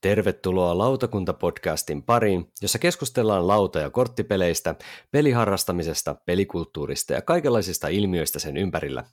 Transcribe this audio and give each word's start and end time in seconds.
Tervetuloa 0.00 0.78
Lautakunta-podcastin 0.78 2.02
pariin, 2.06 2.52
jossa 2.62 2.78
keskustellaan 2.78 3.46
lauta- 3.46 3.78
ja 3.78 3.90
korttipeleistä, 3.90 4.74
peliharrastamisesta, 5.10 6.16
pelikulttuurista 6.26 7.12
ja 7.12 7.22
kaikenlaisista 7.22 7.88
ilmiöistä 7.88 8.38
sen 8.38 8.56
ympärillä. 8.56 9.04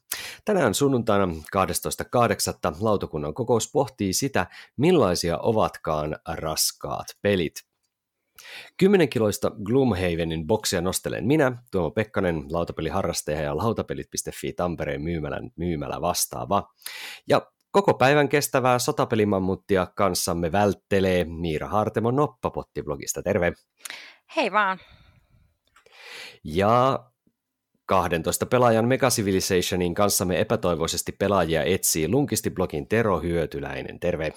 Tänään 0.46 0.74
sunnuntaina 0.74 1.28
12.8. 1.52 2.76
lautakunnan 2.80 3.34
kokous 3.34 3.72
pohtii 3.72 4.14
sitä, 4.14 4.48
millaisia 4.78 5.38
ovatkaan 5.38 6.18
raskaat 6.28 7.08
pelit. 7.22 7.54
10 8.78 9.10
kiloista 9.10 9.52
Gloomhavenin 9.64 10.48
boksia 10.48 10.82
nostelen 10.82 11.28
minä, 11.28 11.64
Tuomo 11.72 11.92
Pekkanen, 11.92 12.46
lautapeliharrastaja 12.50 13.42
ja 13.42 13.58
lautapelit.fi 13.58 14.54
Tampereen 14.54 15.02
myymälän 15.02 15.52
myymälä 15.56 16.02
vastaava. 16.02 16.70
Ja 17.28 17.52
Koko 17.72 17.94
päivän 17.94 18.30
kestävää 18.30 18.80
sotapelimammuttia 18.80 19.88
kanssamme 19.96 20.52
välttelee 20.52 21.26
Miira 21.26 21.68
Hartemo 21.68 22.12
Noppapotti-blogista. 22.12 23.24
Terve! 23.24 23.54
Hei 24.36 24.52
vaan! 24.52 24.80
Ja 26.44 27.00
12 27.86 28.46
pelaajan 28.46 28.88
Mega 28.88 29.10
Civilizationin 29.10 29.94
kanssamme 29.94 30.40
epätoivoisesti 30.40 31.12
pelaajia 31.12 31.64
etsii 31.64 32.08
Lunkisti-blogin 32.08 32.88
Tero 32.88 33.20
Hyötyläinen. 33.20 34.00
Terve! 34.00 34.34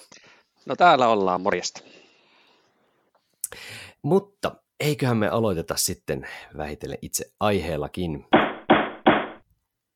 No 0.65 0.75
täällä 0.75 1.07
ollaan, 1.07 1.41
morjesta. 1.41 1.81
Mutta 4.01 4.55
eiköhän 4.79 5.17
me 5.17 5.27
aloiteta 5.27 5.75
sitten 5.77 6.27
vähitellen 6.57 6.97
itse 7.01 7.25
aiheellakin. 7.39 8.25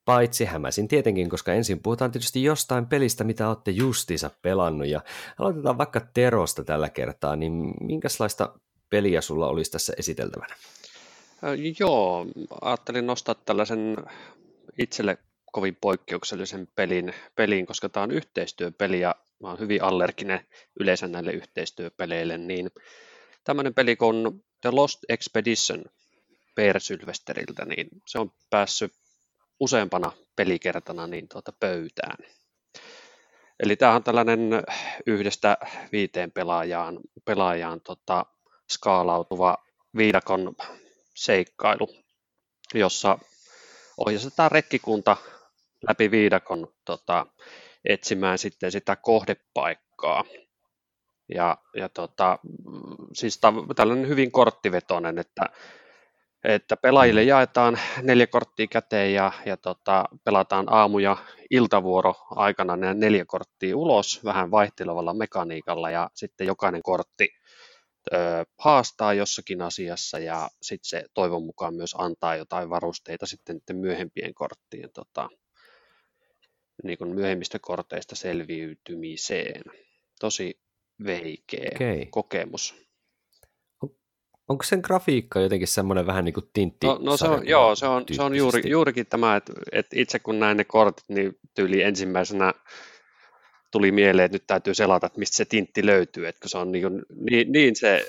Paitsi 0.05 0.45
hämäsin 0.45 0.87
tietenkin, 0.87 1.29
koska 1.29 1.53
ensin 1.53 1.79
puhutaan 1.79 2.11
tietysti 2.11 2.43
jostain 2.43 2.85
pelistä, 2.85 3.23
mitä 3.23 3.47
olette 3.49 3.71
justiinsa 3.71 4.31
pelannut. 4.41 4.87
Ja 4.87 5.01
aloitetaan 5.39 5.77
vaikka 5.77 5.99
Terosta 6.13 6.63
tällä 6.63 6.89
kertaa, 6.89 7.35
niin 7.35 7.73
minkälaista 7.81 8.59
peliä 8.89 9.21
sulla 9.21 9.47
olisi 9.47 9.71
tässä 9.71 9.93
esiteltävänä? 9.97 10.55
Joo, 11.79 12.25
ajattelin 12.61 13.07
nostaa 13.07 13.35
tällaisen 13.35 13.97
itselle 14.79 15.17
kovin 15.51 15.77
poikkeuksellisen 15.81 16.67
pelin, 16.75 17.13
pelin 17.35 17.65
koska 17.65 17.89
tämä 17.89 18.03
on 18.03 18.11
yhteistyöpeli 18.11 18.99
ja 18.99 19.15
mä 19.41 19.49
oon 19.49 19.59
hyvin 19.59 19.83
allerginen 19.83 20.39
yleensä 20.79 21.07
näille 21.07 21.31
yhteistyöpeleille, 21.31 22.37
niin 22.37 22.71
tämmöinen 23.43 23.73
peli 23.73 23.95
kuin 23.95 24.43
The 24.61 24.69
Lost 24.71 24.99
Expedition 25.09 25.85
Per 26.55 26.79
Sylvesteriltä, 26.79 27.65
niin 27.65 27.87
se 28.07 28.19
on 28.19 28.31
päässyt 28.49 28.93
useampana 29.59 30.11
pelikertana 30.35 31.07
niin 31.07 31.27
tuota 31.27 31.51
pöytään. 31.59 32.17
Eli 33.59 33.75
tämä 33.75 33.95
on 33.95 34.03
tällainen 34.03 34.63
yhdestä 35.05 35.57
viiteen 35.91 36.31
pelaajaan, 36.31 36.99
pelaajaan 37.25 37.81
tota, 37.81 38.25
skaalautuva 38.71 39.57
viidakon 39.97 40.55
seikkailu, 41.15 41.95
jossa 42.73 43.19
ohjastetaan 43.97 44.51
rekkikunta 44.51 45.17
läpi 45.87 46.11
viidakon 46.11 46.67
tota, 46.85 47.25
etsimään 47.85 48.37
sitten 48.37 48.71
sitä 48.71 48.95
kohdepaikkaa. 48.95 50.23
Ja, 51.35 51.57
ja 51.75 51.89
tota, 51.89 52.39
siis 53.13 53.39
tällainen 53.75 54.07
hyvin 54.07 54.31
korttivetoinen, 54.31 55.19
että 55.19 55.41
että 56.45 56.77
pelaajille 56.77 57.21
mm. 57.21 57.27
jaetaan 57.27 57.79
neljä 58.01 58.27
korttia 58.27 58.67
käteen 58.67 59.13
ja, 59.13 59.31
ja 59.45 59.57
tota, 59.57 60.05
pelataan 60.23 60.65
aamu- 60.69 60.99
ja 60.99 61.17
iltavuoro 61.49 62.15
aikana 62.29 62.75
ne 62.75 62.93
neljä 62.93 63.25
korttia 63.27 63.77
ulos 63.77 64.23
vähän 64.23 64.51
vaihtelevalla 64.51 65.13
mekaniikalla 65.13 65.89
ja 65.89 66.09
sitten 66.13 66.47
jokainen 66.47 66.83
kortti 66.83 67.29
ö, 68.13 68.17
haastaa 68.59 69.13
jossakin 69.13 69.61
asiassa 69.61 70.19
ja 70.19 70.49
sitten 70.61 70.89
se 70.89 71.05
toivon 71.13 71.43
mukaan 71.43 71.75
myös 71.75 71.95
antaa 71.97 72.35
jotain 72.35 72.69
varusteita 72.69 73.25
sitten 73.25 73.61
myöhempien 73.73 74.33
korttien 74.33 74.89
tota, 74.93 75.29
niin 76.83 76.97
kuin 76.97 77.15
myöhemmistä 77.15 77.59
korteista 77.61 78.15
selviytymiseen. 78.15 79.61
Tosi 80.19 80.59
veikeä 81.05 81.71
okay. 81.75 82.05
kokemus. 82.09 82.84
Onko 84.47 84.63
sen 84.63 84.79
grafiikka 84.83 85.39
jotenkin 85.39 85.67
semmoinen 85.67 86.05
vähän 86.05 86.25
niin 86.25 86.33
kuin 86.33 86.49
tintti? 86.53 86.87
No, 86.87 86.97
no 87.01 87.17
se 87.17 87.27
on, 87.27 87.47
joo, 87.47 87.75
se 87.75 87.87
on, 87.87 88.03
se 88.11 88.21
on 88.21 88.35
juuri, 88.35 88.69
juurikin 88.69 89.05
tämä, 89.05 89.35
että, 89.35 89.53
että 89.71 89.95
itse 89.99 90.19
kun 90.19 90.39
näin 90.39 90.57
ne 90.57 90.63
kortit, 90.63 91.05
niin 91.07 91.39
tyyli 91.55 91.81
ensimmäisenä 91.81 92.53
tuli 93.71 93.91
mieleen, 93.91 94.25
että 94.25 94.35
nyt 94.35 94.47
täytyy 94.47 94.73
selata, 94.73 95.07
että 95.07 95.19
mistä 95.19 95.37
se 95.37 95.45
tintti 95.45 95.85
löytyy, 95.85 96.27
että 96.27 96.47
se 96.49 96.57
on 96.57 96.71
niin, 96.71 97.01
niin, 97.29 97.51
niin 97.51 97.75
se 97.75 98.07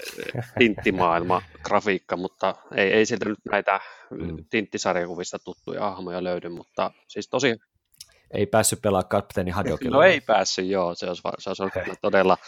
tinttimaailma 0.59 1.43
grafiikka, 1.63 2.17
mutta 2.17 2.55
ei, 2.77 2.93
ei 2.93 3.07
sieltä 3.07 3.29
nyt 3.29 3.39
näitä 3.51 3.81
mm. 4.11 4.37
tinttisarjakuvista 4.51 5.39
tuttuja 5.39 5.81
hahmoja 5.81 6.25
löydy, 6.25 6.49
mutta 6.49 6.91
siis 7.09 7.29
tosi... 7.29 7.57
Ei 8.31 8.47
päässyt 8.47 8.83
pelaamaan 8.83 9.09
kapteeni 9.09 9.51
Hadokilla. 9.51 9.97
No 9.97 10.03
ei 10.03 10.21
päässyt, 10.21 10.67
joo, 10.67 10.95
se 10.95 11.07
olisi, 11.07 11.23
se 11.39 11.51
olisi 11.51 11.63
ollut 11.63 11.99
todella 12.03 12.39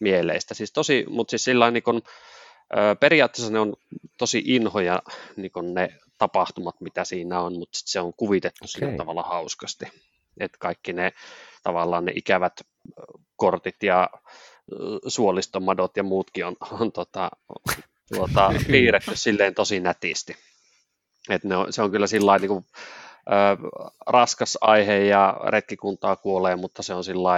mieleistä. 0.00 0.54
Siis 0.54 0.72
tosi, 0.72 1.04
mutta 1.08 1.30
siis 1.30 1.44
sillä 1.44 1.70
niin 1.70 1.82
kuin, 1.82 2.02
Periaatteessa 3.00 3.52
ne 3.52 3.58
on 3.58 3.74
tosi 4.18 4.42
inhoja 4.46 5.02
niin 5.36 5.52
ne 5.74 5.94
tapahtumat, 6.18 6.80
mitä 6.80 7.04
siinä 7.04 7.40
on, 7.40 7.58
mutta 7.58 7.78
se 7.84 8.00
on 8.00 8.12
kuvitettu 8.16 8.64
okay. 8.64 8.68
sillä 8.68 8.96
tavalla 8.96 9.22
hauskasti. 9.22 9.84
Että 10.40 10.58
kaikki 10.60 10.92
ne 10.92 11.12
tavallaan 11.62 12.04
ne 12.04 12.12
ikävät 12.14 12.60
kortit 13.36 13.82
ja 13.82 14.10
suolistomadot 15.06 15.96
ja 15.96 16.02
muutkin 16.02 16.46
on, 16.46 16.56
on 16.80 16.92
tota, 16.92 17.30
tuota, 18.14 18.52
piirretty 18.72 19.16
silleen 19.16 19.54
tosi 19.54 19.80
nätisti. 19.80 20.36
Et 21.28 21.44
ne 21.44 21.56
on, 21.56 21.72
se 21.72 21.82
on 21.82 21.90
kyllä 21.90 22.06
sillä 22.06 22.38
niin 22.38 22.48
kuin, 22.48 22.64
ö, 23.26 23.32
raskas 24.06 24.58
aihe 24.60 24.98
ja 24.98 25.40
retkikuntaa 25.46 26.16
kuolee, 26.16 26.56
mutta 26.56 26.82
se 26.82 26.94
on 26.94 27.04
sillä 27.04 27.30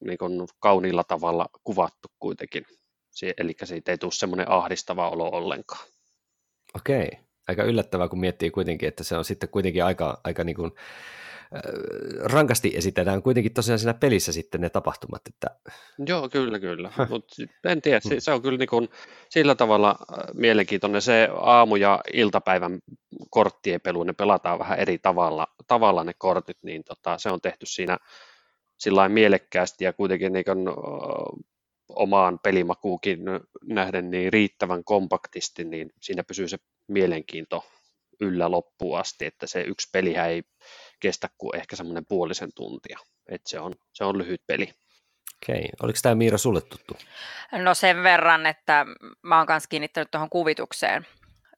niin 0.00 0.48
kauniilla 0.60 1.04
tavalla 1.04 1.46
kuvattu 1.64 2.08
kuitenkin 2.18 2.66
eli 3.38 3.56
siitä 3.64 3.92
ei 3.92 3.98
tule 3.98 4.12
semmoinen 4.12 4.50
ahdistava 4.50 5.10
olo 5.10 5.28
ollenkaan. 5.28 5.86
Okei, 6.76 7.08
aika 7.48 7.64
yllättävää, 7.64 8.08
kun 8.08 8.20
miettii 8.20 8.50
kuitenkin, 8.50 8.88
että 8.88 9.04
se 9.04 9.16
on 9.16 9.24
sitten 9.24 9.48
kuitenkin 9.48 9.84
aika, 9.84 10.20
aika 10.24 10.44
niin 10.44 10.56
kuin, 10.56 10.72
äh, 11.54 11.60
rankasti 12.22 12.72
esitetään 12.76 13.22
kuitenkin 13.22 13.54
tosiaan 13.54 13.78
siinä 13.78 13.94
pelissä 13.94 14.32
sitten 14.32 14.60
ne 14.60 14.70
tapahtumat. 14.70 15.22
Että... 15.28 15.46
Joo, 16.06 16.28
kyllä, 16.28 16.58
kyllä. 16.58 16.92
Mutta 17.10 17.34
en 17.64 17.82
tiedä, 17.82 18.00
se, 18.00 18.20
se 18.20 18.32
on 18.32 18.42
kyllä 18.42 18.58
niin 18.58 18.68
kuin 18.68 18.88
sillä 19.28 19.54
tavalla 19.54 19.96
mielenkiintoinen. 20.34 21.02
Se 21.02 21.28
aamu- 21.40 21.76
ja 21.76 22.00
iltapäivän 22.12 22.78
korttien 23.30 23.80
pelu, 23.80 24.02
ne 24.02 24.12
pelataan 24.12 24.58
vähän 24.58 24.78
eri 24.78 24.98
tavalla, 24.98 25.46
tavalla 25.66 26.04
ne 26.04 26.12
kortit, 26.18 26.58
niin 26.62 26.84
tota, 26.84 27.18
se 27.18 27.30
on 27.30 27.40
tehty 27.40 27.66
siinä 27.66 27.98
sillä 28.76 29.08
mielekkäästi 29.08 29.84
ja 29.84 29.92
kuitenkin 29.92 30.32
niin 30.32 30.44
kuin, 30.44 30.66
omaan 31.96 32.38
pelimakuukin 32.42 33.18
nähden 33.64 34.10
niin 34.10 34.32
riittävän 34.32 34.84
kompaktisti, 34.84 35.64
niin 35.64 35.90
siinä 36.02 36.24
pysyy 36.24 36.48
se 36.48 36.56
mielenkiinto 36.88 37.64
yllä 38.20 38.50
loppuun 38.50 38.98
asti, 38.98 39.26
että 39.26 39.46
se 39.46 39.60
yksi 39.60 39.88
peli 39.92 40.16
ei 40.16 40.42
kestä 41.00 41.28
kuin 41.38 41.56
ehkä 41.56 41.76
semmoinen 41.76 42.06
puolisen 42.08 42.50
tuntia, 42.54 42.98
että 43.28 43.50
se 43.50 43.60
on, 43.60 43.74
se 43.92 44.04
on 44.04 44.18
lyhyt 44.18 44.40
peli. 44.46 44.72
Okei, 45.42 45.68
oliko 45.82 45.98
tämä 46.02 46.14
Miira 46.14 46.38
sulle 46.38 46.60
tuttu? 46.60 46.96
No 47.52 47.74
sen 47.74 48.02
verran, 48.02 48.46
että 48.46 48.86
mä 49.22 49.38
oon 49.38 49.46
kanssa 49.46 49.68
kiinnittänyt 49.68 50.10
tuohon 50.10 50.30
kuvitukseen 50.30 51.06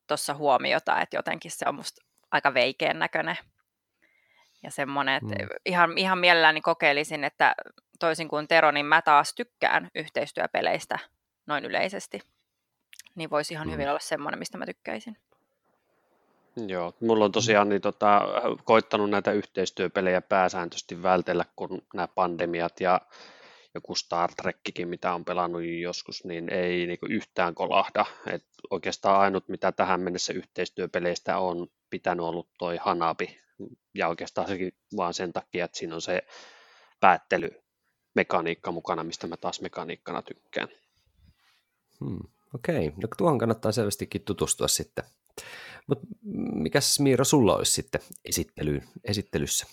tuossa 0.07 0.35
huomiota, 0.35 1.01
että 1.01 1.17
jotenkin 1.17 1.51
se 1.51 1.65
on 1.69 1.75
musta 1.75 2.05
aika 2.31 2.55
veikeän 2.55 2.99
näköinen. 2.99 3.37
Ja 4.63 4.71
semmoinen, 4.71 5.15
että 5.15 5.45
mm. 5.45 5.49
ihan, 5.67 5.99
ihan 5.99 6.19
mielelläni 6.19 6.61
kokeilisin, 6.61 7.25
että 7.25 7.55
toisin 7.99 8.29
kuin 8.29 8.49
Tero, 8.49 8.71
niin 8.71 8.87
mä 8.87 9.03
taas 9.03 9.35
tykkään 9.35 9.89
yhteistyöpeleistä 9.95 10.99
noin 11.47 11.65
yleisesti. 11.65 12.21
Niin 13.15 13.31
voisi 13.31 13.55
ihan 13.55 13.67
mm. 13.67 13.73
hyvin 13.73 13.89
olla 13.89 13.99
semmoinen, 13.99 14.39
mistä 14.39 14.59
mä 14.59 14.67
tykkäisin. 14.67 15.17
Joo, 16.67 16.95
mulla 17.01 17.25
on 17.25 17.33
tosiaan 17.33 17.69
niin, 17.69 17.81
tota, 17.81 18.23
koittanut 18.65 19.11
näitä 19.11 19.33
yhteistyöpelejä 19.33 20.21
pääsääntöisesti 20.21 21.03
vältellä, 21.03 21.45
kun 21.57 21.83
nämä 21.95 22.09
pandemiat 22.09 22.81
ja 22.81 23.01
joku 23.75 23.95
Star 23.95 24.31
Trekkikin, 24.35 24.89
mitä 24.89 25.15
on 25.15 25.25
pelannut 25.25 25.63
joskus, 25.65 26.25
niin 26.25 26.53
ei 26.53 26.87
niin 26.87 26.99
kuin 26.99 27.13
yhtään 27.13 27.55
kolahda. 27.55 28.07
Et 28.27 28.45
oikeastaan 28.71 29.21
ainut, 29.21 29.49
mitä 29.49 29.73
tähän 29.73 30.01
mennessä 30.01 30.33
yhteistyöpeleistä 30.33 31.39
on 31.39 31.67
pitänyt 31.91 32.27
ollut 32.27 32.49
toi 32.59 32.77
Hanabi, 32.77 33.41
ja 33.95 34.09
oikeastaan 34.09 34.49
sekin 34.49 34.73
vaan 34.97 35.15
sen 35.15 35.33
takia, 35.33 35.65
että 35.65 35.79
siinä 35.79 35.95
on 35.95 36.03
se 36.03 36.23
päättely 37.01 37.63
mekaniikka 38.19 38.73
mukana, 38.73 39.05
mistä 39.05 39.27
mä 39.27 39.37
taas 39.37 39.61
mekaniikkana 39.61 40.23
tykkään. 40.23 40.69
Hmm, 42.01 42.19
Okei, 42.55 42.89
okay. 42.89 43.01
no 43.03 43.09
tuohon 43.17 43.39
kannattaa 43.39 43.73
selvästikin 43.73 44.23
tutustua 44.23 44.69
sitten. 44.69 45.05
Mutta 45.87 46.07
mikäs 46.53 47.01
Miira 47.01 47.25
sulla 47.25 47.57
olisi 47.57 47.73
sitten 47.73 48.01
esittelyyn, 48.25 48.85
esittelyssä? 49.05 49.67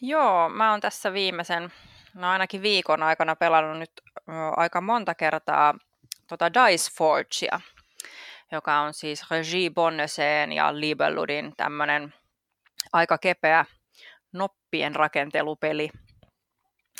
Joo, 0.00 0.48
mä 0.48 0.70
oon 0.70 0.80
tässä 0.80 1.12
viimeisen 1.12 1.72
no 2.14 2.30
ainakin 2.30 2.62
viikon 2.62 3.02
aikana 3.02 3.36
pelannut 3.36 3.78
nyt 3.78 3.92
aika 4.56 4.80
monta 4.80 5.14
kertaa 5.14 5.74
tota 6.28 6.54
Dice 6.54 6.90
Forgea, 6.96 7.60
joka 8.52 8.80
on 8.80 8.94
siis 8.94 9.30
Regie 9.30 9.70
Bonneseen 9.70 10.52
ja 10.52 10.80
Libelludin 10.80 11.52
tämmöinen 11.56 12.14
aika 12.92 13.18
kepeä 13.18 13.64
noppien 14.32 14.96
rakentelupeli. 14.96 15.90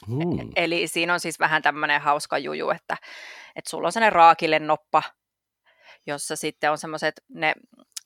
Hmm. 0.07 0.51
Eli 0.57 0.89
siinä 0.89 1.15
on 1.15 1.21
siis 1.21 1.41
vähän 1.41 1.63
tämmöinen 1.63 2.01
hauska 2.01 2.39
juju, 2.39 2.71
että, 2.71 2.97
että 3.57 3.71
sulla 3.71 3.89
on 3.89 3.93
sellainen 3.93 4.13
raakille 4.13 4.59
noppa, 4.59 5.03
jossa 6.07 6.37
sitten 6.37 6.71
on 6.71 6.79
semmoiset, 6.79 7.15
ne 7.29 7.55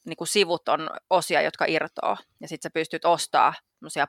niin 0.06 0.16
kuin 0.16 0.28
sivut 0.28 0.68
on 0.68 0.90
osia, 1.10 1.42
jotka 1.42 1.64
irtoaa, 1.68 2.16
ja 2.40 2.48
sitten 2.48 2.70
sä 2.70 2.74
pystyt 2.74 3.04
ostaa 3.04 3.54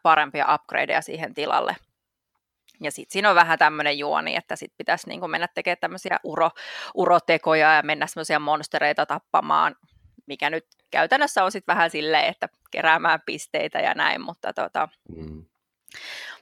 parempia 0.04 0.56
upgradeja 0.56 1.02
siihen 1.02 1.34
tilalle. 1.34 1.76
Ja 2.82 2.92
sitten 2.92 3.14
siinä 3.14 3.30
on 3.30 3.36
vähän 3.36 3.60
tämmöinen 3.60 3.98
juoni, 3.98 4.36
että 4.36 4.56
sitten 4.56 4.78
pitäisi 4.78 5.10
niin 5.10 5.30
mennä 5.30 5.48
tekemään 5.48 5.78
tämmöisiä 5.82 6.20
uro, 6.24 6.50
urotekoja 6.96 7.74
ja 7.74 7.84
mennä 7.84 8.08
semmoisia 8.08 8.40
monstereita 8.40 9.06
tappamaan, 9.06 9.76
mikä 10.26 10.50
nyt 10.50 10.66
käytännössä 10.92 11.44
on 11.44 11.52
sitten 11.52 11.76
vähän 11.76 11.90
silleen, 11.90 12.26
että 12.26 12.50
keräämään 12.72 13.20
pisteitä 13.26 13.80
ja 13.80 13.94
näin, 13.94 14.22
mutta, 14.22 14.54
tota, 14.54 14.90
Mm. 15.16 15.46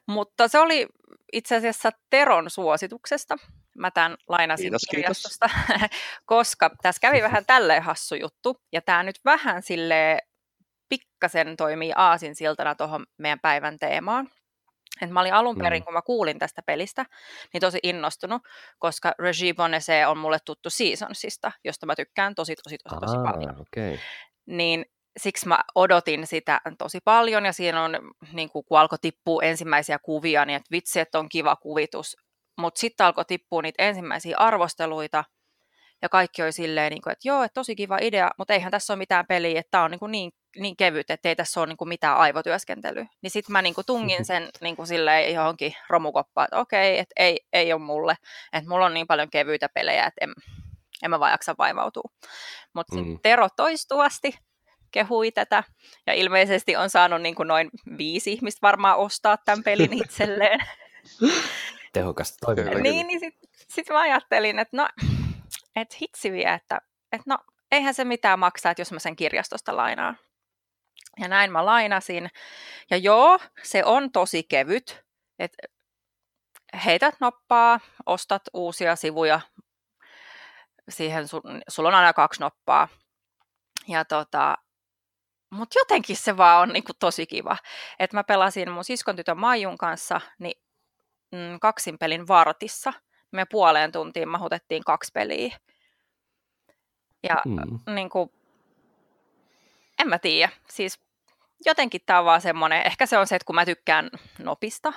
Mutta 0.07 0.47
se 0.47 0.59
oli 0.59 0.87
itse 1.33 1.55
asiassa 1.55 1.89
Teron 2.09 2.49
suosituksesta. 2.49 3.35
Mä 3.77 3.91
tämän 3.91 4.17
lainasin 4.27 4.63
Kiitos, 4.63 4.81
kiitos. 4.89 4.95
kirjastosta, 5.17 5.49
koska 6.25 6.69
tässä 6.81 6.99
kävi 6.99 7.21
vähän 7.21 7.45
tälleen 7.45 7.83
hassu 7.83 8.15
juttu, 8.15 8.61
ja 8.71 8.81
tämä 8.81 9.03
nyt 9.03 9.19
vähän 9.25 9.61
sille 9.63 10.19
pikkasen 10.89 11.57
toimii 11.57 11.91
aasinsiltana 11.95 12.75
tuohon 12.75 13.05
meidän 13.17 13.39
päivän 13.39 13.79
teemaan. 13.79 14.29
Et 15.01 15.09
mä 15.09 15.19
olin 15.21 15.33
alun 15.33 15.57
perin, 15.57 15.81
Mm. 15.81 15.85
kun 15.85 15.93
mä 15.93 16.01
kuulin 16.01 16.39
tästä 16.39 16.61
pelistä, 16.65 17.05
niin 17.53 17.61
tosi 17.61 17.79
innostunut, 17.83 18.41
koska 18.79 19.13
Regie 19.19 19.53
Bonesse 19.53 20.07
on 20.07 20.17
mulle 20.17 20.37
tuttu 20.45 20.69
Seasonsista, 20.69 21.51
josta 21.63 21.85
mä 21.85 21.95
tykkään 21.95 22.35
tosi, 22.35 22.55
tosi, 22.63 22.77
tosi, 22.77 22.95
tosi 23.01 23.17
paljon 23.17 23.55
Ah, 23.55 23.61
okei. 23.61 23.99
niin 24.45 24.85
siksi 25.17 25.47
mä 25.47 25.59
odotin 25.75 26.27
sitä 26.27 26.61
tosi 26.77 26.99
paljon 27.03 27.45
ja 27.45 27.53
siinä 27.53 27.83
on, 27.83 27.97
niin 28.33 28.49
kuin, 28.49 28.65
kun 28.65 28.79
alkoi 28.79 28.99
tippua 29.01 29.43
ensimmäisiä 29.43 29.99
kuvia, 29.99 30.45
niin 30.45 30.55
että 30.55 30.71
vitsi, 30.71 30.99
että 30.99 31.19
on 31.19 31.29
kiva 31.29 31.55
kuvitus. 31.55 32.17
Mutta 32.57 32.79
sitten 32.79 33.05
alkoi 33.05 33.25
tippua 33.25 33.61
niitä 33.61 33.83
ensimmäisiä 33.83 34.37
arvosteluita 34.37 35.23
ja 36.01 36.09
kaikki 36.09 36.43
oli 36.43 36.51
silleen, 36.51 36.91
niin 36.91 37.01
kuin, 37.01 37.11
että 37.11 37.27
joo, 37.27 37.43
että 37.43 37.53
tosi 37.53 37.75
kiva 37.75 37.97
idea, 38.01 38.31
mutta 38.37 38.53
eihän 38.53 38.71
tässä 38.71 38.93
ole 38.93 38.97
mitään 38.97 39.25
peliä, 39.27 39.59
että 39.59 39.71
tämä 39.71 39.83
on 39.83 39.91
niin, 39.91 39.99
kuin 39.99 40.11
niin, 40.11 40.31
niin 40.57 40.77
kevyt, 40.77 41.09
että 41.09 41.29
ei 41.29 41.35
tässä 41.35 41.59
ole 41.59 41.67
niin 41.67 41.77
kuin 41.77 41.89
mitään 41.89 42.17
aivotyöskentelyä. 42.17 43.05
Niin 43.21 43.31
sitten 43.31 43.53
mä 43.53 43.61
niin 43.61 43.75
kuin 43.75 43.85
tungin 43.85 44.25
sen 44.31 44.49
niin 44.61 44.75
kuin 44.75 44.87
silleen 44.87 45.33
johonkin 45.33 45.75
romukoppaan, 45.89 46.45
että 46.45 46.59
okei, 46.59 46.99
että 46.99 47.13
ei, 47.15 47.39
ei 47.53 47.73
ole 47.73 47.81
mulle, 47.81 48.15
että 48.53 48.69
mulla 48.69 48.85
on 48.85 48.93
niin 48.93 49.07
paljon 49.07 49.29
kevyitä 49.29 49.69
pelejä, 49.73 50.05
että 50.05 50.25
en, 50.25 50.33
en 51.03 51.09
mä 51.09 51.19
vaan 51.19 51.31
jaksa 51.31 51.55
vaivautua. 51.57 52.09
Mutta 52.73 52.95
Mm. 52.95 53.19
Tero 53.23 53.47
toistuvasti 53.55 54.37
kehui 54.95 55.31
tätä, 55.31 55.63
ja 56.07 56.13
ilmeisesti 56.13 56.75
on 56.75 56.89
saanut 56.89 57.21
niin 57.21 57.35
kuin 57.35 57.47
noin 57.47 57.69
viisi 57.97 58.31
ihmistä 58.33 58.59
varmaan 58.61 58.97
ostaa 58.97 59.37
tämän 59.37 59.63
pelin 59.63 59.93
itselleen. 60.03 60.59
Tehokasta 61.93 62.37
toimintaa. 62.45 62.81
Niin, 62.81 63.07
niin 63.07 63.19
sitten 63.19 63.49
sit 63.67 63.89
mä 63.89 63.99
ajattelin, 63.99 64.59
että 64.59 64.77
no, 64.77 64.87
et 65.75 66.01
hitsi 66.01 66.31
vie, 66.31 66.53
että 66.53 66.81
et 67.11 67.21
no, 67.25 67.37
eihän 67.71 67.93
se 67.93 68.05
mitään 68.05 68.39
maksaa, 68.39 68.71
että 68.71 68.81
jos 68.81 68.91
mä 68.91 68.99
sen 68.99 69.15
kirjastosta 69.15 69.75
lainaan. 69.75 70.17
Ja 71.19 71.27
näin 71.27 71.51
mä 71.51 71.65
lainasin. 71.65 72.29
Ja 72.91 72.97
joo, 72.97 73.39
se 73.63 73.85
on 73.85 74.11
tosi 74.11 74.43
kevyt. 74.43 75.03
Et 75.39 75.51
heität 76.85 77.15
noppaa, 77.19 77.79
ostat 78.05 78.43
uusia 78.53 78.95
sivuja. 78.95 79.41
Siihen 80.89 81.27
sun, 81.27 81.41
sulla 81.67 81.89
on 81.89 81.95
aina 81.95 82.13
kaksi 82.13 82.39
noppaa. 82.39 82.87
Ja 83.87 84.05
tota, 84.05 84.57
mutta 85.55 85.79
jotenkin 85.79 86.17
se 86.17 86.37
vaan 86.37 86.61
on 86.61 86.69
niinku 86.69 86.91
tosi 86.99 87.27
kiva. 87.27 87.57
Et 87.99 88.13
mä 88.13 88.23
pelasin 88.23 88.71
mun 88.71 88.83
siskon 88.83 89.15
tytön 89.15 89.39
Maijun 89.39 89.77
kanssa 89.77 90.21
niin, 90.39 90.61
mm, 91.31 91.59
kaksin 91.61 91.97
pelin 91.97 92.27
vartissa. 92.27 92.93
Me 93.31 93.45
puoleen 93.45 93.91
tuntiin 93.91 94.29
mahutettiin 94.29 94.83
kaksi 94.83 95.11
peliä. 95.13 95.57
Ja 97.23 97.41
Mm. 97.45 97.95
niin 97.95 98.09
kuin, 98.09 98.29
en 99.99 100.07
mä 100.09 100.19
tiedä, 100.19 100.49
siis 100.69 100.99
jotenkin 101.65 102.01
tämä 102.05 102.19
on 102.19 102.25
vaan 102.25 102.41
semmoinen, 102.41 102.85
ehkä 102.85 103.05
se 103.05 103.17
on 103.17 103.27
se, 103.27 103.35
että 103.35 103.45
kun 103.45 103.55
mä 103.55 103.65
tykkään 103.65 104.09
nopista, 104.39 104.93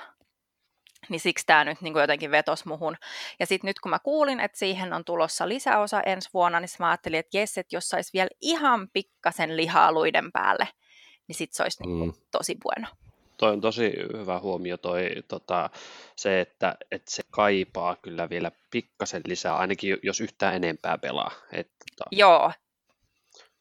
niin 1.08 1.20
siksi 1.20 1.46
tämä 1.46 1.64
nyt 1.64 1.80
niin 1.80 1.92
kuin 1.92 2.00
jotenkin 2.00 2.30
vetos 2.30 2.64
muhun. 2.64 2.96
Ja 3.40 3.46
sitten 3.46 3.68
nyt 3.68 3.80
kun 3.80 3.90
mä 3.90 3.98
kuulin, 3.98 4.40
että 4.40 4.58
siihen 4.58 4.92
on 4.92 5.04
tulossa 5.04 5.48
lisäosa 5.48 6.00
ensi 6.00 6.28
vuonna, 6.34 6.60
niin 6.60 6.68
mä 6.78 6.88
ajattelin, 6.88 7.18
että 7.18 7.38
jes, 7.38 7.58
että 7.58 7.76
jos 7.76 7.88
sais 7.88 8.12
vielä 8.12 8.30
ihan 8.40 8.88
pikkasen 8.92 9.56
lihaa 9.56 9.92
luiden 9.92 10.32
päälle, 10.32 10.68
niin 11.28 11.36
sit 11.36 11.52
se 11.52 11.62
olisi 11.62 11.82
niin 11.82 11.98
kuin 11.98 12.10
Mm. 12.10 12.14
tosi 12.30 12.56
bueno. 12.62 12.88
Toi 13.36 13.52
on 13.52 13.60
tosi 13.60 13.92
hyvä 14.18 14.38
huomio 14.38 14.76
toi, 14.76 15.10
tota, 15.28 15.70
se, 16.16 16.40
että, 16.40 16.76
että 16.90 17.10
se 17.10 17.22
kaipaa 17.30 17.96
kyllä 17.96 18.30
vielä 18.30 18.50
pikkasen 18.70 19.22
lisää, 19.26 19.56
ainakin 19.56 19.96
jos 20.02 20.20
yhtään 20.20 20.54
enempää 20.54 20.98
pelaa. 20.98 21.30
Et, 21.52 21.68
tota, 21.96 22.08
Joo. 22.10 22.52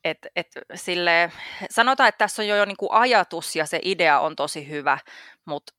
Et, 0.04 0.28
et, 0.36 0.48
sille, 0.76 1.32
sanotaan, 1.70 2.10
että 2.10 2.18
tässä 2.18 2.42
on 2.42 2.48
jo, 2.48 2.56
jo 2.56 2.66
niin 2.66 2.78
kuin 2.78 2.92
ajatus 2.92 3.56
ja 3.56 3.66
se 3.66 3.80
idea 3.84 4.20
on 4.20 4.36
tosi 4.36 4.70
hyvä, 4.70 4.98
mutta 5.46 5.74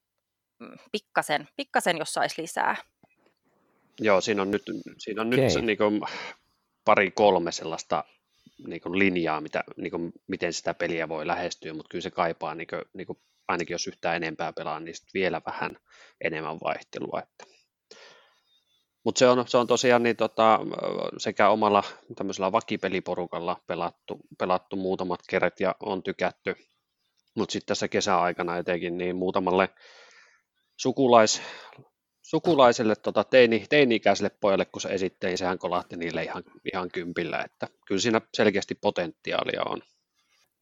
pikkasen, 0.92 1.48
pikkasen 1.56 1.98
jos 1.98 2.12
saisi 2.12 2.42
lisää. 2.42 2.76
joo, 4.00 4.20
siinä 4.20 4.42
on 4.42 4.50
nyt, 4.50 4.62
siinä 4.98 5.22
on 5.22 5.28
Okei. 5.28 5.44
nyt 5.44 5.64
niin 5.64 5.78
kuin, 5.78 6.00
pari 6.84 7.10
kolme 7.10 7.52
sellaista 7.52 8.04
niin 8.66 8.80
kuin 8.80 8.98
linjaa, 8.98 9.40
mitä, 9.40 9.64
niin 9.76 9.90
kuin, 9.90 10.12
miten 10.26 10.52
sitä 10.52 10.74
peliä 10.74 11.08
voi 11.08 11.26
lähestyä, 11.26 11.74
mutta 11.74 11.88
kyllä 11.88 12.02
se 12.02 12.10
kaipaa, 12.10 12.54
niin 12.54 12.66
kuin, 12.66 12.82
niin 12.92 13.06
kuin, 13.06 13.18
ainakin 13.48 13.74
jos 13.74 13.86
yhtään 13.86 14.16
enempää 14.16 14.52
pelaa, 14.52 14.80
niin 14.80 14.94
sit 14.94 15.14
vielä 15.14 15.40
vähän 15.46 15.78
enemmän 16.20 16.58
vaihtelua. 16.64 17.22
Että. 17.22 17.44
Mutta 19.04 19.18
se 19.18 19.28
on, 19.28 19.48
se 19.48 19.56
on 19.56 19.66
tosiaan 19.66 20.02
niin, 20.02 20.16
tota, 20.16 20.60
sekä 21.18 21.48
omalla 21.48 21.84
tämmöisellä 22.16 22.52
vakipeliporukalla 22.52 23.62
pelattu, 23.66 24.20
pelattu 24.38 24.76
muutamat 24.76 25.20
kerrat 25.28 25.60
ja 25.60 25.74
on 25.80 26.02
tykätty, 26.02 26.54
mutta 27.34 27.52
sitten 27.52 27.66
tässä 27.66 27.88
kesäaikana 27.88 28.56
etenkin 28.56 28.98
niin 28.98 29.16
muutamalle 29.16 29.68
sukulais, 30.78 31.42
sukulaiselle 32.22 32.96
tota, 32.96 33.24
teini, 33.24 33.66
teini-ikäiselle 33.68 34.30
pojalle, 34.40 34.64
kun 34.64 34.80
se 34.80 34.88
esitteli, 34.88 35.30
niin 35.30 35.38
sehän 35.38 35.58
kolahti 35.58 35.96
niille 35.96 36.22
ihan, 36.22 36.44
ihan 36.72 36.88
kympillä, 36.92 37.42
että 37.44 37.68
kyllä 37.86 38.00
siinä 38.00 38.20
selkeästi 38.34 38.74
potentiaalia 38.74 39.62
on. 39.66 39.82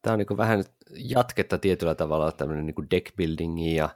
Tämä 0.01 0.13
on 0.13 0.19
niin 0.19 0.37
vähän 0.37 0.63
jatketta 0.95 1.57
tietyllä 1.57 1.95
tavalla 1.95 2.31
tämmöinen 2.31 2.65
niin 2.65 2.89
deck 2.91 3.15
buildingi 3.15 3.75
ja 3.75 3.89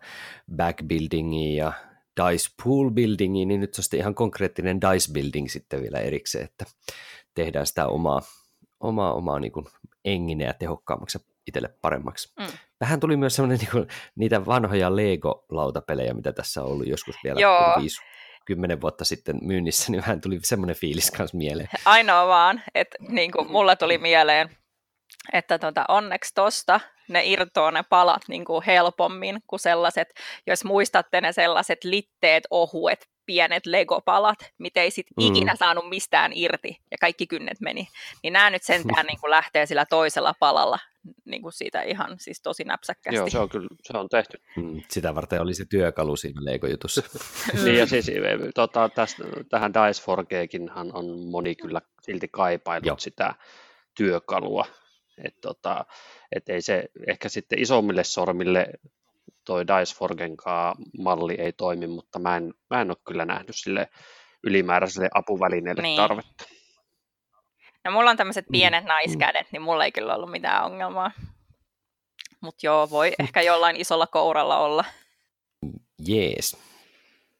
back 0.55 0.87
buildingi 0.87 1.55
ja 1.55 1.73
dice 2.19 2.49
pool 2.63 2.91
buildingi, 2.91 3.45
niin 3.45 3.59
nyt 3.59 3.73
se 3.73 3.95
on 3.95 3.99
ihan 3.99 4.15
konkreettinen 4.15 4.81
dice 4.81 5.13
building 5.13 5.49
sitten 5.49 5.81
vielä 5.81 5.99
erikseen, 5.99 6.45
että 6.45 6.65
tehdään 7.33 7.67
sitä 7.67 7.87
omaa, 7.87 8.21
omaa, 8.79 9.13
omaa 9.13 9.39
niin 9.39 10.39
ja 10.39 10.53
tehokkaammaksi 10.53 11.17
ja 11.17 11.30
itselle 11.51 11.69
paremmaksi. 11.81 12.33
Mm. 12.39 12.47
Vähän 12.81 12.99
tuli 12.99 13.17
myös 13.17 13.35
semmoinen 13.35 13.59
niin 13.59 13.71
kuin, 13.71 13.87
niitä 14.15 14.45
vanhoja 14.45 14.95
Lego-lautapelejä, 14.95 16.13
mitä 16.13 16.33
tässä 16.33 16.63
on 16.63 16.71
ollut 16.71 16.87
joskus 16.87 17.15
vielä 17.23 17.39
Joo. 17.39 17.75
5 17.81 18.01
kymmenen 18.45 18.81
vuotta 18.81 19.05
sitten 19.05 19.39
myynnissä, 19.41 19.91
niin 19.91 20.01
vähän 20.01 20.21
tuli 20.21 20.39
semmoinen 20.43 20.75
fiilis 20.75 21.11
kanssa 21.11 21.37
mieleen. 21.37 21.69
Ainoa 21.85 22.27
vaan, 22.27 22.61
että 22.75 22.97
niin 23.09 23.31
kuin 23.31 23.51
mulla 23.51 23.75
tuli 23.75 23.97
mieleen, 23.97 24.49
että 25.33 25.59
tota, 25.59 25.85
onneksi 25.87 26.33
tosta 26.35 26.79
ne 27.09 27.25
irtoaa 27.25 27.71
ne 27.71 27.83
palat 27.89 28.21
niin 28.27 28.45
kuin 28.45 28.63
helpommin 28.65 29.39
kuin 29.47 29.59
sellaiset, 29.59 30.07
jos 30.47 30.63
muistatte 30.63 31.21
ne 31.21 31.31
sellaiset 31.31 31.83
litteet, 31.83 32.43
ohuet, 32.49 33.07
pienet 33.25 33.65
legopalat, 33.65 34.39
mitä 34.57 34.81
ei 34.81 34.91
sit 34.91 35.07
Mm. 35.17 35.25
ikinä 35.27 35.55
saanut 35.55 35.89
mistään 35.89 36.31
irti 36.35 36.77
ja 36.91 36.97
kaikki 37.01 37.27
kynnet 37.27 37.61
meni. 37.61 37.87
Niin 38.23 38.33
nämä 38.33 38.49
nyt 38.49 38.63
sentään 38.63 39.05
niin 39.07 39.19
kuin 39.19 39.31
lähtee 39.31 39.65
sillä 39.65 39.85
toisella 39.85 40.33
palalla 40.39 40.79
niin 41.25 41.41
kuin 41.41 41.53
siitä 41.53 41.81
ihan 41.81 42.15
siis 42.19 42.41
tosi 42.41 42.63
näpsäkkästi. 42.63 43.15
Joo, 43.15 43.29
se 43.29 43.39
on 43.39 43.49
kyllä, 43.49 43.67
se 43.83 43.97
on 43.97 44.09
tehty. 44.09 44.37
Mm, 44.57 44.81
Sitä 44.89 45.15
varten 45.15 45.41
oli 45.41 45.53
se 45.53 45.65
työkalu 45.69 46.15
siinä 46.15 46.41
Lego-jutussa. 46.45 47.01
Niin 47.63 47.77
ja 47.77 47.85
siis 47.87 48.09
e, 48.09 48.21
tota, 48.55 48.89
tästä, 48.89 49.23
tähän 49.49 49.73
Dice 49.73 50.01
4Gkinhan 50.01 50.91
on 50.93 51.29
moni 51.31 51.55
kyllä 51.55 51.81
silti 52.01 52.27
kaipailut 52.31 52.85
Joo. 52.87 52.97
sitä 52.99 53.35
työkalua. 53.97 54.65
Et 55.25 55.35
tota, 55.41 55.85
et 56.35 56.49
ei 56.49 56.61
se 56.61 56.83
ehkä 57.07 57.29
sitten 57.29 57.59
isommille 57.59 58.03
sormille 58.03 58.67
toi 59.51 59.67
Dice 59.67 59.95
4 60.15 60.73
malli 60.99 61.33
ei 61.35 61.53
toimi, 61.53 61.87
mutta 61.87 62.19
mä 62.19 62.37
en, 62.37 62.53
mä 62.69 62.81
en 62.81 62.91
ole 62.91 62.97
kyllä 63.07 63.25
nähnyt 63.25 63.55
sille 63.55 63.89
ylimääräiselle 64.43 65.09
apuvälineelle 65.13 65.81
Niin. 65.81 65.97
tarvetta. 65.97 66.43
No 67.85 67.91
mulla 67.91 68.09
on 68.09 68.17
tämmöiset 68.17 68.45
Mm, 68.49 68.51
pienet 68.51 68.85
naiskädet, 68.85 69.47
niin 69.51 69.61
mulla 69.61 69.85
ei 69.85 69.91
kyllä 69.91 70.15
ollut 70.15 70.31
mitään 70.31 70.65
ongelmaa. 70.65 71.11
Mutta 72.41 72.65
joo, 72.65 72.89
voi 72.89 73.11
ehkä 73.19 73.41
jollain 73.41 73.75
isolla 73.75 74.07
kouralla 74.07 74.57
olla. 74.57 74.85
Jees. 76.07 76.57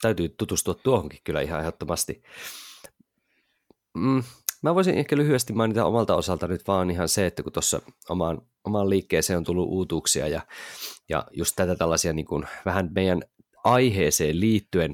täytyy 0.01 0.29
tutustua 0.29 0.73
tuohonkin 0.73 1.19
kyllä 1.23 1.41
ihan 1.41 1.59
ehdottomasti. 1.59 2.23
Mm, 3.93 4.23
mä 4.61 4.75
voisin 4.75 4.95
ehkä 4.95 5.17
lyhyesti 5.17 5.53
mainita 5.53 5.85
omalta 5.85 6.15
osalta 6.15 6.47
nyt 6.47 6.67
vaan 6.67 6.91
ihan 6.91 7.09
se, 7.09 7.25
että 7.25 7.43
kun 7.43 7.51
tuossa 7.51 7.81
omaan, 8.09 8.41
omaan 8.63 8.89
liikkeeseen 8.89 9.37
on 9.37 9.43
tullut 9.43 9.69
uutuuksia 9.69 10.27
ja, 10.27 10.41
ja 11.09 11.27
just 11.31 11.55
tätä 11.55 11.75
tällaisia 11.75 12.13
niin 12.13 12.25
kuin 12.25 12.45
vähän 12.65 12.89
meidän 12.95 13.21
aiheeseen 13.63 14.39
liittyen, 14.39 14.93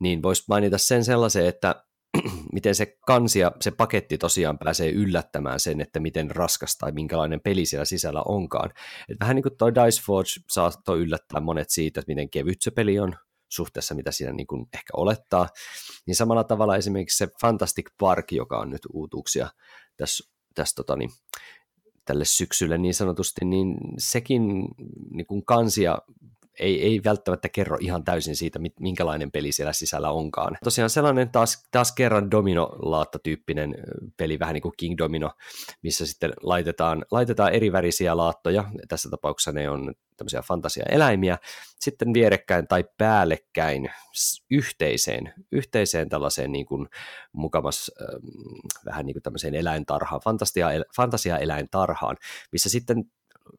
niin 0.00 0.22
voisi 0.22 0.44
mainita 0.48 0.78
sen 0.78 1.04
sellaisen, 1.04 1.46
että 1.46 1.84
miten 2.52 2.74
se 2.74 2.98
kansi 3.06 3.38
ja 3.38 3.52
se 3.60 3.70
paketti 3.70 4.18
tosiaan 4.18 4.58
pääsee 4.58 4.90
yllättämään 4.90 5.60
sen, 5.60 5.80
että 5.80 6.00
miten 6.00 6.30
raskas 6.30 6.78
tai 6.78 6.92
minkälainen 6.92 7.40
peli 7.40 7.66
siellä 7.66 7.84
sisällä 7.84 8.22
onkaan. 8.22 8.70
Et 9.08 9.16
vähän 9.20 9.36
niin 9.36 9.42
kuin 9.42 9.56
toi 9.56 9.74
Dice 9.74 10.02
Forge 10.02 10.30
saattoi 10.50 10.98
yllättää 10.98 11.40
monet 11.40 11.70
siitä, 11.70 12.00
että 12.00 12.10
miten 12.10 12.30
kevyt 12.30 12.62
se 12.62 12.70
peli 12.70 12.98
on 12.98 13.14
suhteessa, 13.50 13.94
mitä 13.94 14.12
siinä 14.12 14.32
niin 14.32 14.46
kuin 14.46 14.68
ehkä 14.74 14.90
olettaa. 14.96 15.48
Niin 16.06 16.16
samalla 16.16 16.44
tavalla 16.44 16.76
esimerkiksi 16.76 17.18
se 17.18 17.28
Fantastic 17.40 17.86
Park, 17.98 18.32
joka 18.32 18.58
on 18.58 18.70
nyt 18.70 18.82
uutuuksia 18.92 19.48
tässä, 19.96 20.30
tässä 20.54 20.74
tota 20.74 20.96
niin, 20.96 21.10
tälle 22.04 22.24
syksylle 22.24 22.78
niin 22.78 22.94
sanotusti, 22.94 23.44
niin 23.44 23.76
sekin 23.98 24.42
niin 25.10 25.26
kuin 25.26 25.44
kansia 25.44 25.98
ei, 26.60 26.82
ei 26.82 27.00
välttämättä 27.04 27.48
kerro 27.48 27.76
ihan 27.80 28.04
täysin 28.04 28.36
siitä, 28.36 28.58
minkälainen 28.80 29.30
peli 29.30 29.52
siellä 29.52 29.72
sisällä 29.72 30.10
onkaan. 30.10 30.56
Tosiaan 30.64 30.90
sellainen 30.90 31.30
taas, 31.30 31.64
taas 31.70 31.92
kerran 31.92 32.30
domino-laatta-tyyppinen 32.30 33.74
peli, 34.16 34.38
vähän 34.38 34.54
niin 34.54 34.62
kuin 34.62 34.74
King 34.76 34.98
Domino, 34.98 35.30
missä 35.82 36.06
sitten 36.06 36.32
laitetaan, 36.42 37.04
laitetaan 37.10 37.52
eri 37.52 37.72
värisiä 37.72 38.16
laattoja, 38.16 38.64
tässä 38.88 39.10
tapauksessa 39.10 39.52
ne 39.52 39.70
on 39.70 39.94
tämmöisiä 40.16 40.42
fantasia-eläimiä, 40.42 41.38
sitten 41.80 42.14
vierekkäin 42.14 42.68
tai 42.68 42.84
päällekkäin 42.98 43.90
yhteiseen, 44.50 45.34
yhteiseen 45.52 46.08
tällaiseen 46.08 46.52
niin 46.52 46.66
kuin 46.66 46.88
mukamas 47.32 47.90
vähän 48.84 49.06
niin 49.06 49.14
kuin 49.14 49.22
tämmöiseen 49.22 49.54
eläintarhaan, 49.54 50.20
fantasia, 50.24 50.68
fantasia-eläintarhaan, 50.96 52.16
missä 52.52 52.68
sitten 52.68 53.04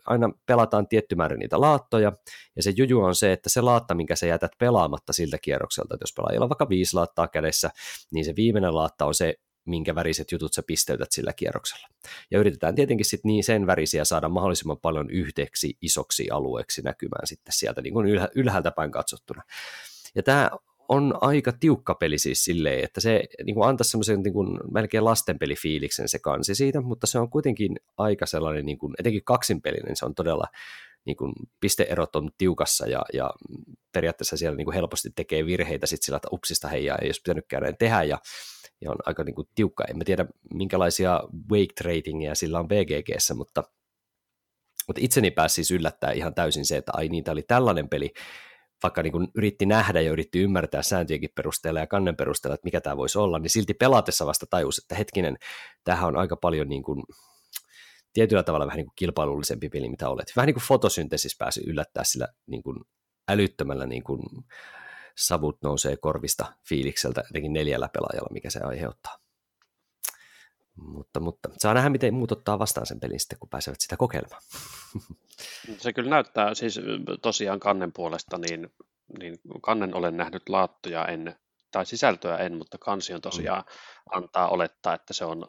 aina 0.05 0.29
pelataan 0.45 0.87
tietty 0.87 1.15
määrä 1.15 1.37
niitä 1.37 1.61
laattoja, 1.61 2.11
ja 2.55 2.63
se 2.63 2.73
juju 2.77 3.01
on 3.01 3.15
se, 3.15 3.31
että 3.31 3.49
se 3.49 3.61
laatta, 3.61 3.95
minkä 3.95 4.15
sä 4.15 4.25
jätät 4.25 4.51
pelaamatta 4.57 5.13
siltä 5.13 5.37
kierrokselta, 5.37 5.93
että 5.95 6.03
jos 6.03 6.13
pelaajilla 6.13 6.45
on 6.45 6.49
vaikka 6.49 6.69
viisi 6.69 6.95
laattaa 6.95 7.27
kädessä, 7.27 7.69
niin 8.11 8.25
se 8.25 8.35
viimeinen 8.35 8.75
laatta 8.75 9.05
on 9.05 9.15
se, 9.15 9.35
minkä 9.65 9.95
väriset 9.95 10.31
jutut 10.31 10.53
sä 10.53 10.63
pisteytät 10.67 11.11
sillä 11.11 11.33
kierroksella. 11.33 11.87
Ja 12.31 12.39
yritetään 12.39 12.75
tietenkin 12.75 13.05
sitten 13.05 13.29
niin 13.29 13.43
sen 13.43 13.67
värisiä 13.67 14.05
saada 14.05 14.29
mahdollisimman 14.29 14.79
paljon 14.81 15.09
yhteeksi 15.09 15.77
isoksi 15.81 16.29
alueeksi 16.29 16.81
näkymään 16.81 17.27
sitten 17.27 17.53
sieltä 17.53 17.81
niin 17.81 17.93
kuin 17.93 18.07
ylhäältä 18.35 18.71
päin 18.71 18.91
katsottuna. 18.91 19.43
Ja 20.15 20.23
tämä 20.23 20.49
on 20.91 21.13
aika 21.21 21.51
tiukka 21.51 21.95
peli 21.95 22.17
siis 22.17 22.45
silleen, 22.45 22.83
että 22.83 23.01
se 23.01 23.23
niin 23.43 23.55
kuin 23.55 23.69
antaa 23.69 23.83
semmoisen 23.83 24.23
niin 24.23 24.33
kuin, 24.33 24.59
melkein 24.73 25.05
lastenpelifiiliksen 25.05 26.09
se 26.09 26.19
kansi 26.19 26.55
siitä, 26.55 26.81
mutta 26.81 27.07
se 27.07 27.19
on 27.19 27.29
kuitenkin 27.29 27.75
aika 27.97 28.25
sellainen, 28.25 28.65
niin 28.65 28.77
kuin, 28.77 28.93
etenkin 28.99 29.23
kaksinpelinen, 29.23 29.95
se 29.95 30.05
on 30.05 30.15
todella 30.15 30.45
niin 31.05 31.17
kuin, 31.17 31.33
pisteerot 31.59 32.15
on 32.15 32.29
tiukassa 32.37 32.87
ja, 32.87 33.01
ja 33.13 33.31
periaatteessa 33.91 34.37
siellä 34.37 34.57
niin 34.57 34.65
kuin 34.65 34.75
helposti 34.75 35.09
tekee 35.15 35.45
virheitä 35.45 35.85
sit 35.85 36.03
sillä, 36.03 36.15
että 36.15 36.29
upsista 36.31 36.67
heijaa 36.67 36.97
ei 37.01 37.07
olisi 37.07 37.21
pitänytkään 37.21 37.63
näin 37.63 37.77
tehdä 37.77 38.03
ja, 38.03 38.17
ja 38.81 38.91
on 38.91 38.97
aika 39.05 39.23
niin 39.23 39.35
kuin, 39.35 39.47
tiukka. 39.55 39.83
En 39.89 39.97
mä 39.97 40.03
tiedä, 40.03 40.25
minkälaisia 40.53 41.23
wake 41.51 41.83
ratingia 41.83 42.35
sillä 42.35 42.59
on 42.59 42.67
BGGssä, 42.67 43.33
mutta, 43.33 43.63
mutta 44.87 45.01
itseni 45.03 45.31
pääsi 45.31 45.55
siis 45.55 45.71
yllättää 45.71 46.11
ihan 46.11 46.35
täysin 46.35 46.65
se, 46.65 46.77
että 46.77 46.91
ai 46.95 47.07
niin, 47.07 47.23
tämä 47.23 47.33
oli 47.33 47.43
tällainen 47.43 47.89
peli, 47.89 48.13
vaikka 48.83 49.03
niin 49.03 49.11
kuin 49.11 49.27
yritti 49.35 49.65
nähdä 49.65 50.01
ja 50.01 50.11
yritti 50.11 50.39
ymmärtää 50.39 50.81
sääntöjenkin 50.81 51.29
perusteella 51.35 51.79
ja 51.79 51.87
kannen 51.87 52.15
perusteella, 52.15 52.53
että 52.55 52.65
mikä 52.65 52.81
tämä 52.81 52.97
voisi 52.97 53.17
olla, 53.17 53.39
niin 53.39 53.49
silti 53.49 53.73
pelatessa 53.73 54.25
vasta 54.25 54.45
tajus, 54.49 54.77
että 54.77 54.95
hetkinen, 54.95 55.37
tämähän 55.83 56.07
on 56.07 56.15
aika 56.15 56.35
paljon 56.35 56.69
niin 56.69 56.83
kuin, 56.83 57.03
tietyllä 58.13 58.43
tavalla 58.43 58.65
vähän 58.65 58.77
niin 58.77 58.85
kuin 58.85 58.95
kilpailullisempi 58.95 59.69
peli, 59.69 59.89
mitä 59.89 60.09
olet. 60.09 60.33
Vähän 60.35 60.47
niin 60.47 60.55
kuin 60.55 60.63
fotosyntesis 60.63 61.37
pääsi 61.37 61.61
yllättää 61.67 62.03
sillä 62.03 62.27
niin 62.47 62.63
kuin 62.63 62.77
älyttömällä 63.29 63.85
niin 63.85 64.03
kuin 64.03 64.19
savut 65.17 65.57
nousee 65.61 65.97
korvista 65.97 66.53
fiilikseltä, 66.69 67.23
jotenkin 67.29 67.53
neljällä 67.53 67.89
pelaajalla, 67.93 68.29
mikä 68.33 68.49
se 68.49 68.59
aiheuttaa. 68.59 69.20
Mutta, 70.75 71.19
mutta 71.19 71.49
saa 71.57 71.73
nähdä, 71.73 71.89
miten 71.89 72.13
muut 72.13 72.31
ottaa 72.31 72.59
vastaan 72.59 72.87
sen 72.87 72.99
pelin 72.99 73.19
sitten, 73.19 73.39
kun 73.39 73.49
pääsevät 73.49 73.81
sitä 73.81 73.97
kokeilemaan. 73.97 74.41
Se 75.77 75.93
kyllä 75.93 76.09
näyttää, 76.09 76.53
siis 76.53 76.79
tosiaan 77.21 77.59
kannen 77.59 77.93
puolesta, 77.93 78.37
niin, 78.37 78.73
niin 79.19 79.39
kannen 79.61 79.95
olen 79.95 80.17
nähnyt 80.17 80.49
laattoja 80.49 81.05
en, 81.05 81.35
tai 81.71 81.85
sisältöä 81.85 82.37
en, 82.37 82.57
mutta 82.57 82.77
kansi 82.77 83.13
on 83.13 83.21
tosiaan 83.21 83.63
mm. 83.63 84.17
antaa 84.17 84.49
olettaa, 84.49 84.93
että 84.93 85.13
se 85.13 85.25
on 85.25 85.47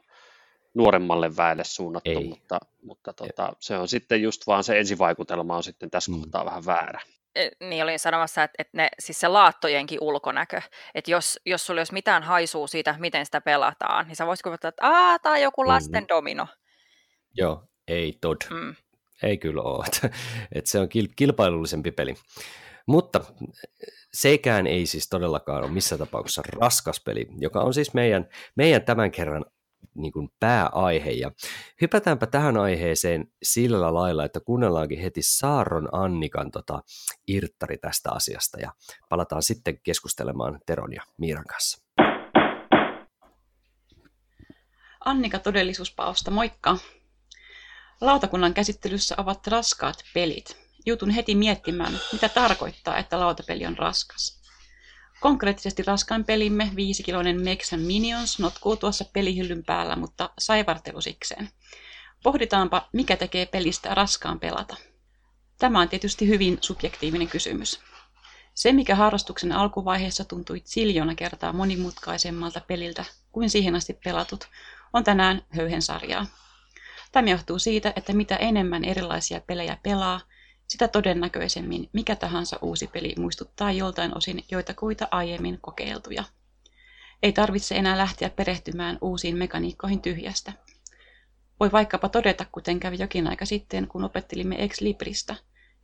nuoremmalle 0.75 1.37
väelle 1.37 1.65
suunnattu, 1.65 2.11
Ei. 2.11 2.29
mutta, 2.29 2.61
mutta 2.83 3.13
tota, 3.13 3.53
se 3.61 3.79
on 3.79 3.89
sitten 3.89 4.23
just 4.23 4.47
vaan 4.47 4.65
se 4.65 4.79
ensivaikutelma 4.79 5.57
on 5.57 5.63
sitten 5.63 5.91
tässä 5.91 6.13
mm. 6.13 6.21
kohtaa 6.21 6.45
vähän 6.45 6.67
väärä. 6.67 7.01
E, 7.35 7.49
niin 7.61 7.83
olin 7.83 7.99
sanomassa, 7.99 8.43
että, 8.43 8.55
että 8.59 8.77
ne, 8.77 8.89
siis 8.99 9.21
se 9.21 9.29
laattojenkin 9.29 9.99
ulkonäkö, 10.01 10.63
että 10.95 11.11
jos, 11.11 11.41
jos 11.47 11.67
sulla 11.67 11.81
olisi 11.81 11.93
mitään 11.93 12.23
haisua 12.23 12.67
siitä, 12.67 12.95
miten 12.99 13.25
sitä 13.25 13.41
pelataan, 13.41 14.07
niin 14.07 14.17
sä 14.17 14.27
voisit 14.27 14.43
kuvitella, 14.43 14.69
että 14.69 14.87
Aa, 14.87 15.19
tämä 15.19 15.35
on 15.35 15.41
joku 15.41 15.67
lasten 15.67 16.03
mm. 16.03 16.09
domino. 16.09 16.47
Joo, 17.35 17.65
ei 17.89 18.19
tod. 18.21 18.37
Mm. 18.51 18.75
Ei 19.23 19.39
kyllä 19.39 19.63
ole. 19.63 19.85
että 20.55 20.71
se 20.71 20.79
on 20.79 20.89
kilpailullisempi 21.17 21.91
peli. 21.91 22.15
Mutta 22.87 23.21
sekään 24.13 24.67
ei 24.67 24.87
siis 24.87 25.09
todellakaan 25.09 25.65
ole 25.65 25.73
missä 25.73 25.99
tapauksessa 25.99 26.43
raskas 26.61 27.01
peli, 27.05 27.27
joka 27.39 27.61
on 27.61 27.75
siis 27.75 27.95
meidän, 27.95 28.29
meidän 28.57 28.83
tämän 28.83 29.11
kerran 29.11 29.45
niin 29.95 30.13
kuin 30.13 30.29
pääaihe. 30.41 31.11
Ja 31.11 31.31
hypätäänpä 31.81 32.27
tähän 32.27 32.57
aiheeseen 32.57 33.27
sillä 33.43 33.95
lailla, 33.95 34.25
että 34.25 34.41
kuunnellaankin 34.41 35.01
heti 35.01 35.23
Saaron 35.23 35.89
Annikan 35.93 36.51
tota, 36.51 36.83
irttari 37.29 37.79
tästä 37.79 38.11
asiasta 38.13 38.61
ja 38.61 38.73
palataan 39.09 39.43
sitten 39.43 39.81
keskustelemaan 39.83 40.61
Teron 40.67 40.93
ja 40.93 41.03
Miiran 41.19 41.45
kanssa. 41.45 41.83
Annika 45.05 45.39
todellisuuspaosta, 45.39 46.31
moikka! 46.31 46.77
Lautakunnan 48.01 48.55
käsittelyssä 48.55 49.15
ovat 49.19 49.47
raskaat 49.47 49.97
pelit. 50.15 50.57
Jutun 50.87 51.11
heti 51.11 51.35
miettimään, 51.35 51.93
mitä 52.13 52.29
tarkoittaa, 52.29 52.99
että 52.99 53.21
lautapeli 53.21 53.67
on 53.67 53.79
raskas. 53.79 54.42
Konkreettisesti 55.23 55.83
raskain 55.83 56.25
pelimme, 56.25 56.71
viisikiloinen 56.77 57.41
Mexan 57.41 57.81
Minions, 57.81 58.39
notkuu 58.39 58.77
tuossa 58.77 59.05
pelihyllyn 59.13 59.65
päällä, 59.65 59.97
mutta 59.97 60.31
saivartelusikseen. 60.39 61.49
Pohditaanpa, 62.23 62.89
mikä 62.93 63.17
tekee 63.17 63.47
pelistä 63.47 63.95
raskaan 63.95 64.41
pelata. 64.41 64.77
Tämä 65.59 65.81
on 65.81 65.89
tietysti 65.89 66.29
hyvin 66.29 66.59
subjektiivinen 66.61 67.29
kysymys. 67.29 67.81
Se, 68.55 68.73
mikä 68.73 68.95
harrastuksen 68.95 69.53
alkuvaiheessa 69.53 70.25
tuntui 70.25 70.63
siljona 70.65 71.15
kertaa 71.15 71.53
monimutkaisemmalta 71.53 72.61
peliltä 72.61 73.05
kuin 73.33 73.51
siihen 73.51 73.75
asti 73.75 73.99
pelatut, 74.05 74.49
on 74.93 75.05
tänään 75.05 75.43
höyhen 75.49 75.83
sarjaa. 75.83 76.27
Tämä 77.13 77.31
johtuu 77.31 77.59
siitä, 77.59 77.93
että 77.97 78.13
mitä 78.13 78.37
enemmän 78.37 78.85
erilaisia 78.85 79.41
pelejä 79.41 79.79
pelaa, 79.83 80.21
sitä 80.73 80.89
todennäköisemmin 80.89 81.89
mikä 81.93 82.17
tahansa 82.17 82.59
uusi 82.63 82.87
peli 82.87 83.15
muistuttaa 83.19 83.73
joltain 83.73 84.17
osin 84.17 84.45
joitakuita 84.51 85.09
aiemmin 85.11 85.59
kokeiltuja. 85.61 86.25
Ei 87.23 87.33
tarvitse 87.33 87.75
enää 87.75 87.99
lähteä 87.99 88.31
perehtymään 88.31 88.99
uusiin 89.01 89.37
mekaniikkoihin 89.37 90.03
tyhjästä. 90.03 90.53
Voi 91.61 91.73
vaikkapa 91.73 92.09
todeta, 92.09 92.47
kuten 92.53 92.81
kävi 92.81 92.97
jokin 92.99 93.29
aika 93.29 93.47
sitten, 93.47 93.89
kun 93.89 94.05
opettelimme 94.05 94.57
Ex 94.59 94.81
Libristä, 94.81 95.35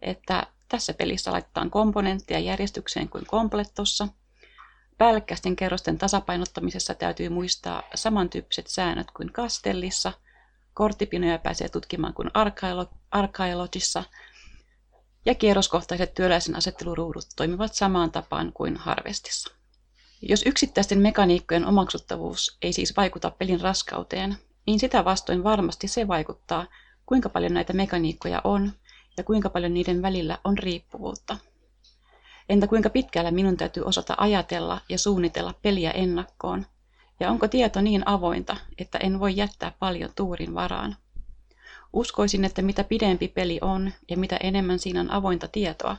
että 0.03 0.47
tässä 0.69 0.95
pelissä 0.95 1.33
laitetaan 1.33 1.71
komponentteja 1.71 2.41
järjestykseen 2.41 3.09
kuin 3.09 3.27
komplettossa. 3.27 4.09
Päällekkäisten 4.99 5.57
kerrosten 5.57 5.99
tasapainottamisessa 5.99 6.95
täytyy 6.95 7.29
muistaa 7.29 7.83
samantyyppiset 7.95 8.67
säännöt 8.67 9.11
kuin 9.11 9.33
Kastellissa. 9.33 10.13
Korttipinoja 10.75 11.39
pääsee 11.39 11.69
tutkimaan 11.69 12.15
kuin 12.15 12.31
Arkailogissa– 13.11 14.05
ja 15.29 15.35
kierroskohtaiset 15.35 16.15
työläisen 16.15 16.57
asetteluruudut 16.57 17.25
toimivat 17.37 17.75
samaan 17.75 18.11
tapaan 18.11 18.53
kuin 18.53 18.77
Harvestissa. 18.77 19.55
Jos 20.23 20.43
yksittäisten 20.47 20.99
mekaniikkojen 20.99 21.67
omaksuttavuus 21.67 22.59
ei 22.63 22.73
siis 22.73 22.97
vaikuta 22.97 23.31
pelin 23.31 23.61
raskauteen, 23.61 24.37
niin 24.67 24.79
sitä 24.79 25.05
vastoin 25.05 25.45
varmasti 25.45 25.89
se 25.89 26.09
vaikuttaa, 26.09 26.67
kuinka 27.07 27.29
paljon 27.29 27.55
näitä 27.55 27.73
mekaniikkoja 27.73 28.41
on 28.45 28.73
ja 29.17 29.25
kuinka 29.25 29.51
paljon 29.51 29.75
niiden 29.75 30.03
välillä 30.03 30.39
on 30.45 30.59
riippuvuutta. 30.59 31.37
Entä 32.49 32.67
kuinka 32.67 32.91
pitkällä 32.91 33.31
minun 33.31 33.57
täytyy 33.57 33.83
osata 33.83 34.15
ajatella 34.19 34.81
ja 34.89 34.99
suunnitella 34.99 35.55
peliä 35.63 35.91
ennakkoon? 35.91 36.67
Ja 37.21 37.31
onko 37.31 37.49
tieto 37.49 37.81
niin 37.81 38.09
avointa, 38.09 38.57
että 38.79 38.99
en 38.99 39.21
voi 39.21 39.37
jättää 39.37 39.73
paljon 39.79 40.11
tuurin 40.17 40.55
varaan? 40.55 40.97
Uskoisin, 41.93 42.45
että 42.45 42.63
mitä 42.63 42.85
pidempi 42.85 43.29
peli 43.29 43.59
on 43.63 43.93
ja 44.11 44.17
mitä 44.17 44.37
enemmän 44.37 44.79
siinä 44.79 45.01
on 45.01 45.11
avointa 45.11 45.49
tietoa, 45.49 45.97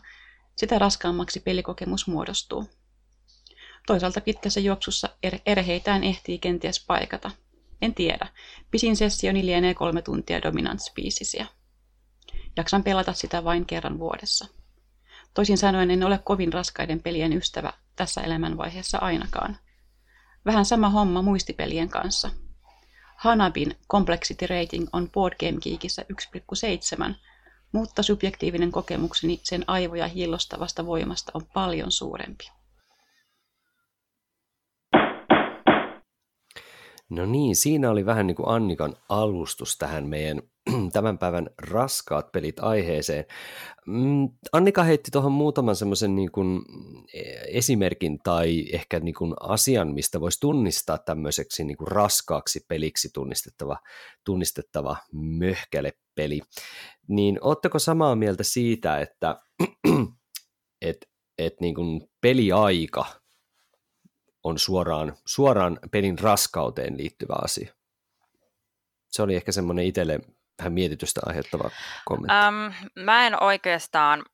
sitä 0.55 0.79
raskaammaksi 0.79 1.39
pelikokemus 1.39 2.07
muodostuu. 2.07 2.69
Toisaalta 3.87 4.21
pitkässä 4.21 4.59
juoksussa 4.59 5.09
er- 5.27 5.41
erheitään 5.45 6.03
ehtii 6.03 6.39
kenties 6.39 6.85
paikata. 6.85 7.31
En 7.81 7.93
tiedä. 7.93 8.27
Pisin 8.71 8.95
sessioni 8.95 9.45
lienee 9.45 9.73
kolme 9.73 10.01
tuntia 10.01 10.41
dominant 10.41 10.79
speecesiä. 10.81 11.45
Jaksan 12.57 12.83
pelata 12.83 13.13
sitä 13.13 13.43
vain 13.43 13.65
kerran 13.65 13.99
vuodessa. 13.99 14.47
Toisin 15.33 15.57
sanoen 15.57 15.91
en 15.91 16.03
ole 16.03 16.17
kovin 16.17 16.53
raskaiden 16.53 17.01
pelien 17.01 17.33
ystävä 17.33 17.73
tässä 17.95 18.21
elämänvaiheessa 18.21 18.97
ainakaan. 18.97 19.57
Vähän 20.45 20.65
sama 20.65 20.89
homma 20.89 21.21
muistipelien 21.21 21.89
kanssa. 21.89 22.29
Hanabin 23.19 23.75
complexity 23.91 24.47
rating 24.47 24.87
on 24.93 25.09
Board 25.11 25.33
Game 25.39 25.59
Geekissä 25.61 26.05
1,7, 27.07 27.13
mutta 27.71 28.03
subjektiivinen 28.03 28.71
kokemukseni 28.71 29.39
sen 29.43 29.63
aivoja 29.67 30.07
hillostavasta 30.07 30.85
voimasta 30.85 31.31
on 31.33 31.41
paljon 31.53 31.91
suurempi. 31.91 32.51
No 37.09 37.25
niin, 37.25 37.55
siinä 37.55 37.89
oli 37.89 38.05
vähän 38.05 38.27
niin 38.27 38.35
kuin 38.35 38.49
Annikan 38.49 38.95
alustus 39.09 39.77
tähän 39.77 40.07
meidän 40.07 40.41
tämän 40.93 41.17
päivän 41.17 41.49
raskaat 41.61 42.31
pelit 42.31 42.59
aiheeseen. 42.59 43.25
Mm, 43.87 44.29
Annika 44.51 44.83
heitti 44.83 45.11
tuohon 45.11 45.31
muutaman 45.31 45.75
semmoisen 45.75 46.15
niin 46.15 46.31
kuin 46.31 46.61
esimerkin 47.47 48.19
tai 48.23 48.65
ehkä 48.73 48.99
niin 48.99 49.15
kuin 49.15 49.33
asian, 49.39 49.93
mistä 49.93 50.21
voisi 50.21 50.39
tunnistaa 50.39 50.97
tämmöiseksi 50.97 51.63
niin 51.63 51.77
kuin 51.77 51.87
raskaaksi 51.87 52.65
peliksi 52.67 53.09
tunnistettava, 53.13 53.77
tunnistettava 54.25 54.97
möhkälepeli. 55.13 56.41
Niin 57.07 57.39
ootteko 57.41 57.79
samaa 57.79 58.15
mieltä 58.15 58.43
siitä, 58.43 58.99
että 58.99 59.41
et, 60.81 61.09
et 61.37 61.53
niin 61.61 61.75
kuin 61.75 62.01
peliaika 62.21 63.05
on 64.43 64.59
suoraan, 64.59 65.17
suoraan 65.25 65.79
pelin 65.91 66.19
raskauteen 66.19 66.97
liittyvä 66.97 67.35
asia? 67.43 67.73
Se 69.11 69.21
oli 69.21 69.35
ehkä 69.35 69.51
semmoinen 69.51 69.85
itselle 69.85 70.19
vähän 70.59 70.73
mietitystä 70.73 71.21
aiheuttava 71.25 71.69
kommentti? 72.05 72.35
Um, 72.47 72.89
mä 73.03 73.27
en 73.27 73.43
oikeastaan 73.43 74.25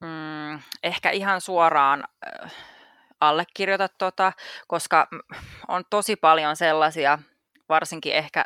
mm, 0.00 0.60
ehkä 0.82 1.10
ihan 1.10 1.40
suoraan 1.40 2.04
äh, 2.26 2.52
allekirjoita 3.20 3.88
tota, 3.98 4.32
koska 4.68 5.08
on 5.68 5.84
tosi 5.90 6.16
paljon 6.16 6.56
sellaisia, 6.56 7.18
varsinkin 7.68 8.14
ehkä 8.14 8.44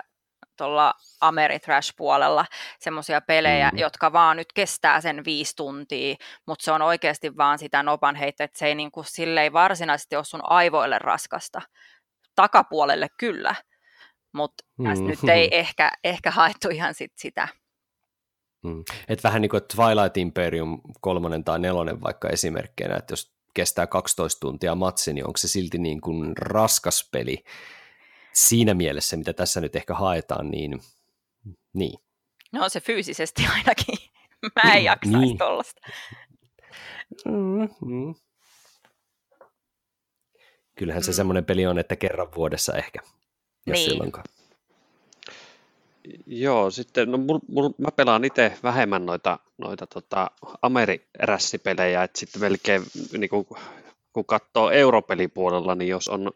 tuolla 0.57 0.95
Ameritrash-puolella 1.21 2.45
semmoisia 2.79 3.21
pelejä, 3.21 3.71
mm. 3.73 3.79
jotka 3.79 4.13
vaan 4.13 4.37
nyt 4.37 4.53
kestää 4.53 5.01
sen 5.01 5.25
viisi 5.25 5.57
tuntia, 5.57 6.17
mutta 6.47 6.65
se 6.65 6.73
on 6.73 6.83
oikeasti 6.83 7.37
vaan 7.37 7.59
sitä 7.59 7.83
nopan 7.83 8.15
heittä, 8.15 8.45
että 8.45 8.59
se 8.59 8.67
ei 8.67 8.75
niin 8.75 8.91
kuin, 8.91 9.05
sille 9.05 9.43
ei 9.43 9.53
varsinaisesti 9.53 10.17
ole 10.17 10.25
sun 10.25 10.41
aivoille 10.43 10.99
raskasta. 10.99 11.63
Takapuolelle 12.35 13.09
kyllä, 13.17 13.55
mutta 14.33 14.65
mm. 14.79 15.07
nyt 15.07 15.19
ei 15.29 15.49
ehkä, 15.53 15.93
ehkä 16.05 16.31
haettu 16.31 16.69
ihan 16.69 16.95
sit 16.95 17.13
sitä. 17.17 17.49
Mm. 18.65 18.85
Et 19.09 19.25
vähän 19.25 19.43
niin 19.43 19.51
kuin 19.51 19.63
Twilight 19.77 20.17
Imperium 20.17 20.81
kolmonen 21.01 21.45
tai 21.45 21.59
nelonen 21.59 22.03
vaikka 22.03 22.29
esimerkkeinä, 22.29 22.97
että 22.97 23.13
jos 23.13 23.33
kestää 23.55 23.87
12 23.87 24.41
tuntia 24.41 24.75
matsi, 24.75 25.13
niin 25.13 25.27
onko 25.27 25.37
se 25.37 25.49
silti 25.49 25.79
niin 25.79 26.01
kuin 26.01 26.37
raskas 26.37 27.09
peli 27.13 27.45
siinä 28.33 28.75
mielessä, 28.75 29.17
mitä 29.17 29.33
tässä 29.33 29.61
nyt 29.61 29.77
ehkä 29.77 29.95
haetaan, 29.95 30.51
niin, 30.51 30.81
niin. 31.73 31.99
No 32.53 32.69
se 32.69 32.81
fyysisesti 32.81 33.43
ainakin. 33.57 33.99
Mä 34.65 34.73
en 34.75 34.85
jaksaisi 34.85 35.19
niin. 35.19 35.39
tollasta. 35.39 35.81
Mm-hmm. 37.25 38.15
Kyllähän 40.75 41.03
se 41.03 41.11
mm. 41.11 41.15
semmoinen 41.15 41.45
peli 41.45 41.67
on, 41.67 41.79
että 41.79 41.97
kerran 41.97 42.29
vuodessa 42.37 42.73
ehkä 42.73 42.99
niin. 43.75 43.91
silloinkaan. 43.91 44.25
Joo, 46.27 46.71
sitten 46.71 47.11
no, 47.11 47.19
mul, 47.19 47.39
mul, 47.49 47.71
mä 47.79 47.91
pelaan 47.97 48.25
itse 48.25 48.59
vähemmän 48.63 49.07
noita, 49.07 49.39
noita 49.59 49.87
tota, 49.87 50.31
Ameri-rässipelejä, 50.63 52.03
että 52.03 52.19
sitten 52.19 52.43
melkein 52.43 52.83
niin 53.19 53.31
kun, 53.31 53.47
kun 54.13 54.25
katsoo 54.25 54.71
europelipuolella, 54.71 55.75
niin 55.75 55.89
jos 55.89 56.09
on, 56.09 56.33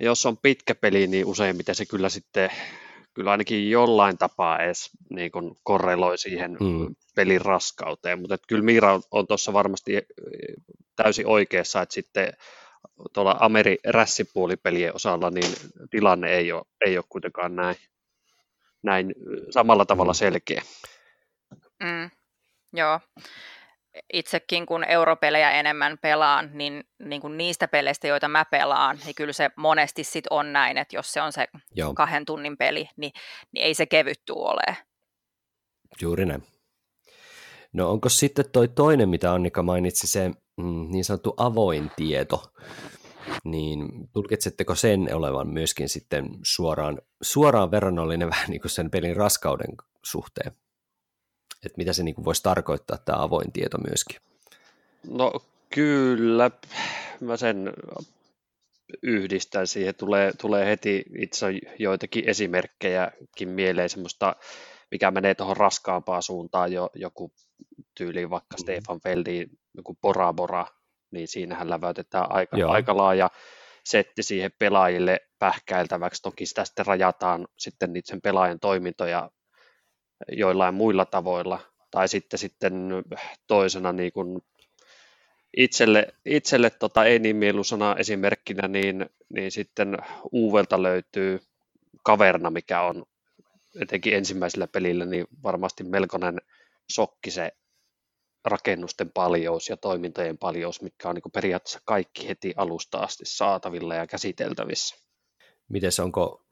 jos 0.00 0.26
on 0.26 0.36
pitkä 0.36 0.74
peli, 0.74 1.06
niin 1.06 1.26
useimmiten 1.26 1.74
se 1.74 1.86
kyllä 1.86 2.08
sitten 2.08 2.50
kyllä 3.18 3.30
ainakin 3.30 3.70
jollain 3.70 4.18
tapaa 4.18 4.58
edes 4.58 4.90
niin 5.10 5.32
kun 5.32 5.56
korreloi 5.62 6.18
siihen 6.18 6.56
mm. 6.60 6.94
pelin 7.14 7.40
raskauteen, 7.40 8.20
mutta 8.20 8.38
kyllä 8.48 8.62
Miira 8.62 8.94
on, 8.94 9.02
on 9.10 9.26
tuossa 9.26 9.52
varmasti 9.52 9.92
täysin 10.96 11.26
oikeassa, 11.26 11.82
että 11.82 11.94
sitten 11.94 12.32
tuolla 13.12 13.36
Ameri 13.40 13.78
rässipuolipelien 13.86 14.94
osalla, 14.94 15.30
niin 15.30 15.52
tilanne 15.90 16.30
ei 16.30 16.52
ole, 16.52 16.64
ei 16.86 16.98
ole 16.98 17.04
kuitenkaan 17.08 17.56
näin, 17.56 17.76
näin 18.82 19.14
samalla 19.50 19.86
tavalla 19.86 20.12
mm. 20.12 20.16
selkeä. 20.16 20.62
Mm, 21.82 22.10
joo. 22.72 23.00
Itsekin 24.12 24.66
kun 24.66 24.84
europelejä 24.84 25.50
enemmän 25.50 25.98
pelaan, 26.02 26.50
niin, 26.52 26.84
niin 26.98 27.20
kuin 27.20 27.36
niistä 27.36 27.68
peleistä, 27.68 28.08
joita 28.08 28.28
mä 28.28 28.44
pelaan, 28.44 28.98
niin 29.04 29.14
kyllä 29.14 29.32
se 29.32 29.50
monesti 29.56 30.04
sit 30.04 30.24
on 30.30 30.52
näin, 30.52 30.78
että 30.78 30.96
jos 30.96 31.12
se 31.12 31.22
on 31.22 31.32
se 31.32 31.46
joo. 31.74 31.94
kahden 31.94 32.24
tunnin 32.24 32.56
peli, 32.56 32.88
niin, 32.96 33.12
niin 33.52 33.64
ei 33.64 33.74
se 33.74 33.86
kevytty 33.86 34.32
ole. 34.32 34.76
Juuri 36.02 36.26
näin. 36.26 36.42
No 37.72 37.90
onko 37.90 38.08
sitten 38.08 38.50
toi 38.52 38.68
toinen, 38.68 39.08
mitä 39.08 39.32
Annika 39.32 39.62
mainitsi, 39.62 40.06
se 40.06 40.30
niin 40.88 41.04
sanottu 41.04 41.34
avoin 41.36 41.90
tieto, 41.96 42.52
niin 43.44 44.08
tulkitsetteko 44.12 44.74
sen 44.74 45.14
olevan 45.14 45.48
myöskin 45.48 45.88
sitten 45.88 46.28
suoraan, 46.42 47.02
suoraan 47.22 47.70
verrannollinen 47.70 48.30
vähän 48.34 48.50
niin 48.50 48.60
kuin 48.60 48.70
sen 48.70 48.90
pelin 48.90 49.16
raskauden 49.16 49.76
suhteen? 50.02 50.52
Että 51.66 51.76
mitä 51.76 51.92
se 51.92 52.02
niin 52.02 52.14
kuin 52.14 52.24
voisi 52.24 52.42
tarkoittaa 52.42 52.98
tämä 52.98 53.22
avoin 53.22 53.52
tieto 53.52 53.78
myöskin? 53.78 54.16
No 55.10 55.32
kyllä, 55.74 56.50
mä 57.20 57.36
sen 57.36 57.72
yhdistän 59.02 59.66
siihen. 59.66 59.94
Tulee, 59.94 60.32
tulee 60.40 60.66
heti 60.66 61.04
itse 61.18 61.46
joitakin 61.78 62.28
esimerkkejäkin 62.28 63.48
mieleen 63.48 63.88
semmoista, 63.88 64.36
mikä 64.90 65.10
menee 65.10 65.34
tuohon 65.34 65.56
raskaampaan 65.56 66.22
suuntaan, 66.22 66.72
jo, 66.72 66.90
joku 66.94 67.32
tyyli 67.94 68.30
vaikka 68.30 68.56
mm. 68.56 68.62
Stefan 68.62 69.00
Feldin 69.00 69.50
joku 69.78 69.98
Bora 70.02 70.32
Bora, 70.32 70.66
niin 71.10 71.28
siinähän 71.28 71.70
läväytetään 71.70 72.32
aika, 72.32 72.56
aika 72.68 72.96
laaja 72.96 73.30
setti 73.84 74.22
siihen 74.22 74.50
pelaajille 74.58 75.20
pähkäiltäväksi. 75.38 76.22
Toki 76.22 76.46
sitä 76.46 76.64
sitten 76.64 76.86
rajataan 76.86 77.48
sitten 77.58 77.92
niitä 77.92 78.08
sen 78.08 78.20
pelaajan 78.20 78.60
toimintoja 78.60 79.30
joillain 80.32 80.74
muilla 80.74 81.04
tavoilla. 81.04 81.60
Tai 81.90 82.08
sitten, 82.08 82.38
sitten 82.38 82.88
toisena 83.46 83.92
niin 83.92 84.12
kuin 84.12 84.42
itselle, 85.56 86.14
itselle 86.24 86.70
tota, 86.70 87.04
ei 87.04 87.18
niin 87.18 87.36
mieluisena 87.36 87.96
esimerkkinä, 87.98 88.68
niin, 88.68 89.06
niin 89.28 89.50
sitten 89.50 89.98
Uuvelta 90.32 90.82
löytyy 90.82 91.40
Kaverna, 92.04 92.50
mikä 92.50 92.82
on 92.82 93.04
etenkin 93.82 94.14
ensimmäisellä 94.14 94.66
pelillä 94.66 95.04
niin 95.04 95.26
varmasti 95.42 95.84
melkoinen 95.84 96.38
sokki 96.90 97.30
se 97.30 97.52
rakennusten 98.48 99.10
paljous 99.10 99.68
ja 99.68 99.76
toimintojen 99.76 100.38
paljous, 100.38 100.82
mitkä 100.82 101.08
on 101.08 101.14
niin 101.14 101.32
periaatteessa 101.32 101.80
kaikki 101.84 102.28
heti 102.28 102.54
alusta 102.56 102.98
asti 102.98 103.24
saatavilla 103.26 103.94
ja 103.94 104.06
käsiteltävissä. 104.06 104.96
Miten 105.68 105.90
onko 106.02 106.48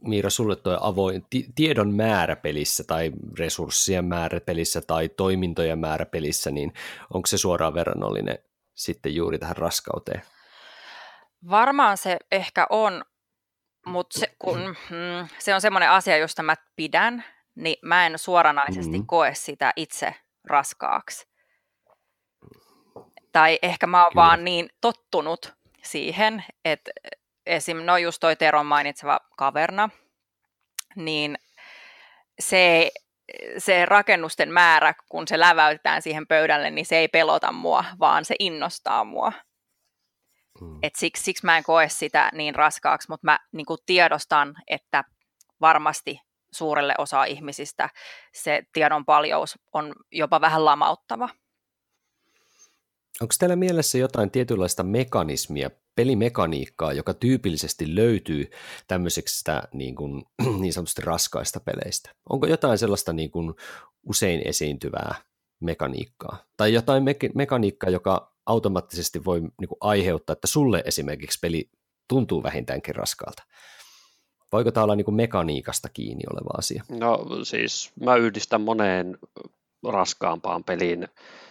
Miira, 0.00 0.30
sulle 0.30 0.56
tuo 0.56 0.78
avoin 0.80 1.26
tiedon 1.54 1.94
määrä 1.94 2.36
pelissä 2.36 2.84
tai 2.84 3.12
resurssien 3.38 4.04
määrä 4.04 4.40
pelissä 4.40 4.80
tai 4.80 5.08
toimintojen 5.08 5.78
määrä 5.78 6.06
pelissä, 6.06 6.50
niin 6.50 6.72
onko 7.14 7.26
se 7.26 7.38
suoraan 7.38 7.74
verrannollinen 7.74 8.38
sitten 8.74 9.14
juuri 9.14 9.38
tähän 9.38 9.56
raskauteen? 9.56 10.22
Varmaan 11.50 11.96
se 11.96 12.16
ehkä 12.32 12.66
on, 12.70 13.04
mutta 13.86 14.18
se, 14.18 14.36
kun, 14.38 14.58
mm, 14.90 15.28
se 15.38 15.54
on 15.54 15.60
semmoinen 15.60 15.90
asia, 15.90 16.16
josta 16.16 16.42
mä 16.42 16.54
pidän, 16.76 17.24
niin 17.54 17.76
mä 17.82 18.06
en 18.06 18.18
suoranaisesti 18.18 18.92
mm-hmm. 18.92 19.06
koe 19.06 19.34
sitä 19.34 19.72
itse 19.76 20.14
raskaaksi. 20.44 21.28
Tai 23.32 23.58
ehkä 23.62 23.86
mä 23.86 24.02
oon 24.02 24.12
Kyllä. 24.12 24.22
vaan 24.22 24.44
niin 24.44 24.68
tottunut 24.80 25.54
siihen, 25.82 26.44
että 26.64 26.90
esim. 27.46 27.76
no 27.76 27.96
just 27.96 28.20
toi 28.20 28.36
Teron 28.36 28.66
mainitseva 28.66 29.20
kaverna, 29.36 29.90
niin 30.96 31.38
se, 32.40 32.90
se 33.58 33.86
rakennusten 33.86 34.52
määrä, 34.52 34.94
kun 35.08 35.28
se 35.28 35.40
läväytetään 35.40 36.02
siihen 36.02 36.26
pöydälle, 36.26 36.70
niin 36.70 36.86
se 36.86 36.96
ei 36.96 37.08
pelota 37.08 37.52
mua, 37.52 37.84
vaan 38.00 38.24
se 38.24 38.34
innostaa 38.38 39.04
mua. 39.04 39.32
Hmm. 40.60 40.78
Et 40.82 40.94
siksi, 40.96 41.24
siksi 41.24 41.46
mä 41.46 41.56
en 41.56 41.62
koe 41.62 41.88
sitä 41.88 42.30
niin 42.32 42.54
raskaaksi, 42.54 43.08
mutta 43.08 43.24
mä 43.24 43.38
niin 43.52 43.66
tiedostan, 43.86 44.54
että 44.66 45.04
varmasti 45.60 46.20
suurelle 46.52 46.94
osa 46.98 47.24
ihmisistä 47.24 47.90
se 48.34 48.62
tiedon 48.72 49.04
paljous 49.04 49.58
on 49.72 49.94
jopa 50.12 50.40
vähän 50.40 50.64
lamauttava. 50.64 51.28
Onko 53.20 53.34
teillä 53.38 53.56
mielessä 53.56 53.98
jotain 53.98 54.30
tietynlaista 54.30 54.82
mekanismia, 54.82 55.70
pelimekaniikkaa, 55.94 56.92
joka 56.92 57.14
tyypillisesti 57.14 57.94
löytyy 57.94 58.50
tämmöisestä 58.88 59.62
niin, 59.72 59.94
kuin, 59.94 60.22
niin 60.60 60.72
sanotusti 60.72 61.02
raskaista 61.02 61.60
peleistä? 61.60 62.10
Onko 62.30 62.46
jotain 62.46 62.78
sellaista 62.78 63.12
niin 63.12 63.30
kuin 63.30 63.54
usein 64.08 64.42
esiintyvää 64.44 65.14
mekaniikkaa? 65.60 66.46
Tai 66.56 66.74
jotain 66.74 67.02
me- 67.04 67.16
mekaniikkaa, 67.34 67.90
joka 67.90 68.34
automaattisesti 68.46 69.24
voi 69.24 69.40
niin 69.40 69.68
kuin 69.68 69.78
aiheuttaa, 69.80 70.32
että 70.32 70.46
sulle 70.46 70.82
esimerkiksi 70.86 71.38
peli 71.42 71.70
tuntuu 72.08 72.42
vähintäänkin 72.42 72.94
raskaalta? 72.94 73.42
Voiko 74.52 74.72
tämä 74.72 74.84
olla 74.84 74.96
niin 74.96 75.04
kuin 75.04 75.14
mekaniikasta 75.14 75.88
kiinni 75.88 76.22
oleva 76.32 76.58
asia? 76.58 76.84
No 76.88 77.26
siis 77.42 77.92
mä 78.00 78.16
yhdistän 78.16 78.60
moneen 78.60 79.18
raskaampaan 79.88 80.64
peliin 80.64 81.08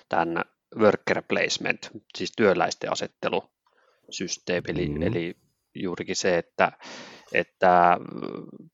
tämän 0.09 0.43
worker 0.79 1.23
placement, 1.27 1.89
siis 2.17 2.31
työläisten 2.37 2.91
asettelusysteemi, 2.91 4.65
eli, 4.67 4.89
mm. 4.89 5.01
eli 5.01 5.35
juurikin 5.75 6.15
se, 6.15 6.37
että, 6.37 6.71
että 7.33 7.97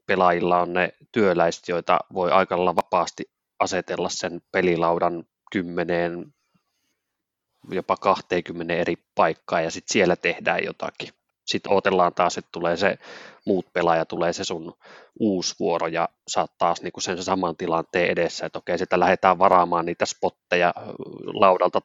pelaajilla 0.06 0.62
on 0.62 0.74
ne 0.74 0.94
työläiset, 1.12 1.68
joita 1.68 2.00
voi 2.14 2.32
aika 2.32 2.56
lailla 2.58 2.76
vapaasti 2.76 3.24
asetella 3.60 4.10
sen 4.10 4.42
pelilaudan 4.52 5.26
kymmeneen, 5.52 6.34
jopa 7.72 7.98
20 7.98 8.74
eri 8.74 8.96
paikkaa 9.16 9.62
ja 9.62 9.72
sitten 9.72 9.94
siellä 9.94 10.16
tehdään 10.16 10.64
jotakin 10.64 11.10
sitten 11.48 11.72
odotellaan 11.72 12.14
taas, 12.14 12.38
että 12.38 12.50
tulee 12.52 12.78
se 12.78 12.98
muut 13.46 13.66
pelaaja, 13.74 14.06
tulee 14.06 14.34
se 14.34 14.44
sun 14.44 14.74
uusi 15.20 15.56
vuoro 15.60 15.88
ja 15.88 16.10
saat 16.28 16.52
taas 16.58 16.82
niinku 16.82 17.00
sen 17.00 17.24
saman 17.24 17.58
tilanteen 17.58 18.10
edessä, 18.10 18.46
että 18.46 18.60
okei, 18.60 18.78
sitä 18.78 19.00
lähdetään 19.00 19.40
varaamaan 19.40 19.86
niitä 19.86 20.06
spotteja 20.06 20.74
laudalta, 21.26 21.82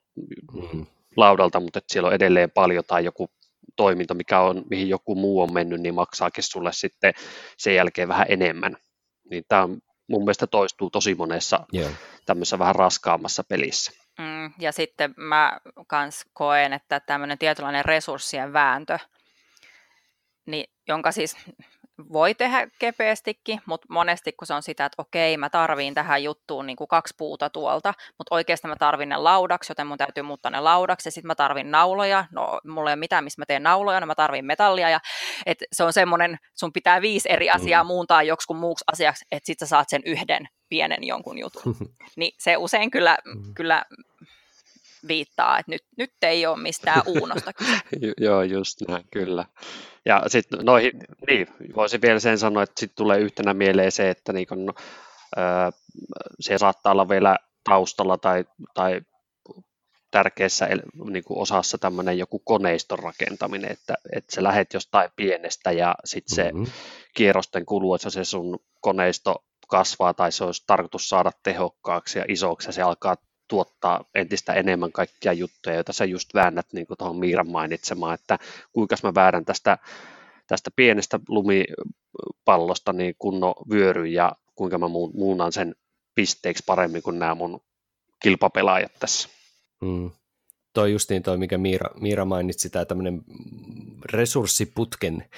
mm-hmm. 0.52 0.86
laudalta 1.16 1.60
mutta 1.60 1.78
että 1.78 1.92
siellä 1.92 2.06
on 2.06 2.14
edelleen 2.14 2.50
paljon 2.50 2.84
tai 2.86 3.04
joku 3.04 3.30
toiminto, 3.76 4.14
mikä 4.14 4.40
on, 4.40 4.64
mihin 4.70 4.88
joku 4.88 5.14
muu 5.14 5.40
on 5.40 5.52
mennyt, 5.52 5.80
niin 5.80 5.94
maksaakin 5.94 6.44
sulle 6.44 6.72
sitten 6.72 7.14
sen 7.58 7.74
jälkeen 7.74 8.08
vähän 8.08 8.26
enemmän. 8.28 8.76
Niin 9.30 9.44
tämä 9.48 9.68
mun 10.08 10.24
mielestä 10.24 10.46
toistuu 10.46 10.90
tosi 10.90 11.14
monessa 11.14 11.66
yeah. 11.74 11.92
tämmöisessä 12.26 12.58
vähän 12.58 12.74
raskaammassa 12.74 13.44
pelissä. 13.44 13.92
Mm, 14.18 14.52
ja 14.58 14.72
sitten 14.72 15.14
mä 15.16 15.58
kans 15.86 16.24
koen, 16.32 16.72
että 16.72 17.00
tämmöinen 17.00 17.38
tietynlainen 17.38 17.84
resurssien 17.84 18.52
vääntö 18.52 18.98
niin, 20.46 20.64
jonka 20.88 21.12
siis 21.12 21.36
voi 22.12 22.34
tehdä 22.34 22.68
kepeästikin, 22.78 23.60
mutta 23.66 23.86
monesti 23.90 24.32
kun 24.32 24.46
se 24.46 24.54
on 24.54 24.62
sitä, 24.62 24.84
että 24.84 25.02
okei, 25.02 25.36
mä 25.36 25.50
tarviin 25.50 25.94
tähän 25.94 26.22
juttuun 26.22 26.66
niin 26.66 26.76
kuin 26.76 26.88
kaksi 26.88 27.14
puuta 27.18 27.50
tuolta, 27.50 27.94
mutta 28.18 28.34
oikeasti 28.34 28.68
mä 28.68 28.76
tarvin 28.76 29.08
ne 29.08 29.16
laudaksi, 29.16 29.70
joten 29.70 29.86
mun 29.86 29.98
täytyy 29.98 30.22
muuttaa 30.22 30.50
ne 30.50 30.60
laudaksi, 30.60 31.06
ja 31.06 31.12
sitten 31.12 31.26
mä 31.26 31.34
tarvin 31.34 31.70
nauloja, 31.70 32.24
no 32.30 32.60
mulla 32.66 32.90
ei 32.90 32.94
ole 32.94 33.00
mitään, 33.00 33.24
missä 33.24 33.40
mä 33.40 33.46
teen 33.46 33.62
nauloja, 33.62 34.00
no 34.00 34.06
mä 34.06 34.14
tarvin 34.14 34.44
metallia, 34.44 34.90
ja 34.90 35.00
et 35.46 35.58
se 35.72 35.84
on 35.84 35.92
semmoinen, 35.92 36.38
sun 36.54 36.72
pitää 36.72 37.00
viisi 37.00 37.32
eri 37.32 37.50
asiaa 37.50 37.84
mm. 37.84 37.88
muuntaa 37.88 38.22
joksikun 38.22 38.56
muuksi 38.56 38.84
asiaksi, 38.92 39.24
että 39.32 39.46
sit 39.46 39.58
sä 39.58 39.66
saat 39.66 39.88
sen 39.88 40.02
yhden 40.04 40.48
pienen 40.68 41.04
jonkun 41.04 41.38
jutun. 41.38 41.76
niin 42.16 42.32
se 42.38 42.56
usein 42.56 42.90
kyllä, 42.90 43.18
mm. 43.24 43.54
kyllä 43.54 43.84
viittaa, 45.08 45.58
että 45.58 45.72
nyt, 45.72 45.82
nyt 45.98 46.12
ei 46.22 46.46
ole 46.46 46.62
mistään 46.62 47.02
uunosta 47.20 47.52
kyse. 47.52 47.80
Joo, 48.20 48.42
just 48.42 48.80
näin, 48.88 49.04
kyllä. 49.12 49.44
Ja 50.04 50.22
sitten 50.26 50.58
noihin, 50.64 50.92
niin, 51.26 51.46
voisin 51.76 52.02
vielä 52.02 52.18
sen 52.18 52.38
sanoa, 52.38 52.62
että 52.62 52.80
sitten 52.80 52.96
tulee 52.96 53.18
yhtenä 53.18 53.54
mieleen 53.54 53.92
se, 53.92 54.10
että 54.10 54.32
niin 54.32 54.46
kun, 54.46 54.74
öö, 55.38 55.70
se 56.40 56.58
saattaa 56.58 56.92
olla 56.92 57.08
vielä 57.08 57.38
taustalla 57.64 58.18
tai, 58.18 58.44
tai 58.74 59.00
tärkeässä 60.12 60.68
niin 61.10 61.24
kuin 61.24 61.38
osassa 61.38 61.78
tämmöinen 61.78 62.18
joku 62.18 62.38
koneiston 62.38 62.98
rakentaminen, 62.98 63.72
että, 63.72 63.94
että 64.16 64.34
sä 64.34 64.42
lähet 64.42 64.74
jostain 64.74 65.10
pienestä 65.16 65.72
ja 65.72 65.94
sitten 66.04 66.36
se 66.36 66.52
mm-hmm. 66.52 66.66
kierrosten 67.14 67.66
kuluessa 67.66 68.10
se 68.10 68.24
sun 68.24 68.58
koneisto 68.80 69.44
kasvaa 69.68 70.14
tai 70.14 70.32
se 70.32 70.44
olisi 70.44 70.64
tarkoitus 70.66 71.08
saada 71.08 71.30
tehokkaaksi 71.42 72.18
ja 72.18 72.24
isoksi 72.28 72.68
ja 72.68 72.72
se 72.72 72.82
alkaa 72.82 73.16
tuottaa 73.52 74.04
entistä 74.14 74.52
enemmän 74.52 74.92
kaikkia 74.92 75.32
juttuja, 75.32 75.74
joita 75.74 75.92
sä 75.92 76.04
just 76.04 76.34
väännät 76.34 76.66
niin 76.72 76.86
kuin 76.86 76.98
tuohon 76.98 77.18
Miiran 77.18 77.50
mainitsemaan, 77.50 78.14
että 78.14 78.38
kuinka 78.72 78.96
mä 79.02 79.14
väärän 79.14 79.44
tästä, 79.44 79.78
tästä 80.46 80.70
pienestä 80.76 81.20
lumipallosta 81.28 82.92
niin 82.92 83.14
kunno 83.18 83.54
vyöry 83.70 84.06
ja 84.06 84.32
kuinka 84.54 84.78
mä 84.78 84.88
muunnan 84.88 85.52
sen 85.52 85.74
pisteeksi 86.14 86.62
paremmin 86.66 87.02
kuin 87.02 87.18
nämä 87.18 87.34
mun 87.34 87.60
kilpapelaajat 88.22 88.92
tässä. 88.98 89.28
Mm. 89.82 90.10
Toi 90.72 90.92
justiin 90.92 91.22
toi, 91.22 91.38
mikä 91.38 91.58
Miira, 91.58 91.90
Miira 92.00 92.24
mainitsi, 92.24 92.70
tämä 92.70 92.84
tämmöinen 92.84 93.22
resurssiputken 94.04 95.28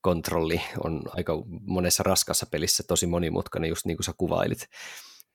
kontrolli 0.00 0.60
on 0.84 1.02
aika 1.06 1.32
monessa 1.60 2.02
raskassa 2.02 2.46
pelissä 2.50 2.82
tosi 2.88 3.06
monimutkainen, 3.06 3.68
just 3.68 3.86
niin 3.86 3.96
kuin 3.96 4.04
sä 4.04 4.12
kuvailit 4.18 4.68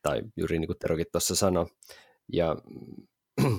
tai 0.01 0.21
juuri 0.37 0.59
niin 0.59 0.67
kuin 0.67 0.79
Terokin 0.79 1.05
tuossa 1.11 1.35
sanoi. 1.35 1.65
Ja 2.33 2.55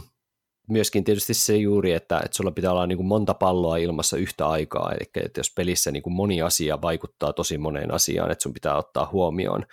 myöskin 0.68 1.04
tietysti 1.04 1.34
se 1.34 1.56
juuri, 1.56 1.92
että, 1.92 2.20
että 2.24 2.36
sulla 2.36 2.50
pitää 2.50 2.72
olla 2.72 2.86
niin 2.86 2.98
kuin 2.98 3.06
monta 3.06 3.34
palloa 3.34 3.76
ilmassa 3.76 4.16
yhtä 4.16 4.46
aikaa, 4.46 4.92
eli 4.92 5.10
että 5.24 5.40
jos 5.40 5.52
pelissä 5.56 5.90
niin 5.90 6.02
kuin 6.02 6.14
moni 6.14 6.42
asia 6.42 6.82
vaikuttaa 6.82 7.32
tosi 7.32 7.58
moneen 7.58 7.94
asiaan, 7.94 8.30
että 8.30 8.42
sun 8.42 8.52
pitää 8.52 8.76
ottaa 8.76 9.08
huomioon 9.12 9.66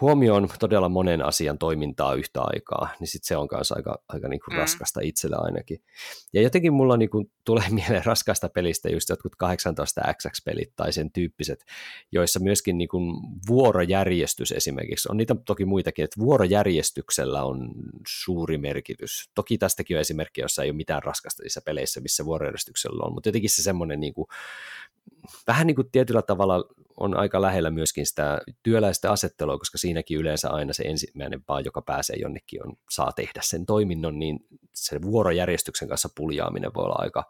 huomioon 0.00 0.48
todella 0.58 0.88
monen 0.88 1.24
asian 1.24 1.58
toimintaa 1.58 2.14
yhtä 2.14 2.40
aikaa, 2.42 2.88
niin 3.00 3.08
sit 3.08 3.24
se 3.24 3.36
on 3.36 3.48
myös 3.52 3.72
aika, 3.72 4.02
aika 4.08 4.28
niin 4.28 4.40
kuin 4.44 4.54
mm. 4.54 4.58
raskasta 4.58 5.00
itsellä 5.00 5.36
ainakin. 5.40 5.82
Ja 6.32 6.42
jotenkin 6.42 6.72
mulla 6.72 6.96
niin 6.96 7.10
kuin 7.10 7.30
tulee 7.44 7.70
mieleen 7.80 8.04
raskasta 8.04 8.48
pelistä 8.48 8.88
just 8.88 9.08
jotkut 9.08 9.32
18XX-pelit 9.44 10.72
tai 10.76 10.92
sen 10.92 11.12
tyyppiset, 11.12 11.64
joissa 12.12 12.40
myöskin 12.40 12.78
niin 12.78 12.88
kuin 12.88 13.16
vuorojärjestys 13.48 14.52
esimerkiksi, 14.52 15.08
on 15.10 15.16
niitä 15.16 15.34
toki 15.46 15.64
muitakin, 15.64 16.04
että 16.04 16.20
vuorojärjestyksellä 16.20 17.44
on 17.44 17.70
suuri 18.08 18.58
merkitys. 18.58 19.30
Toki 19.34 19.58
tästäkin 19.58 19.96
on 19.96 20.00
esimerkki, 20.00 20.40
jossa 20.40 20.62
ei 20.62 20.70
ole 20.70 20.76
mitään 20.76 21.02
raskasta 21.02 21.42
niissä 21.42 21.60
peleissä, 21.64 22.00
missä 22.00 22.24
vuorojärjestyksellä 22.24 23.02
on, 23.06 23.14
mutta 23.14 23.28
jotenkin 23.28 23.50
se 23.50 23.62
semmoinen 23.62 24.00
niin 24.00 24.14
kuin, 24.14 24.26
vähän 25.46 25.66
niin 25.66 25.74
kuin 25.74 25.90
tietyllä 25.90 26.22
tavalla 26.22 26.64
on 26.96 27.16
aika 27.16 27.42
lähellä 27.42 27.70
myöskin 27.70 28.06
sitä 28.06 28.40
työläistä 28.62 29.12
asettelua, 29.12 29.58
koska 29.58 29.78
siinäkin 29.78 30.18
yleensä 30.18 30.50
aina 30.50 30.72
se 30.72 30.82
ensimmäinen 30.82 31.44
vaan, 31.48 31.64
joka 31.64 31.82
pääsee 31.82 32.16
jonnekin, 32.16 32.66
on, 32.66 32.76
saa 32.90 33.12
tehdä 33.12 33.40
sen 33.42 33.66
toiminnon, 33.66 34.18
niin 34.18 34.40
se 34.74 35.02
vuorojärjestyksen 35.02 35.88
kanssa 35.88 36.08
puljaaminen 36.16 36.74
voi 36.74 36.84
olla 36.84 36.96
aika, 36.98 37.24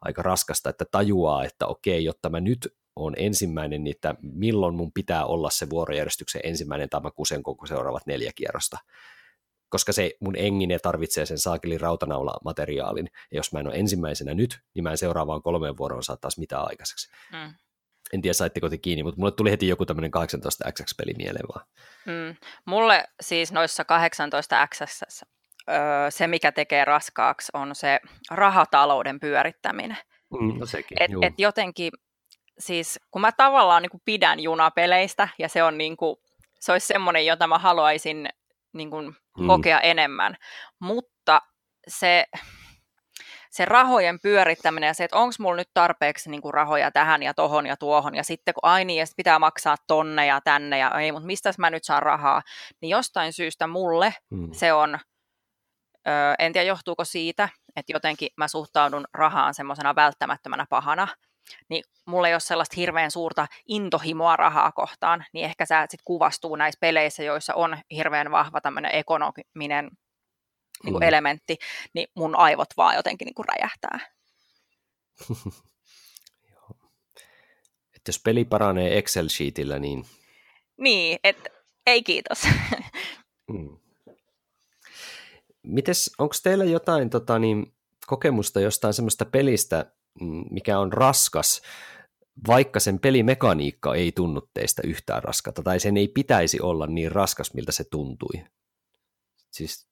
aika 0.00 0.22
raskasta, 0.22 0.70
että 0.70 0.84
tajuaa, 0.90 1.44
että 1.44 1.66
okei, 1.66 2.04
jotta 2.04 2.28
mä 2.28 2.40
nyt 2.40 2.68
on 2.96 3.14
ensimmäinen, 3.16 3.84
niin 3.84 3.94
että 3.96 4.14
milloin 4.22 4.74
mun 4.74 4.92
pitää 4.92 5.24
olla 5.24 5.50
se 5.50 5.70
vuorojärjestyksen 5.70 6.40
ensimmäinen 6.44 6.88
tai 6.88 7.00
mä 7.00 7.10
kusen 7.10 7.42
koko 7.42 7.66
seuraavat 7.66 8.06
neljä 8.06 8.32
kierrosta 8.34 8.78
koska 9.70 9.92
se 9.92 10.10
mun 10.20 10.36
engine 10.36 10.78
tarvitsee 10.78 11.26
sen 11.26 11.38
saakeli 11.38 11.78
rautanaula 11.78 12.38
materiaalin, 12.44 13.10
ja 13.30 13.36
jos 13.36 13.52
mä 13.52 13.60
en 13.60 13.66
ole 13.66 13.76
ensimmäisenä 13.76 14.34
nyt, 14.34 14.60
niin 14.74 14.82
mä 14.82 14.90
en 14.90 14.98
seuraavaan 14.98 15.42
kolmeen 15.42 15.76
vuoroon 15.76 16.02
saa 16.02 16.16
taas 16.16 16.38
mitään 16.38 16.66
aikaiseksi. 16.66 17.10
Mm. 17.32 17.54
En 18.12 18.22
tiedä, 18.22 18.34
saitteko 18.34 18.70
te 18.70 18.78
kiinni, 18.78 19.02
mutta 19.02 19.20
mulle 19.20 19.32
tuli 19.32 19.50
heti 19.50 19.68
joku 19.68 19.86
tämmöinen 19.86 20.10
18XX-peli 20.10 21.12
mieleen 21.16 21.48
vaan. 21.54 21.66
Mm. 22.06 22.36
Mulle 22.64 23.04
siis 23.20 23.52
noissa 23.52 23.82
18X 23.82 24.86
se, 26.10 26.26
mikä 26.26 26.52
tekee 26.52 26.84
raskaaksi, 26.84 27.50
on 27.54 27.74
se 27.74 28.00
rahatalouden 28.30 29.20
pyörittäminen. 29.20 29.98
Mm, 30.40 30.58
no 30.58 30.66
sekin, 30.66 31.02
et, 31.02 31.10
et 31.22 31.34
jotenkin, 31.38 31.92
siis 32.58 33.00
kun 33.10 33.20
mä 33.20 33.32
tavallaan 33.32 33.82
niin 33.82 33.90
kuin 33.90 34.02
pidän 34.04 34.40
junapeleistä, 34.40 35.28
ja 35.38 35.48
se 35.48 35.62
on 35.62 35.78
niin 35.78 35.96
kuin, 35.96 36.16
se 36.60 36.72
olisi 36.72 36.86
semmoinen, 36.86 37.26
jota 37.26 37.46
mä 37.46 37.58
haluaisin 37.58 38.28
niin 38.72 38.90
kuin 38.90 39.16
mm. 39.38 39.46
kokea 39.46 39.80
enemmän. 39.80 40.36
Mutta 40.80 41.40
se, 41.88 42.24
se 43.50 43.64
rahojen 43.64 44.20
pyörittäminen 44.20 44.86
ja 44.86 44.94
se, 44.94 45.04
että 45.04 45.16
onko 45.16 45.34
mulla 45.38 45.56
nyt 45.56 45.70
tarpeeksi 45.74 46.30
niin 46.30 46.42
kuin 46.42 46.54
rahoja 46.54 46.90
tähän 46.90 47.22
ja 47.22 47.34
tohon 47.34 47.66
ja 47.66 47.76
tuohon, 47.76 48.14
ja 48.14 48.24
sitten 48.24 48.54
kun 48.54 48.70
aini 48.70 48.96
ja 48.96 49.06
pitää 49.16 49.38
maksaa 49.38 49.76
tonne 49.86 50.26
ja 50.26 50.40
tänne, 50.40 50.78
ja 50.78 50.90
ei, 51.00 51.12
mutta 51.12 51.26
mistä 51.26 51.52
mä 51.58 51.70
nyt 51.70 51.84
saan 51.84 52.02
rahaa, 52.02 52.42
niin 52.80 52.90
jostain 52.90 53.32
syystä 53.32 53.66
mulle 53.66 54.14
mm. 54.30 54.48
se 54.52 54.72
on, 54.72 54.98
ö, 56.08 56.10
en 56.38 56.52
tiedä 56.52 56.66
johtuuko 56.66 57.04
siitä, 57.04 57.48
että 57.76 57.92
jotenkin 57.92 58.28
mä 58.36 58.48
suhtaudun 58.48 59.04
rahaan 59.14 59.54
semmoisena 59.54 59.94
välttämättömänä 59.94 60.66
pahana, 60.70 61.08
niin 61.68 61.84
mulla 62.06 62.28
ei 62.28 62.34
ole 62.34 62.40
sellaista 62.40 62.76
hirveän 62.76 63.10
suurta 63.10 63.46
intohimoa 63.68 64.36
rahaa 64.36 64.72
kohtaan, 64.72 65.24
niin 65.32 65.44
ehkä 65.44 65.66
se 65.66 65.74
sitten 65.80 66.04
kuvastuu 66.04 66.56
näissä 66.56 66.78
peleissä, 66.80 67.22
joissa 67.22 67.54
on 67.54 67.78
hirveän 67.90 68.30
vahva 68.30 68.60
tämmöinen 68.60 68.94
ekonominen 68.94 69.90
niin 70.84 70.92
kuin 70.92 71.02
mm. 71.02 71.08
elementti, 71.08 71.56
niin 71.94 72.08
mun 72.14 72.36
aivot 72.36 72.68
vaan 72.76 72.96
jotenkin 72.96 73.26
niin 73.26 73.34
kuin 73.34 73.46
räjähtää. 73.48 73.98
Että 77.96 78.08
jos 78.08 78.20
peli 78.24 78.44
paranee 78.44 78.98
Excel-sheetillä, 78.98 79.78
niin... 79.78 80.06
Niin, 80.76 81.18
että 81.24 81.50
ei 81.86 82.02
kiitos. 82.02 82.38
Hmm. 83.52 83.78
Mites, 85.62 86.10
onko 86.18 86.34
teillä 86.42 86.64
jotain 86.64 87.10
tota, 87.10 87.38
niin, 87.38 87.74
kokemusta 88.06 88.60
jostain 88.60 88.94
semmoista 88.94 89.24
pelistä, 89.24 89.84
mm, 89.84 89.99
mikä 90.50 90.78
on 90.78 90.92
raskas, 90.92 91.62
vaikka 92.46 92.80
sen 92.80 93.00
pelimekaniikka 93.00 93.94
ei 93.94 94.12
tunnu 94.12 94.48
teistä 94.54 94.82
yhtään 94.84 95.22
raskata, 95.22 95.62
tai 95.62 95.80
sen 95.80 95.96
ei 95.96 96.08
pitäisi 96.08 96.60
olla 96.60 96.86
niin 96.86 97.12
raskas, 97.12 97.54
miltä 97.54 97.72
se 97.72 97.84
tuntui? 97.90 98.44
Siis, 99.50 99.88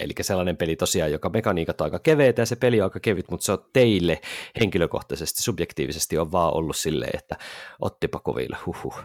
eli 0.00 0.12
sellainen 0.20 0.56
peli 0.56 0.76
tosiaan, 0.76 1.12
joka 1.12 1.28
mekaniikat 1.28 1.80
on 1.80 1.84
aika 1.84 1.98
keveitä 1.98 2.42
ja 2.42 2.46
se 2.46 2.56
peli 2.56 2.80
on 2.80 2.84
aika 2.84 3.00
kevyt, 3.00 3.30
mutta 3.30 3.44
se 3.46 3.52
on 3.52 3.70
teille 3.72 4.20
henkilökohtaisesti, 4.60 5.42
subjektiivisesti 5.42 6.18
on 6.18 6.32
vaan 6.32 6.54
ollut 6.54 6.76
silleen, 6.76 7.18
että 7.18 7.36
ottipa 7.80 8.20
koville, 8.20 8.56
huhuh. 8.66 9.02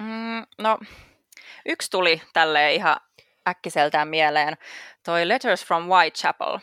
Mm, 0.00 0.46
no, 0.58 0.78
yksi 1.66 1.90
tuli 1.90 2.22
tälle 2.32 2.74
ihan 2.74 2.96
äkkiseltään 3.48 4.08
mieleen, 4.08 4.56
toi 5.04 5.28
Letters 5.28 5.64
from 5.66 5.84
Whitechapel, 5.84 6.58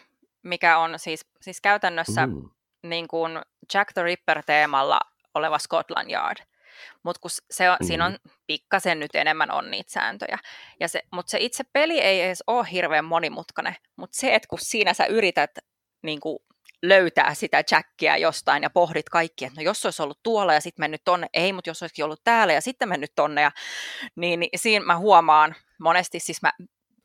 mikä 0.45 0.77
on 0.77 0.99
siis, 0.99 1.25
siis 1.41 1.61
käytännössä 1.61 2.27
mm. 2.27 2.49
niin 2.83 3.07
kuin 3.07 3.39
Jack 3.73 3.93
the 3.93 4.03
Ripper-teemalla 4.03 4.99
oleva 5.33 5.59
Scotland 5.59 6.11
Yard. 6.11 6.37
Mutta 7.03 7.19
kun 7.19 7.31
se 7.51 7.69
on, 7.69 7.77
mm. 7.81 7.87
siinä 7.87 8.05
on 8.05 8.17
pikkasen 8.47 8.99
nyt 8.99 9.15
enemmän 9.15 9.51
on 9.51 9.71
niitä 9.71 9.91
sääntöjä. 9.91 10.37
Ja 10.79 10.87
se, 10.87 11.01
mutta 11.11 11.29
se 11.29 11.37
itse 11.39 11.63
peli 11.73 11.99
ei 11.99 12.21
edes 12.21 12.43
ole 12.47 12.67
hirveän 12.71 13.05
monimutkainen, 13.05 13.75
mutta 13.95 14.17
se, 14.17 14.35
että 14.35 14.47
kun 14.47 14.59
siinä 14.59 14.93
sä 14.93 15.05
yrität 15.05 15.51
niin 16.03 16.19
kuin 16.19 16.39
löytää 16.83 17.33
sitä 17.33 17.63
jackia 17.71 18.17
jostain 18.17 18.63
ja 18.63 18.69
pohdit 18.69 19.09
kaikki, 19.09 19.45
että 19.45 19.61
no 19.61 19.63
jos 19.63 19.85
olisi 19.85 20.01
ollut 20.01 20.19
tuolla 20.23 20.53
ja 20.53 20.61
sitten 20.61 20.83
mennyt 20.83 21.01
tonne, 21.05 21.27
ei, 21.33 21.53
mutta 21.53 21.69
jos 21.69 21.83
olisikin 21.83 22.05
ollut 22.05 22.21
täällä 22.23 22.53
ja 22.53 22.61
sitten 22.61 22.89
mennyt 22.89 23.11
tonne, 23.15 23.41
ja, 23.41 23.51
niin, 24.15 24.39
niin 24.39 24.49
siinä 24.55 24.85
mä 24.85 24.97
huomaan 24.97 25.55
monesti, 25.79 26.19
siis 26.19 26.41
mä 26.41 26.53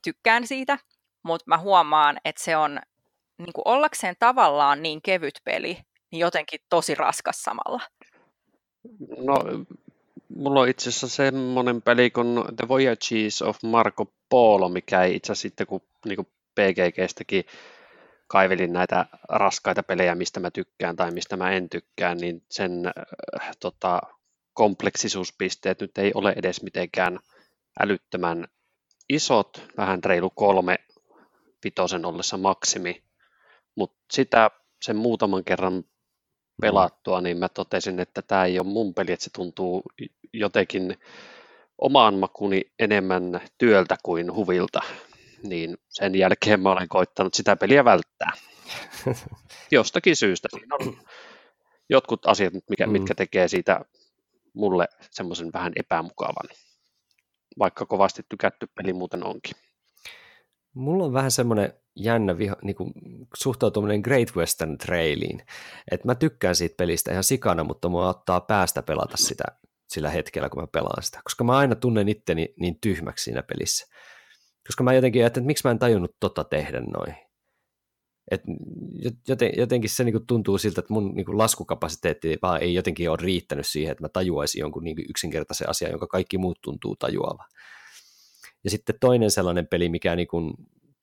tykkään 0.04 0.46
siitä, 0.46 0.78
mutta 1.22 1.44
mä 1.46 1.58
huomaan, 1.58 2.20
että 2.24 2.44
se 2.44 2.56
on 2.56 2.80
niin 3.42 3.52
kuin 3.52 3.68
ollakseen 3.68 4.16
tavallaan 4.18 4.82
niin 4.82 5.02
kevyt 5.02 5.40
peli, 5.44 5.78
niin 6.10 6.20
jotenkin 6.20 6.60
tosi 6.68 6.94
raskas 6.94 7.42
samalla. 7.42 7.80
No, 9.18 9.36
mulla 10.36 10.60
on 10.60 10.68
itse 10.68 10.88
asiassa 10.88 11.08
semmoinen 11.08 11.82
peli 11.82 12.10
kuin 12.10 12.44
The 12.56 12.68
Voyages 12.68 13.42
of 13.42 13.58
Marco 13.62 14.12
Polo, 14.28 14.68
mikä 14.68 15.02
ei 15.02 15.16
itse 15.16 15.32
asiassa 15.32 15.42
sitten, 15.42 15.66
kun 15.66 15.80
niin 16.04 16.26
PGGstäkin 16.54 17.44
kaivelin 18.26 18.72
näitä 18.72 19.06
raskaita 19.28 19.82
pelejä, 19.82 20.14
mistä 20.14 20.40
mä 20.40 20.50
tykkään 20.50 20.96
tai 20.96 21.10
mistä 21.10 21.36
mä 21.36 21.50
en 21.50 21.68
tykkää, 21.68 22.14
niin 22.14 22.42
sen 22.50 22.86
äh, 22.86 23.56
tota, 23.60 24.00
kompleksisuuspisteet 24.52 25.80
nyt 25.80 25.98
ei 25.98 26.12
ole 26.14 26.32
edes 26.36 26.62
mitenkään 26.62 27.18
älyttömän 27.80 28.48
isot, 29.08 29.62
vähän 29.76 30.04
reilu 30.04 30.30
kolme 30.30 30.78
vitosen 31.64 32.04
ollessa 32.04 32.36
maksimi, 32.36 33.02
mutta 33.74 33.98
sitä 34.12 34.50
sen 34.82 34.96
muutaman 34.96 35.44
kerran 35.44 35.84
pelattua, 36.60 37.20
niin 37.20 37.38
mä 37.38 37.48
totesin, 37.48 38.00
että 38.00 38.22
tämä 38.22 38.44
ei 38.44 38.58
ole 38.58 38.66
mun 38.66 38.94
peli, 38.94 39.12
että 39.12 39.24
se 39.24 39.30
tuntuu 39.34 39.82
jotenkin 40.32 40.98
omaan 41.78 42.14
makuni 42.14 42.62
enemmän 42.78 43.40
työltä 43.58 43.96
kuin 44.02 44.34
huvilta, 44.34 44.80
niin 45.42 45.78
sen 45.88 46.14
jälkeen 46.14 46.60
mä 46.60 46.72
olen 46.72 46.88
koittanut 46.88 47.34
sitä 47.34 47.56
peliä 47.56 47.84
välttää. 47.84 48.32
Jostakin 49.70 50.16
syystä. 50.16 50.48
Siinä 50.50 50.76
on 50.80 50.98
jotkut 51.88 52.26
asiat, 52.26 52.54
mikä, 52.68 52.86
mm. 52.86 52.92
mitkä 52.92 53.14
tekee 53.14 53.48
siitä 53.48 53.80
mulle 54.54 54.88
semmoisen 55.10 55.52
vähän 55.52 55.72
epämukavan, 55.76 56.48
vaikka 57.58 57.86
kovasti 57.86 58.22
tykätty 58.28 58.66
peli 58.74 58.92
muuten 58.92 59.26
onkin. 59.26 59.54
Mulla 60.74 61.04
on 61.04 61.12
vähän 61.12 61.30
semmoinen 61.30 61.72
jännä 61.96 62.38
viha, 62.38 62.56
niin 62.62 62.76
kuin 62.76 62.92
suhtautuminen 63.36 64.00
Great 64.00 64.36
Western 64.36 64.78
Trailiin. 64.78 65.42
että 65.90 66.08
mä 66.08 66.14
tykkään 66.14 66.56
siitä 66.56 66.74
pelistä 66.76 67.10
ihan 67.10 67.24
sikana, 67.24 67.64
mutta 67.64 67.88
mua 67.88 68.08
ottaa 68.08 68.40
päästä 68.40 68.82
pelata 68.82 69.16
sitä 69.16 69.44
sillä 69.88 70.10
hetkellä, 70.10 70.48
kun 70.48 70.62
mä 70.62 70.66
pelaan 70.66 71.02
sitä, 71.02 71.20
koska 71.24 71.44
mä 71.44 71.58
aina 71.58 71.74
tunnen 71.74 72.08
itteni 72.08 72.54
niin 72.60 72.78
tyhmäksi 72.80 73.24
siinä 73.24 73.42
pelissä. 73.42 73.86
Koska 74.66 74.84
mä 74.84 74.92
jotenkin 74.92 75.22
ajattelin, 75.22 75.42
että 75.42 75.46
miksi 75.46 75.66
mä 75.66 75.70
en 75.70 75.78
tajunnut 75.78 76.16
tota 76.20 76.44
tehdä 76.44 76.80
noin. 76.80 77.14
Et 78.30 78.42
joten, 79.28 79.52
jotenkin 79.56 79.90
se 79.90 80.04
niinku 80.04 80.20
tuntuu 80.20 80.58
siltä, 80.58 80.80
että 80.80 80.92
mun 80.92 81.14
niinku 81.14 81.38
laskukapasiteetti 81.38 82.38
vaan 82.42 82.62
ei 82.62 82.74
jotenkin 82.74 83.10
ole 83.10 83.18
riittänyt 83.20 83.66
siihen, 83.66 83.92
että 83.92 84.04
mä 84.04 84.08
tajuaisin 84.08 84.60
jonkun 84.60 84.84
niinku 84.84 85.02
yksinkertaisen 85.08 85.68
asian, 85.68 85.90
jonka 85.90 86.06
kaikki 86.06 86.38
muut 86.38 86.58
tuntuu 86.62 86.96
tajuava. 86.96 87.44
Ja 88.64 88.70
sitten 88.70 88.94
toinen 89.00 89.30
sellainen 89.30 89.66
peli, 89.66 89.88
mikä 89.88 90.16
niinku 90.16 90.54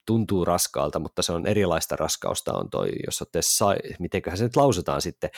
tuntuu 0.06 0.44
raskaalta, 0.44 0.98
mutta 0.98 1.22
se 1.22 1.32
on 1.32 1.46
erilaista 1.46 1.96
raskausta, 1.96 2.52
on 2.52 2.70
toi, 2.70 2.90
jos 3.06 3.22
olette, 3.22 3.42
sai, 3.42 3.76
mitenköhän 3.98 4.38
se 4.38 4.44
nyt 4.44 4.56
lausutaan 4.56 5.02
sitten, 5.02 5.30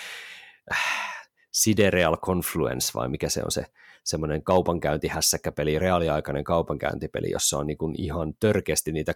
äh, 0.73 1.21
Sidereal 1.53 2.17
Confluence, 2.17 2.91
vai 2.95 3.09
mikä 3.09 3.29
se 3.29 3.43
on 3.45 3.51
se 3.51 3.65
semmoinen 4.05 4.43
kaupankäyntihässäkkäpeli, 4.43 5.79
reaaliaikainen 5.79 6.45
kaupankäyntipeli, 6.45 7.31
jossa 7.31 7.59
on 7.59 7.67
niin 7.67 7.79
kuin 7.79 7.95
ihan 7.99 8.35
törkeästi 8.41 8.93
niitä 8.93 9.13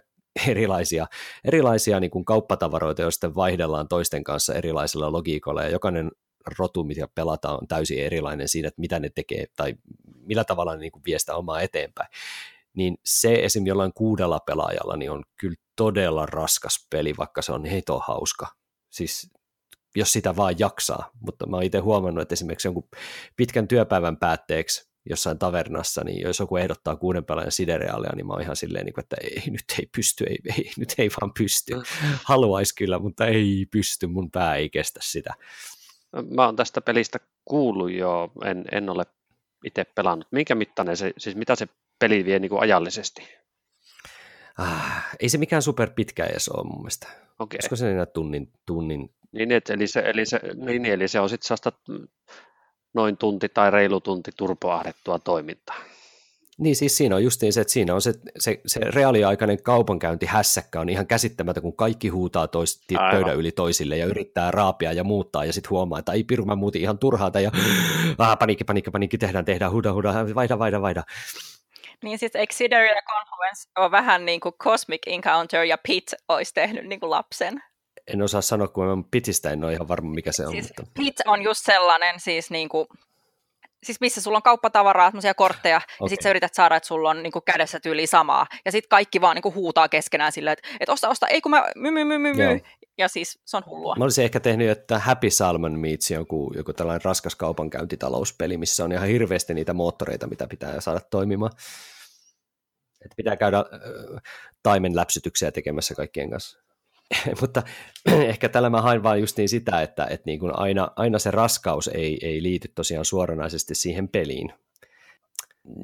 erilaisia, 0.47 1.07
erilaisia 1.43 1.99
niin 1.99 2.11
kuin 2.11 2.25
kauppatavaroita, 2.25 3.01
joista 3.01 3.35
vaihdellaan 3.35 3.87
toisten 3.87 4.23
kanssa 4.23 4.53
erilaisilla 4.53 5.11
logiikoilla, 5.11 5.63
ja 5.63 5.69
jokainen 5.69 6.11
rotu, 6.59 6.83
mitä 6.83 7.07
pelataan, 7.15 7.57
on 7.61 7.67
täysin 7.67 7.99
erilainen 7.99 8.47
siinä, 8.47 8.67
että 8.67 8.81
mitä 8.81 8.99
ne 8.99 9.09
tekee, 9.09 9.45
tai 9.55 9.75
millä 10.25 10.43
tavalla 10.43 10.75
ne 10.75 10.79
niin 10.79 10.91
kuin 10.91 11.03
vie 11.05 11.19
sitä 11.19 11.35
omaa 11.35 11.61
eteenpäin. 11.61 12.09
Niin 12.75 12.97
se 13.05 13.33
esim. 13.33 13.65
jollain 13.65 13.93
kuudella 13.93 14.39
pelaajalla 14.39 14.97
niin 14.97 15.11
on 15.11 15.23
kyllä 15.39 15.55
todella 15.75 16.25
raskas 16.25 16.87
peli, 16.89 17.13
vaikka 17.17 17.41
se 17.41 17.51
on 17.51 17.65
heito 17.65 17.99
hauska. 17.99 18.47
Siis 18.89 19.29
jos 19.95 20.13
sitä 20.13 20.35
vaan 20.35 20.59
jaksaa. 20.59 21.11
Mutta 21.19 21.47
mä 21.47 21.57
oon 21.57 21.63
itse 21.63 21.79
huomannut, 21.79 22.21
että 22.21 22.33
esimerkiksi 22.33 22.67
jonkun 22.67 22.89
pitkän 23.35 23.67
työpäivän 23.67 24.17
päätteeksi 24.17 24.89
jossain 25.09 25.39
tavernassa, 25.39 26.03
niin 26.03 26.21
jos 26.21 26.39
joku 26.39 26.57
ehdottaa 26.57 26.95
kuuden 26.95 27.25
pelaajan 27.25 27.51
sidereaalia, 27.51 28.15
niin 28.15 28.27
mä 28.27 28.33
oon 28.33 28.41
ihan 28.41 28.55
silleen, 28.55 28.85
niin 28.85 28.99
että 28.99 29.15
ei, 29.21 29.43
nyt 29.51 29.63
ei 29.79 29.89
pysty, 29.95 30.23
ei, 30.23 30.37
ei, 30.57 30.71
nyt 30.77 30.95
ei 30.97 31.09
vaan 31.21 31.33
pysty. 31.33 31.73
Mm. 31.73 31.83
Haluaisi 32.23 32.75
kyllä, 32.75 32.99
mutta 32.99 33.25
ei 33.25 33.65
pysty, 33.71 34.07
mun 34.07 34.31
pää 34.31 34.55
ei 34.55 34.69
kestä 34.69 34.99
sitä. 35.03 35.33
Mä 36.35 36.45
oon 36.45 36.55
tästä 36.55 36.81
pelistä 36.81 37.19
kuullut 37.45 37.91
jo, 37.91 38.31
en, 38.45 38.65
en 38.71 38.89
ole 38.89 39.05
itse 39.65 39.83
pelannut. 39.83 40.27
Minkä 40.31 40.55
mittainen 40.55 40.97
se, 40.97 41.13
siis 41.17 41.35
mitä 41.35 41.55
se 41.55 41.67
peli 41.99 42.25
vie 42.25 42.39
niin 42.39 42.49
kuin 42.49 42.61
ajallisesti? 42.61 43.27
Ah, 44.57 45.05
ei 45.19 45.29
se 45.29 45.37
mikään 45.37 45.61
super 45.61 45.89
pitkä 45.89 46.25
edes 46.25 46.49
ole 46.49 46.67
mun 46.67 46.79
mielestä. 46.79 47.07
Okay. 47.39 47.57
Olisiko 47.57 47.75
se 47.75 47.91
enää 47.91 48.05
tunnin, 48.05 48.51
tunnin 48.65 49.15
niin, 49.31 49.51
et, 49.51 49.69
eli, 49.69 49.87
se, 49.87 49.99
eli, 49.99 50.25
se, 50.25 50.39
niin, 50.55 50.85
eli 50.85 51.07
se 51.07 51.19
on 51.19 51.29
sitten 51.29 51.47
sellaista 51.47 51.71
noin 52.93 53.17
tunti 53.17 53.49
tai 53.49 53.71
reilu 53.71 54.01
tunti 54.01 54.31
turpoahdettua 54.37 55.19
toimintaa. 55.19 55.75
Niin 56.57 56.75
siis 56.75 56.97
siinä 56.97 57.15
on 57.15 57.23
justiin 57.23 57.53
se, 57.53 57.61
että 57.61 57.73
siinä 57.73 57.93
on 57.93 58.01
se, 58.01 58.13
se, 58.39 58.61
se 58.65 58.79
reaaliaikainen 58.79 59.63
kaupankäynti 59.63 60.25
hässäkkä 60.25 60.79
on 60.79 60.89
ihan 60.89 61.07
käsittämätön, 61.07 61.63
kun 61.63 61.75
kaikki 61.75 62.09
huutaa 62.09 62.47
tois, 62.47 62.81
pöydän 63.11 63.37
yli 63.37 63.51
toisille 63.51 63.97
ja 63.97 64.05
yrittää 64.05 64.51
raapia 64.51 64.93
ja 64.93 65.03
muuttaa 65.03 65.45
ja 65.45 65.53
sitten 65.53 65.69
huomaa, 65.69 65.99
että 65.99 66.11
ei 66.11 66.23
piru, 66.23 66.45
mä 66.45 66.55
muutin 66.55 66.81
ihan 66.81 66.97
turhaata 66.97 67.39
ja 67.39 67.51
vähän 68.17 68.37
paniikki, 68.37 68.63
paniikki, 68.63 68.91
paniikki, 68.91 69.17
tehdään, 69.17 69.45
tehdään, 69.45 69.71
huda, 69.71 69.93
huda, 69.93 70.13
vaihda, 70.35 70.59
vaihda, 70.59 70.81
vaihda. 70.81 71.03
Niin 72.03 72.19
siis 72.19 72.35
Exider 72.35 72.83
ja 72.83 73.01
Confluence 73.01 73.69
on 73.77 73.91
vähän 73.91 74.25
niin 74.25 74.39
kuin 74.39 74.55
Cosmic 74.55 75.01
Encounter 75.07 75.63
ja 75.63 75.77
Pit 75.87 76.13
olisi 76.27 76.53
tehnyt 76.53 76.87
niin 76.87 76.99
kuin 76.99 77.09
lapsen 77.09 77.61
en 78.07 78.21
osaa 78.21 78.41
sanoa, 78.41 78.67
kun 78.67 78.85
mä 78.85 79.03
pitistä 79.11 79.49
en 79.49 79.63
ole 79.63 79.73
ihan 79.73 79.87
varma, 79.87 80.13
mikä 80.13 80.31
se 80.31 80.45
on. 80.45 80.51
Siis 80.51 80.73
mutta... 80.77 80.91
Pit 80.93 81.15
on 81.25 81.41
just 81.41 81.61
sellainen, 81.63 82.19
siis, 82.19 82.51
niin 82.51 82.69
kuin, 82.69 82.87
siis 83.83 84.01
missä 84.01 84.21
sulla 84.21 84.37
on 84.37 84.43
kauppatavaraa, 84.43 85.07
semmoisia 85.07 85.33
kortteja, 85.33 85.77
okay. 85.77 86.05
ja 86.05 86.09
sitten 86.09 86.23
sä 86.23 86.29
yrität 86.29 86.53
saada, 86.53 86.75
että 86.75 86.87
sulla 86.87 87.09
on 87.09 87.23
niin 87.23 87.31
kuin 87.31 87.43
kädessä 87.45 87.79
tyyli 87.79 88.07
samaa, 88.07 88.47
ja 88.65 88.71
sitten 88.71 88.89
kaikki 88.89 89.21
vaan 89.21 89.35
niin 89.35 89.43
kuin 89.43 89.55
huutaa 89.55 89.89
keskenään 89.89 90.31
silleen, 90.31 90.53
että, 90.53 90.69
että 90.79 90.93
osta, 90.93 91.09
osta, 91.09 91.27
ei 91.27 91.41
kun 91.41 91.49
mä 91.49 91.65
my, 91.75 91.91
my, 91.91 92.03
my, 92.03 92.17
my, 92.17 92.33
my. 92.33 92.61
Ja 92.97 93.07
siis 93.07 93.39
se 93.45 93.57
on 93.57 93.63
hullua. 93.65 93.95
Mä 93.97 94.03
olisin 94.03 94.23
ehkä 94.23 94.39
tehnyt, 94.39 94.69
että 94.69 94.99
Happy 94.99 95.29
Salmon 95.29 95.79
Meets 95.79 96.11
joku, 96.11 96.53
joku 96.55 96.73
tällainen 96.73 97.05
raskas 97.05 97.35
kaupankäyntitalouspeli, 97.35 98.57
missä 98.57 98.83
on 98.83 98.91
ihan 98.91 99.07
hirveästi 99.07 99.53
niitä 99.53 99.73
moottoreita, 99.73 100.27
mitä 100.27 100.47
pitää 100.47 100.81
saada 100.81 100.99
toimimaan. 100.99 101.51
Että 103.05 103.15
pitää 103.15 103.35
käydä 103.35 103.57
äh, 103.57 104.21
taimen 104.63 104.95
läpsytyksiä 104.95 105.51
tekemässä 105.51 105.95
kaikkien 105.95 106.29
kanssa. 106.29 106.59
mutta 107.41 107.63
ehkä 108.29 108.49
tällä 108.49 108.69
mä 108.69 108.81
hain 108.81 109.03
vaan 109.03 109.19
just 109.19 109.37
niin 109.37 109.49
sitä, 109.49 109.81
että, 109.81 110.05
että 110.05 110.23
niin 110.25 110.39
kuin 110.39 110.59
aina, 110.59 110.91
aina 110.95 111.19
se 111.19 111.31
raskaus 111.31 111.87
ei, 111.87 112.17
ei 112.21 112.43
liity 112.43 112.71
tosiaan 112.75 113.05
suoranaisesti 113.05 113.75
siihen 113.75 114.09
peliin. 114.09 114.53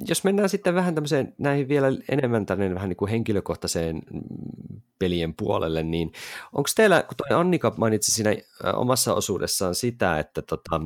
Jos 0.08 0.24
mennään 0.24 0.50
sitten 0.50 0.76
vähän 0.76 0.96
tämmöiseen 0.96 1.36
näihin 1.38 1.68
vielä 1.68 1.88
enemmän 2.10 2.46
tänne 2.46 2.74
vähän 2.76 2.90
niin 2.90 2.98
kuin 2.98 3.12
henkilökohtaiseen 3.12 4.02
pelien 5.02 5.34
puolelle, 5.34 5.84
niin 5.84 6.12
onko 6.54 6.70
teillä, 6.76 7.04
kun 7.04 7.18
toi 7.18 7.40
Annika 7.40 7.74
mainitsi 7.78 8.12
siinä 8.12 8.36
omassa 8.74 9.14
osuudessaan 9.14 9.76
sitä, 9.76 10.20
että 10.20 10.42
tota, 10.42 10.82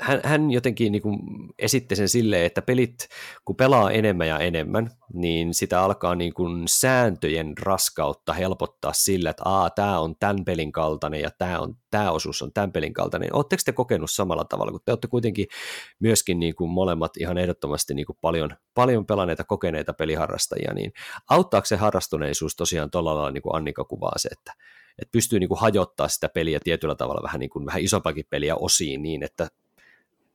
hän, 0.00 0.20
hän 0.24 0.50
jotenkin 0.50 0.92
niin 0.92 1.02
kuin 1.02 1.18
esitti 1.58 1.96
sen 1.96 2.08
silleen, 2.08 2.46
että 2.46 2.62
pelit, 2.62 3.08
kun 3.44 3.56
pelaa 3.56 3.90
enemmän 3.90 4.28
ja 4.28 4.38
enemmän, 4.38 4.90
niin 5.12 5.54
sitä 5.54 5.82
alkaa 5.82 6.14
niin 6.14 6.34
kuin 6.34 6.68
sääntöjen 6.68 7.58
raskautta 7.58 8.32
helpottaa 8.32 8.92
sillä, 8.92 9.30
että 9.30 9.42
Aa, 9.44 9.70
tämä 9.70 10.00
on 10.00 10.14
tämän 10.20 10.44
pelin 10.44 10.72
kaltainen 10.72 11.20
ja 11.20 11.30
tämä, 11.38 11.58
on, 11.58 11.74
tämä 11.90 12.10
osuus 12.10 12.42
on 12.42 12.52
tämän 12.52 12.72
pelin 12.72 12.92
kaltainen. 12.92 13.34
Oletteko 13.34 13.62
te 13.64 13.72
kokenut 13.72 14.10
samalla 14.10 14.44
tavalla, 14.44 14.72
kun 14.72 14.80
te 14.84 14.92
olette 14.92 15.08
kuitenkin 15.08 15.46
myöskin 16.00 16.40
niin 16.40 16.54
kuin 16.54 16.70
molemmat 16.70 17.16
ihan 17.16 17.38
ehdottomasti 17.38 17.94
niin 17.94 18.06
kuin 18.06 18.18
paljon, 18.20 18.50
paljon 18.74 19.06
pelaneita 19.06 19.44
kokeneita 19.44 19.92
peliharrastajia, 19.92 20.74
niin 20.74 20.92
auttaako 21.30 21.66
se 21.66 21.76
harrastuneisuus 21.76 22.56
tosiaan 22.56 22.90
tuolla 22.90 23.14
lailla, 23.14 23.30
niin 23.30 23.42
kuin 23.42 23.56
Annika 23.56 23.84
kuvaa 23.84 24.18
se, 24.18 24.28
että, 24.32 24.52
että 24.98 25.12
pystyy 25.12 25.40
niin 25.40 25.48
kuin 25.48 25.60
hajottaa 25.60 26.08
sitä 26.08 26.28
peliä 26.28 26.60
tietyllä 26.64 26.94
tavalla 26.94 27.22
vähän, 27.22 27.40
niin 27.40 27.50
kuin, 27.50 27.66
vähän 27.66 27.82
isompakin 27.82 28.24
peliä 28.30 28.56
osiin 28.56 29.02
niin, 29.02 29.22
että 29.22 29.48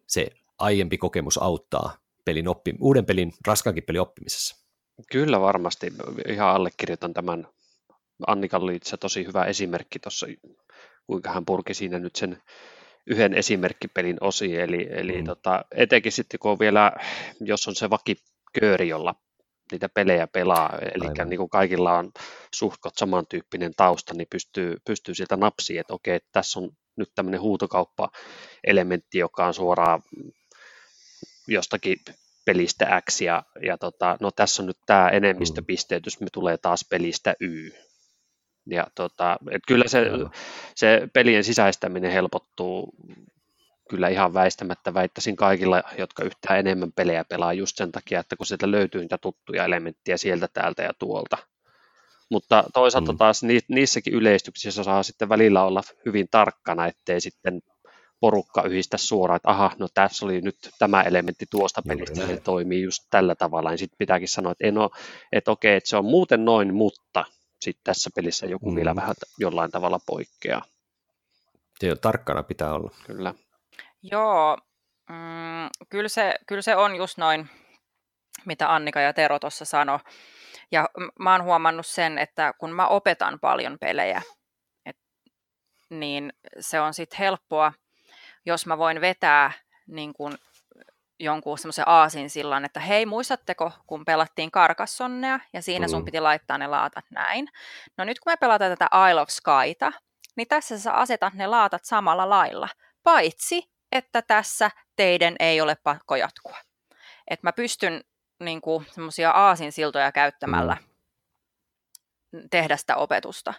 se 0.08 0.28
aiempi 0.60 0.98
kokemus 0.98 1.38
auttaa 1.38 1.98
pelin 2.26 2.48
oppi, 2.48 2.74
uuden 2.80 3.06
pelin, 3.06 3.34
raskaankin 3.48 3.84
pelin 3.84 4.02
oppimisessa. 4.02 4.65
Kyllä 5.12 5.41
varmasti. 5.41 5.94
Ihan 6.30 6.50
allekirjoitan 6.50 7.13
tämän. 7.13 7.48
Annika 8.28 8.58
oli 8.58 8.76
itse 8.76 8.98
tosi 8.98 9.26
hyvä 9.26 9.46
esimerkki 9.46 10.00
tuossa, 10.00 10.28
kuinka 11.08 11.32
hän 11.32 11.46
purki 11.46 11.74
siinä 11.74 12.00
nyt 12.00 12.15
sen 12.15 12.41
yhden 13.08 13.34
esimerkkipelin 13.34 14.18
osi, 14.22 14.56
eli, 14.56 14.88
eli 14.91 15.18
mm. 15.18 15.26
tota, 15.26 15.65
etenkin 15.76 16.12
sitten 16.12 16.39
kun 16.39 16.52
on 16.52 16.60
vielä, 16.60 16.91
jos 17.39 17.68
on 17.68 17.76
se 17.76 17.89
vakikööri, 17.89 18.88
jolla 18.88 19.15
niitä 19.72 19.89
pelejä 19.89 20.28
pelaa, 20.28 20.80
eli 20.80 21.26
niin 21.26 21.38
kuin 21.38 21.50
kaikilla 21.50 21.98
on 21.98 22.12
suhtkot 22.56 22.96
samantyyppinen 22.98 23.74
tausta, 23.78 24.13
niin 24.13 24.28
pystyy, 24.30 24.78
pystyy 24.86 25.15
sieltä 25.15 25.38
napsiin, 25.38 25.80
että 25.80 25.94
okei, 25.94 26.20
tässä 26.32 26.60
on 26.60 26.70
nyt 26.97 27.10
tämmöinen 27.15 27.41
huutokauppa-elementti, 27.41 29.17
joka 29.17 29.45
on 29.45 29.53
suoraan 29.53 30.01
jostakin 31.47 31.97
pelistä 32.45 33.01
X, 33.10 33.21
ja, 33.21 33.43
ja 33.62 33.77
tota, 33.77 34.17
no 34.21 34.31
tässä 34.31 34.63
on 34.63 34.67
nyt 34.67 34.77
tämä 34.86 35.10
enemmistöpisteytys, 35.10 36.19
me 36.19 36.27
tulee 36.34 36.58
taas 36.58 36.86
pelistä 36.89 37.36
Y. 37.39 37.69
Ja 38.69 38.88
tota, 38.95 39.38
et 39.51 39.62
kyllä 39.67 39.88
se, 39.88 40.05
se 40.75 41.08
pelien 41.13 41.43
sisäistäminen 41.43 42.12
helpottuu 42.12 42.95
kyllä 43.89 44.10
ihan 44.10 44.34
väistämättä 44.34 44.93
väittäisin 44.93 45.36
kaikilla, 45.36 45.84
jotka 45.97 46.23
yhtään 46.23 46.60
enemmän 46.60 46.91
pelejä 46.91 47.23
pelaa 47.23 47.53
just 47.53 47.77
sen 47.77 47.91
takia, 47.91 48.19
että 48.19 48.36
kun 48.36 48.45
sieltä 48.45 48.71
löytyy 48.71 49.01
niitä 49.01 49.17
tuttuja 49.17 49.65
elementtejä 49.65 50.17
sieltä, 50.17 50.47
täältä 50.53 50.84
ja 50.84 50.93
tuolta. 50.99 51.38
Mutta 52.32 52.64
toisaalta 52.74 53.12
mm. 53.12 53.18
taas 53.18 53.42
niissäkin 53.68 54.14
yleistyksissä 54.14 54.84
saa 54.84 55.04
sitten 55.04 55.30
välillä 55.30 55.64
olla 55.64 55.82
hyvin 56.06 56.28
tarkkana, 56.32 56.88
ettei 56.88 57.22
sitten 57.22 57.62
porukka 58.20 58.64
yhdistä 58.64 58.98
suoraan, 58.98 59.36
että 59.36 59.50
aha, 59.50 59.72
no 59.80 59.88
tässä 59.94 60.26
oli 60.26 60.42
nyt 60.42 60.56
tämä 60.80 61.02
elementti 61.02 61.46
tuosta 61.50 61.82
pelistä, 61.88 62.28
se 62.28 62.38
toimii 62.38 62.82
just 62.82 63.04
tällä 63.10 63.36
tavalla, 63.36 63.70
niin 63.70 63.78
sitten 63.78 63.98
pitääkin 63.98 64.28
sanoa, 64.28 64.52
että, 64.52 64.68
en 64.68 64.78
ole, 64.78 64.90
että 65.32 65.52
okei, 65.52 65.76
että 65.76 65.90
se 65.90 65.98
on 65.98 66.06
muuten 66.06 66.46
noin, 66.46 66.74
mutta 66.74 67.26
sitten 67.62 67.84
tässä 67.84 68.10
pelissä 68.16 68.46
joku 68.46 68.72
mm. 68.72 68.76
vielä 68.76 68.96
vähän 68.96 69.16
jollain 69.40 69.72
tavalla 69.72 70.00
poikkeaa. 70.06 70.66
Joo, 71.82 71.96
tarkkana 71.96 72.44
pitää 72.44 72.74
olla. 72.74 72.92
Kyllä. 73.06 73.34
Joo, 74.04 74.58
mm, 75.10 75.70
kyllä, 75.90 76.10
se, 76.10 76.36
kyllä 76.48 76.62
se 76.62 76.76
on 76.76 76.96
just 76.96 77.18
noin, 77.18 77.50
mitä 78.46 78.74
Annika 78.74 79.02
ja 79.02 79.14
Tero 79.14 79.40
tuossa 79.40 79.66
sanoi. 79.66 80.00
Ja 80.71 80.89
mä 81.19 81.32
oon 81.32 81.43
huomannut 81.43 81.86
sen, 81.86 82.17
että 82.17 82.54
kun 82.58 82.71
mä 82.71 82.88
opetan 82.88 83.39
paljon 83.39 83.78
pelejä, 83.82 84.21
et, 84.86 84.97
niin 85.89 86.34
se 86.60 86.82
on 86.82 86.93
sitten 86.93 87.19
helppoa, 87.19 87.73
jos 88.45 88.65
mä 88.65 88.78
voin 88.78 89.01
vetää 89.01 89.51
niin 89.88 90.13
kun 90.13 90.38
jonkun 91.19 91.58
semmoisen 91.58 91.88
aasin 91.88 92.30
sillan, 92.30 92.65
että 92.65 92.80
hei, 92.80 93.06
muistatteko, 93.06 93.71
kun 93.88 94.06
pelattiin 94.06 94.51
Karkassonnea 94.51 95.39
ja 95.54 95.62
siinä 95.62 95.88
sun 95.88 96.01
mm. 96.01 96.06
piti 96.06 96.19
laittaa 96.19 96.58
ne 96.58 96.67
laatat 96.67 97.06
näin. 97.10 97.47
No 97.97 98.04
nyt 98.04 98.19
kun 98.19 98.32
me 98.32 98.38
pelataan 98.38 98.71
tätä 98.71 98.89
Isle 99.10 99.21
of 99.21 99.30
Skyta, 99.30 99.91
niin 100.36 100.47
tässä 100.47 100.80
sä 100.80 100.93
asetat 100.93 101.34
ne 101.34 101.47
laatat 101.47 101.86
samalla 101.86 102.30
lailla, 102.30 102.69
paitsi 103.04 103.75
että 103.91 104.21
tässä 104.21 104.71
teidän 104.95 105.36
ei 105.39 105.62
ole 105.62 105.78
pakko 105.84 106.15
jatkua. 106.15 106.58
Että 107.28 107.47
mä 107.47 107.54
pystyn 107.54 108.01
niin 108.39 108.62
kuin, 108.62 108.86
semmoisia 108.91 109.32
aasinsiltoja 109.32 110.12
käyttämällä 110.12 110.78
mm. 112.32 112.50
tehdä 112.52 112.78
sitä 112.78 112.95
opetusta, 112.95 113.54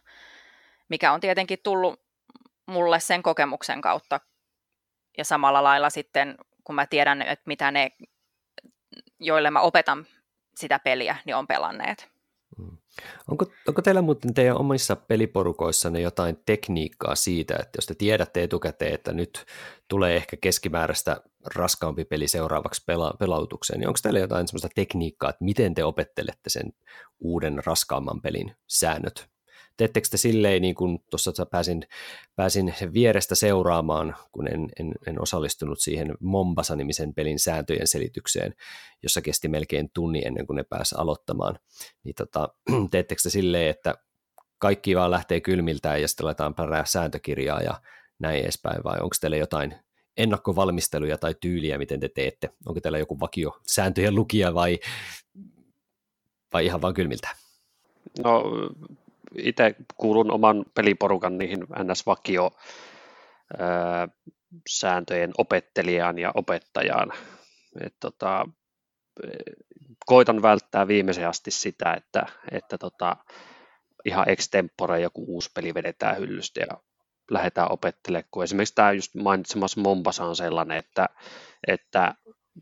mikä 0.89 1.12
on 1.12 1.21
tietenkin 1.21 1.59
tullut 1.62 2.01
mulle 2.67 3.01
sen 3.01 3.23
kokemuksen 3.23 3.81
kautta. 3.81 4.21
Ja 5.19 5.25
samalla 5.25 5.62
lailla 5.62 5.91
sitten, 5.91 6.35
kun 6.65 6.75
mä 6.75 6.87
tiedän, 6.87 7.23
että 7.23 7.43
mitä 7.47 7.71
ne, 7.71 7.91
joille 9.21 9.51
mä 9.51 9.61
opetan 9.61 10.07
sitä 10.57 10.79
peliä, 10.79 11.17
niin 11.25 11.37
on 11.37 11.47
pelanneet. 11.47 12.16
Onko, 13.31 13.47
onko 13.69 13.83
teillä 13.83 14.03
muuten 14.03 14.35
teidän 14.35 14.57
omissa 14.57 14.97
peliporukoissanne 14.97 16.01
jotain 16.01 16.43
tekniikkaa 16.47 17.15
siitä, 17.15 17.55
että 17.55 17.77
jos 17.77 17.87
te 17.87 17.95
tiedätte 17.95 18.43
etukäteen, 18.43 18.95
että 18.95 19.13
nyt 19.13 19.45
tulee 19.89 20.17
ehkä 20.17 20.37
keskimääräistä 20.41 21.21
raskaampi 21.55 22.05
peli 22.05 22.29
seuraavaksi 22.29 22.83
pela- 22.83 23.17
pelautukseen, 23.19 23.81
niin 23.81 23.89
onko 23.89 23.99
teillä 24.03 24.19
jotain 24.21 24.49
sellaista 24.49 24.69
tekniikkaa, 24.75 25.31
että 25.31 25.45
miten 25.45 25.75
te 25.75 25.85
opettelette 25.85 26.51
sen 26.51 26.73
uuden 27.21 27.63
raskaamman 27.67 28.21
pelin 28.21 28.57
säännöt 28.67 29.36
teettekö 29.77 30.09
te 30.11 30.17
silleen, 30.17 30.62
niin 30.62 30.75
kuin 30.75 30.99
tuossa 31.11 31.47
pääsin, 31.47 31.87
pääsin 32.37 32.75
vierestä 32.93 33.35
seuraamaan, 33.35 34.17
kun 34.33 34.49
en, 34.49 34.69
en, 34.81 34.93
en 35.07 35.23
osallistunut 35.23 35.81
siihen 35.81 36.15
Mombasa-nimisen 36.21 37.15
pelin 37.15 37.39
sääntöjen 37.39 37.87
selitykseen, 37.87 38.55
jossa 39.03 39.21
kesti 39.21 39.49
melkein 39.49 39.91
tunni 39.95 40.23
ennen 40.25 40.47
kuin 40.47 40.57
ne 40.57 40.62
pääsi 40.62 40.95
aloittamaan, 40.99 41.59
niin 42.05 42.15
tota, 42.15 42.49
teettekö 42.91 43.23
te 43.23 43.31
silleen, 43.31 43.71
että 43.71 43.95
kaikki 44.59 44.97
vaan 44.97 45.11
lähtee 45.11 45.41
kylmiltään 45.41 46.03
ja 46.03 46.09
sitten 46.09 46.27
laitetaan 46.27 46.55
pärää 46.55 46.85
sääntökirjaa 46.85 47.61
ja 47.62 47.81
näin 48.19 48.43
edespäin, 48.43 48.85
vai 48.85 48.99
onko 49.01 49.17
teillä 49.21 49.37
jotain 49.37 49.75
ennakkovalmisteluja 50.17 51.19
tai 51.19 51.35
tyyliä, 51.41 51.79
miten 51.79 52.01
te 52.01 52.09
teette? 52.09 52.51
Onko 52.67 52.81
teillä 52.81 52.99
joku 52.99 53.21
vakio 53.21 53.61
sääntöjen 53.67 54.15
lukija 54.15 54.55
vai, 54.55 54.79
vai 56.53 56.67
ihan 56.67 56.83
vaan 56.83 56.95
kylmiltä? 56.95 57.29
No 58.25 58.43
itse 59.38 59.75
kuulun 59.96 60.31
oman 60.31 60.64
peliporukan 60.75 61.38
niihin 61.38 61.61
NS-vakio 61.61 62.51
sääntöjen 64.68 65.33
opettelijaan 65.38 66.18
ja 66.18 66.33
opettajaan. 66.35 67.12
Et 67.81 67.94
tota, 68.01 68.49
koitan 70.07 70.42
välttää 70.42 70.88
viimeisen 70.88 71.29
asti 71.29 71.51
sitä, 71.51 71.94
että, 71.94 72.27
että 72.51 72.79
tota, 72.79 73.16
ihan 74.05 74.29
extempore 74.29 75.01
joku 75.01 75.25
uusi 75.29 75.51
peli 75.55 75.75
vedetään 75.75 76.18
hyllystä 76.18 76.61
ja 76.61 76.81
lähdetään 77.31 77.72
opettelemaan, 77.72 78.29
kun 78.31 78.44
esimerkiksi 78.44 78.75
tämä 78.75 78.92
just 78.92 79.14
mainitsemassa 79.14 79.81
Mombasa 79.81 80.25
on 80.25 80.37
sellainen, 80.37 80.79
että, 80.79 81.09
että 81.66 82.14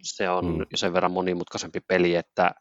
se 0.02 0.28
on 0.28 0.58
mm. 0.58 0.66
sen 0.74 0.92
verran 0.92 1.12
monimutkaisempi 1.12 1.80
peli, 1.80 2.14
että 2.14 2.54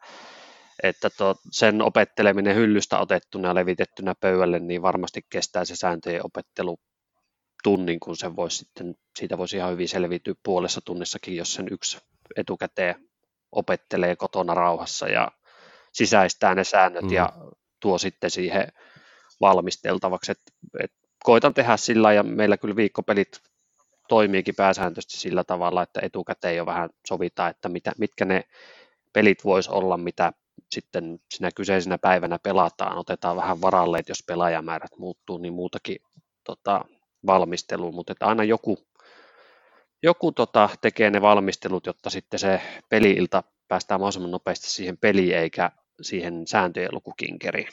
että 0.84 1.10
to, 1.10 1.34
sen 1.50 1.82
opetteleminen 1.82 2.56
hyllystä 2.56 2.98
otettuna 2.98 3.48
ja 3.48 3.54
levitettynä 3.54 4.14
pöydälle, 4.20 4.58
niin 4.58 4.82
varmasti 4.82 5.20
kestää 5.30 5.64
se 5.64 5.76
sääntöjen 5.76 6.26
opettelu 6.26 6.76
tunnin, 7.62 8.00
kun 8.00 8.16
sen 8.16 8.36
voisi 8.36 8.56
sitten, 8.56 8.94
siitä 9.18 9.38
voisi 9.38 9.56
ihan 9.56 9.72
hyvin 9.72 9.88
selviytyä 9.88 10.34
puolessa 10.42 10.80
tunnissakin, 10.84 11.36
jos 11.36 11.54
sen 11.54 11.66
yksi 11.70 11.98
etukäteen 12.36 12.94
opettelee 13.52 14.16
kotona 14.16 14.54
rauhassa 14.54 15.08
ja 15.08 15.30
sisäistää 15.92 16.54
ne 16.54 16.64
säännöt 16.64 17.04
mm. 17.04 17.12
ja 17.12 17.32
tuo 17.80 17.98
sitten 17.98 18.30
siihen 18.30 18.68
valmisteltavaksi. 19.40 20.32
Et, 20.32 20.40
et 20.82 20.92
koitan 21.24 21.54
tehdä 21.54 21.76
sillä 21.76 22.12
ja 22.12 22.22
meillä 22.22 22.56
kyllä 22.56 22.76
viikkopelit 22.76 23.40
toimiikin 24.08 24.54
pääsääntöisesti 24.54 25.20
sillä 25.20 25.44
tavalla, 25.44 25.82
että 25.82 26.00
etukäteen 26.02 26.56
jo 26.56 26.66
vähän 26.66 26.90
sovitaan, 27.06 27.50
että 27.50 27.68
mitä, 27.68 27.92
mitkä 27.98 28.24
ne 28.24 28.44
pelit 29.12 29.44
voisi 29.44 29.70
olla, 29.70 29.96
mitä 29.96 30.32
sitten 30.74 31.18
sinä 31.30 31.50
kyseisenä 31.54 31.98
päivänä 31.98 32.38
pelataan, 32.38 32.98
otetaan 32.98 33.36
vähän 33.36 33.60
varalle, 33.60 33.98
että 33.98 34.10
jos 34.10 34.22
pelaajamäärät 34.26 34.90
muuttuu, 34.98 35.38
niin 35.38 35.52
muutakin 35.52 35.96
tota, 36.44 36.84
valmistelua, 37.26 37.92
mutta 37.92 38.12
että 38.12 38.26
aina 38.26 38.44
joku, 38.44 38.78
joku 40.02 40.32
tota, 40.32 40.68
tekee 40.80 41.10
ne 41.10 41.20
valmistelut, 41.20 41.86
jotta 41.86 42.10
sitten 42.10 42.38
se 42.38 42.60
peliilta 42.88 43.42
päästään 43.68 44.00
mahdollisimman 44.00 44.30
nopeasti 44.30 44.70
siihen 44.70 44.98
peliin, 44.98 45.36
eikä 45.36 45.70
siihen 46.02 46.46
sääntöjen 46.46 46.88
lukukinkeriin. 46.92 47.68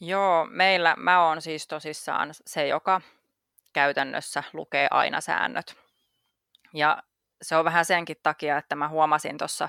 Joo, 0.00 0.46
meillä 0.50 0.94
mä 0.98 1.26
oon 1.26 1.42
siis 1.42 1.66
tosissaan 1.66 2.30
se, 2.46 2.66
joka 2.66 3.00
käytännössä 3.72 4.42
lukee 4.52 4.88
aina 4.90 5.20
säännöt. 5.20 5.76
Ja 6.74 7.02
se 7.42 7.56
on 7.56 7.64
vähän 7.64 7.84
senkin 7.84 8.16
takia, 8.22 8.58
että 8.58 8.76
mä 8.76 8.88
huomasin 8.88 9.38
tuossa 9.38 9.68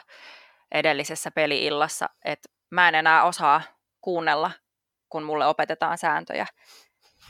edellisessä 0.71 1.31
peliillassa, 1.31 2.09
että 2.25 2.49
mä 2.69 2.87
en 2.87 2.95
enää 2.95 3.23
osaa 3.23 3.61
kuunnella 4.01 4.51
kun 5.11 5.23
mulle 5.23 5.47
opetetaan 5.47 5.97
sääntöjä. 5.97 6.47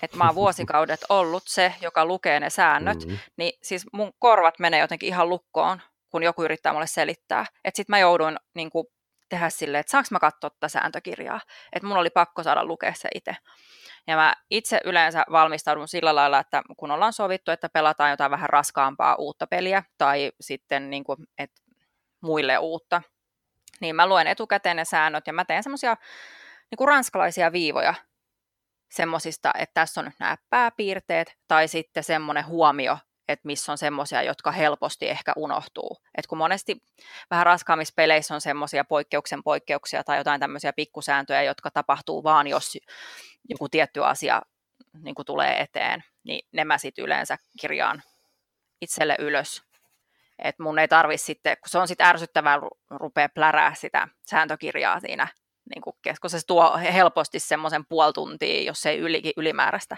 Että 0.02 0.18
mä 0.18 0.26
oon 0.26 0.36
vuosikaudet 0.36 1.00
ollut 1.10 1.44
se, 1.46 1.74
joka 1.82 2.06
lukee 2.06 2.40
ne 2.40 2.50
säännöt, 2.50 3.06
mm-hmm. 3.06 3.18
niin 3.38 3.54
siis 3.64 3.86
mun 3.94 4.14
korvat 4.20 4.60
menee 4.60 4.80
jotenkin 4.80 5.08
ihan 5.08 5.30
lukkoon, 5.30 5.82
kun 6.10 6.24
joku 6.24 6.44
yrittää 6.44 6.74
mulle 6.74 6.88
selittää. 6.88 7.46
Että 7.64 7.78
sit 7.78 7.90
mä 7.90 8.00
jouduin 8.00 8.38
niin 8.56 8.70
kuin, 8.70 8.88
tehdä 9.30 9.50
silleen, 9.50 9.80
että 9.80 9.92
saanko 9.92 10.08
mä 10.12 10.20
katsoa 10.20 10.50
tätä 10.50 10.68
sääntökirjaa. 10.68 11.42
Että 11.74 11.88
mun 11.88 11.98
oli 11.98 12.10
pakko 12.10 12.44
saada 12.44 12.66
lukea 12.66 12.94
se 12.94 13.10
itse. 13.16 13.36
Ja 14.08 14.16
mä 14.16 14.34
itse 14.50 14.82
yleensä 14.86 15.24
valmistaudun 15.32 15.88
sillä 15.88 16.16
lailla, 16.16 16.40
että 16.40 16.62
kun 16.78 16.92
ollaan 16.92 17.14
sovittu, 17.14 17.52
että 17.52 17.70
pelataan 17.70 18.12
jotain 18.12 18.32
vähän 18.32 18.50
raskaampaa 18.50 19.16
uutta 19.16 19.48
peliä 19.48 19.84
tai 19.98 20.32
sitten 20.42 20.90
niin 20.90 21.04
kuin, 21.04 21.18
että 21.38 21.62
muille 22.22 22.58
uutta, 22.58 23.02
niin 23.82 23.96
mä 23.96 24.08
luen 24.08 24.28
etukäteen 24.28 24.78
ne 24.78 24.86
säännöt 24.86 25.28
ja 25.28 25.34
mä 25.34 25.46
teen 25.46 25.64
semmoisia 25.64 25.98
niin 26.72 26.88
ranskalaisia 26.88 27.52
viivoja 27.52 27.94
semmoisista, 28.92 29.52
että 29.58 29.74
tässä 29.74 30.02
on 30.02 30.06
nyt 30.06 30.20
nämä 30.20 30.38
pääpiirteet 30.50 31.38
tai 31.48 31.68
sitten 31.68 32.04
semmoinen 32.04 32.46
huomio, 32.46 32.98
että 33.28 33.48
missä 33.48 33.72
on 33.72 33.78
semmoisia, 33.78 34.24
jotka 34.24 34.52
helposti 34.52 35.10
ehkä 35.10 35.34
unohtuu. 35.36 35.98
Et 36.18 36.28
kun 36.28 36.38
monesti 36.38 36.84
vähän 37.30 37.46
raskaammissa 37.46 37.94
peleissä 37.96 38.34
on 38.34 38.42
semmoisia 38.42 38.86
poikkeuksen 38.86 39.44
poikkeuksia 39.44 40.04
tai 40.04 40.18
jotain 40.18 40.40
tämmöisiä 40.40 40.74
pikkusääntöjä, 40.74 41.44
jotka 41.44 41.72
tapahtuu 41.72 42.24
vaan, 42.24 42.48
jos 42.48 42.78
joku 43.50 43.70
tietty 43.70 44.06
asia 44.06 44.42
niin 45.04 45.16
tulee 45.26 45.60
eteen, 45.60 46.04
niin 46.24 46.48
ne 46.52 46.64
mä 46.66 46.78
sitten 46.78 47.06
yleensä 47.06 47.38
kirjaan 47.62 48.04
itselle 48.82 49.16
ylös. 49.20 49.71
Et 50.44 50.60
mun 50.60 50.80
ei 50.80 50.88
tarvi 50.88 51.18
sitten, 51.18 51.58
kun 51.58 51.70
se 51.70 51.78
on 51.78 51.88
sitten 51.88 52.08
ärsyttävää 52.08 52.60
rupea 52.90 53.30
plärää 53.30 53.74
sitä 53.74 54.08
sääntökirjaa 54.30 55.00
siinä, 55.00 55.28
niin 55.76 55.82
kuin, 55.82 55.96
koska 56.10 56.30
se 56.30 56.40
tuo 56.48 56.78
helposti 56.78 57.40
semmoisen 57.40 57.86
puoli 57.86 58.14
tuntia, 58.14 58.64
jos 58.64 58.86
ei 58.86 58.98
yli, 58.98 59.34
ylimääräistä 59.38 59.98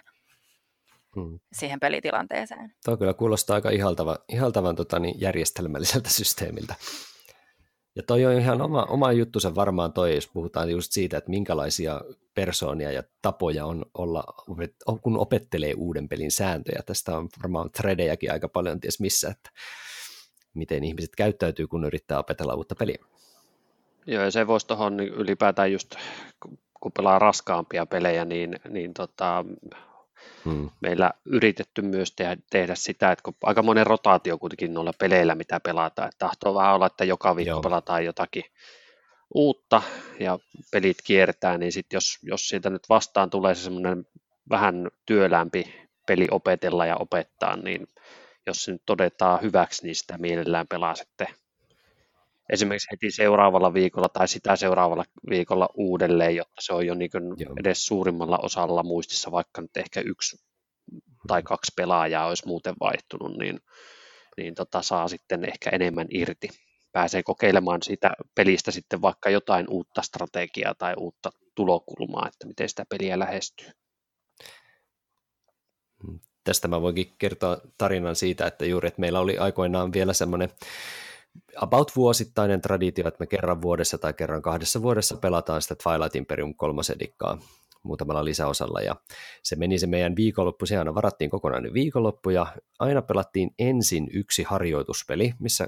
hmm. 1.16 1.40
siihen 1.54 1.80
pelitilanteeseen. 1.80 2.74
Tuo 2.86 2.98
kyllä 2.98 3.14
kuulostaa 3.14 3.56
aika 3.56 3.70
ihaltava, 3.70 4.18
ihaltavan 4.28 4.76
tota, 4.76 5.00
niin 5.00 5.22
järjestelmälliseltä 5.22 6.10
systeemiltä. 6.20 6.76
Ja 7.96 8.04
toi 8.04 8.26
on 8.26 8.34
ihan 8.34 8.62
oma, 8.62 8.84
oma 8.84 9.12
juttusa 9.12 9.56
varmaan 9.56 9.94
toi, 9.94 10.16
jos 10.16 10.28
puhutaan 10.28 10.70
just 10.70 10.92
siitä, 10.92 11.18
että 11.18 11.30
minkälaisia 11.30 12.02
persoonia 12.36 12.92
ja 12.92 13.04
tapoja 13.22 13.66
on 13.66 13.86
olla, 13.94 14.24
kun 15.02 15.18
opettelee 15.18 15.74
uuden 15.78 16.10
pelin 16.10 16.32
sääntöjä. 16.32 16.82
Tästä 16.86 17.18
on 17.18 17.30
varmaan 17.44 17.72
threadejäkin 17.72 18.32
aika 18.32 18.50
paljon 18.50 18.80
ties 18.80 19.00
missä, 19.00 19.30
että 19.30 19.50
miten 20.54 20.84
ihmiset 20.84 21.16
käyttäytyy, 21.18 21.68
kun 21.68 21.86
yrittää 21.86 22.20
opetella 22.20 22.54
uutta 22.54 22.76
peliä. 22.76 22.98
Joo, 24.08 24.24
ja 24.24 24.32
se 24.32 24.48
voisi 24.48 24.68
tuohon 24.68 24.98
niin 24.98 25.14
ylipäätään 25.14 25.72
just, 25.72 25.96
kun 26.82 26.92
pelaa 26.92 27.20
raskaampia 27.20 27.86
pelejä, 27.86 28.26
niin, 28.26 28.60
niin 28.70 28.94
tota, 28.94 29.46
hmm. 30.46 30.70
meillä 30.82 31.12
yritetty 31.26 31.82
myös 31.82 32.12
tehdä, 32.12 32.38
tehdä 32.50 32.76
sitä, 32.76 33.12
että 33.12 33.24
kun 33.24 33.36
aika 33.44 33.64
monen 33.64 33.88
rotaatio 33.88 34.38
kuitenkin 34.38 34.74
noilla 34.74 34.94
peleillä, 35.00 35.36
mitä 35.36 35.60
pelataan, 35.60 36.08
että 36.08 36.20
tahtoo 36.20 36.54
vähän 36.56 36.76
olla, 36.76 36.86
että 36.86 37.04
joka 37.04 37.36
viikko 37.36 37.50
Joo. 37.50 37.62
pelataan 37.62 38.06
jotakin 38.06 38.44
uutta 39.34 39.82
ja 40.20 40.40
pelit 40.72 40.98
kiertää, 41.04 41.58
niin 41.58 41.72
sitten 41.72 41.98
jos, 41.98 42.18
jos 42.24 42.48
siitä 42.48 42.70
nyt 42.70 42.90
vastaan 42.90 43.30
tulee 43.30 43.56
se 43.56 43.64
semmoinen 43.64 44.06
vähän 44.50 44.88
työlämpi 45.06 45.76
peli 46.08 46.28
opetella 46.32 46.86
ja 46.86 46.98
opettaa, 46.98 47.56
niin 47.56 47.88
jos 48.48 48.64
se 48.64 48.72
nyt 48.72 48.82
todetaan 48.86 49.42
hyväksi, 49.42 49.86
niin 49.86 49.96
sitä 49.96 50.18
mielellään 50.18 50.68
pelaa 50.68 50.96
sitten 50.96 51.28
esimerkiksi 52.50 52.88
heti 52.92 53.12
seuraavalla 53.12 53.74
viikolla 53.74 54.10
tai 54.10 54.28
sitä 54.28 54.56
seuraavalla 54.56 55.04
viikolla 55.30 55.70
uudelleen, 55.74 56.36
jotta 56.36 56.62
se 56.62 56.74
on 56.74 56.86
jo 56.86 56.94
niin 56.96 57.10
edes 57.60 57.86
suurimmalla 57.86 58.38
osalla 58.38 58.84
muistissa, 58.84 59.32
vaikka 59.32 59.62
nyt 59.62 59.78
ehkä 59.78 60.02
yksi 60.02 60.38
tai 61.28 61.44
kaksi 61.44 61.72
pelaajaa 61.76 62.28
olisi 62.28 62.48
muuten 62.48 62.76
vaihtunut, 62.80 63.38
niin, 63.38 63.60
niin 64.38 64.56
tota, 64.56 64.82
saa 64.82 65.08
sitten 65.08 65.46
ehkä 65.46 65.70
enemmän 65.70 66.08
irti. 66.10 66.48
Pääsee 66.92 67.24
kokeilemaan 67.24 67.82
sitä 67.84 68.12
pelistä 68.36 68.72
sitten 68.72 69.02
vaikka 69.02 69.30
jotain 69.30 69.66
uutta 69.70 70.02
strategiaa 70.02 70.76
tai 70.76 70.94
uutta 70.98 71.32
tulokulmaa, 71.56 72.28
että 72.28 72.48
miten 72.48 72.70
sitä 72.70 72.86
peliä 72.90 73.20
lähestyy. 73.20 73.68
Tästä 76.44 76.68
mä 76.68 76.82
voinkin 76.82 77.14
kertoa 77.18 77.58
tarinan 77.78 78.16
siitä, 78.16 78.48
että 78.48 78.66
juuri, 78.66 78.88
että 78.88 79.02
meillä 79.02 79.20
oli 79.20 79.38
aikoinaan 79.38 79.94
vielä 79.94 80.14
semmoinen 80.14 80.50
about 81.56 81.92
vuosittainen 81.96 82.62
traditio, 82.62 83.08
että 83.08 83.20
me 83.20 83.28
kerran 83.28 83.62
vuodessa 83.62 83.98
tai 83.98 84.14
kerran 84.14 84.42
kahdessa 84.42 84.82
vuodessa 84.82 85.18
pelataan 85.18 85.62
sitä 85.62 85.76
Twilight 85.84 86.16
Imperium 86.16 86.56
kolmosedikkaa 86.56 87.38
muutamalla 87.84 88.26
lisäosalla, 88.26 88.82
ja 88.82 88.96
se 89.44 89.56
meni 89.56 89.80
se 89.80 89.88
meidän 89.88 90.16
viikonloppu, 90.16 90.66
se 90.66 90.78
aina 90.78 90.96
varattiin 90.96 91.30
kokonainen 91.30 91.74
viikonloppu, 91.74 92.30
ja 92.30 92.48
aina 92.80 93.02
pelattiin 93.02 93.52
ensin 93.60 94.08
yksi 94.14 94.44
harjoituspeli, 94.44 95.34
missä 95.40 95.68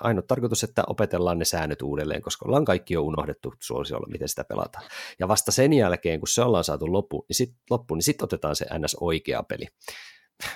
ainut 0.00 0.26
tarkoitus, 0.26 0.64
että 0.64 0.84
opetellaan 0.86 1.38
ne 1.38 1.44
säännöt 1.44 1.82
uudelleen, 1.82 2.22
koska 2.22 2.46
ollaan 2.46 2.64
kaikki 2.64 2.94
jo 2.94 3.02
unohdettu 3.02 3.54
suosiolla, 3.60 4.06
miten 4.10 4.28
sitä 4.28 4.44
pelataan. 4.44 4.84
Ja 5.18 5.28
vasta 5.28 5.52
sen 5.52 5.72
jälkeen, 5.72 6.20
kun 6.20 6.28
se 6.28 6.42
ollaan 6.42 6.64
saatu 6.64 6.92
loppu, 6.92 7.24
niin 7.28 7.36
sitten 7.36 7.58
loppu, 7.70 7.94
niin 7.94 8.02
sit 8.02 8.22
otetaan 8.22 8.56
se 8.56 8.66
ns. 8.78 8.96
oikea 9.00 9.42
peli. 9.42 9.66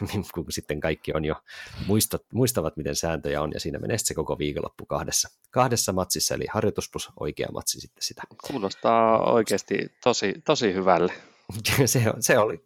Niin 0.12 0.24
kun 0.34 0.45
sitten 0.49 0.80
kaikki 0.80 1.12
on 1.14 1.24
jo 1.24 1.34
muistat, 1.86 2.22
muistavat, 2.32 2.76
miten 2.76 2.97
sääntöjä 2.97 3.43
on, 3.43 3.51
ja 3.55 3.61
siinä 3.61 3.78
menee 3.78 3.99
se 3.99 4.14
koko 4.14 4.38
viikonloppu 4.38 4.86
kahdessa, 4.86 5.28
kahdessa 5.51 5.93
matsissa, 5.93 6.34
eli 6.34 6.45
harjoitus 6.53 6.91
plus 6.93 7.09
oikea 7.20 7.49
matsi 7.53 7.80
sitten 7.80 8.03
sitä. 8.03 8.22
Kuulostaa 8.47 9.32
oikeasti 9.32 9.93
tosi, 10.03 10.34
tosi 10.45 10.74
hyvälle. 10.74 11.12
se, 11.86 12.05
se 12.20 12.38
oli. 12.38 12.64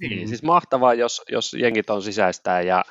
Niin, 0.00 0.20
mm. 0.20 0.26
siis 0.28 0.42
mahtavaa, 0.42 0.94
jos, 0.94 1.22
jos 1.28 1.54
jengit 1.54 1.90
on 1.90 2.02
sisäistää 2.02 2.60
ja 2.60 2.84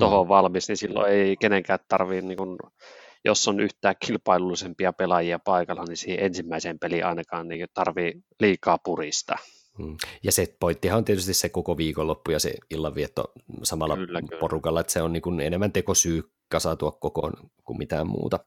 tuohon 0.00 0.26
mm. 0.26 0.28
valmis, 0.28 0.68
niin 0.68 0.76
silloin 0.76 1.12
ei 1.12 1.36
kenenkään 1.36 1.78
tarvitse, 1.88 2.26
niin 2.26 2.38
kun, 2.38 2.58
jos 3.24 3.48
on 3.48 3.60
yhtään 3.60 3.94
kilpailullisempia 4.06 4.92
pelaajia 4.92 5.38
paikalla, 5.38 5.84
niin 5.88 5.96
siihen 5.96 6.24
ensimmäiseen 6.24 6.78
peliin 6.78 7.06
ainakaan 7.06 7.48
niin 7.48 7.66
tarvii 7.74 8.12
liikaa 8.40 8.78
purista. 8.84 9.36
Mm. 9.78 9.96
Ja 10.22 10.32
se 10.32 10.56
pointtihan 10.60 10.98
on 10.98 11.04
tietysti 11.04 11.34
se 11.34 11.48
koko 11.48 11.76
viikonloppu 11.76 12.30
ja 12.30 12.38
se 12.38 12.54
illanvietto 12.70 13.32
samalla 13.62 13.96
kyllä, 13.96 14.22
kyllä. 14.22 14.40
porukalla, 14.40 14.80
että 14.80 14.92
se 14.92 15.02
on 15.02 15.12
niin 15.12 15.22
kuin 15.22 15.40
enemmän 15.40 15.72
tekosyy 15.72 16.22
kasautua 16.48 16.92
kokoon 16.92 17.32
kuin 17.64 17.78
mitään 17.78 18.06
muuta. 18.06 18.38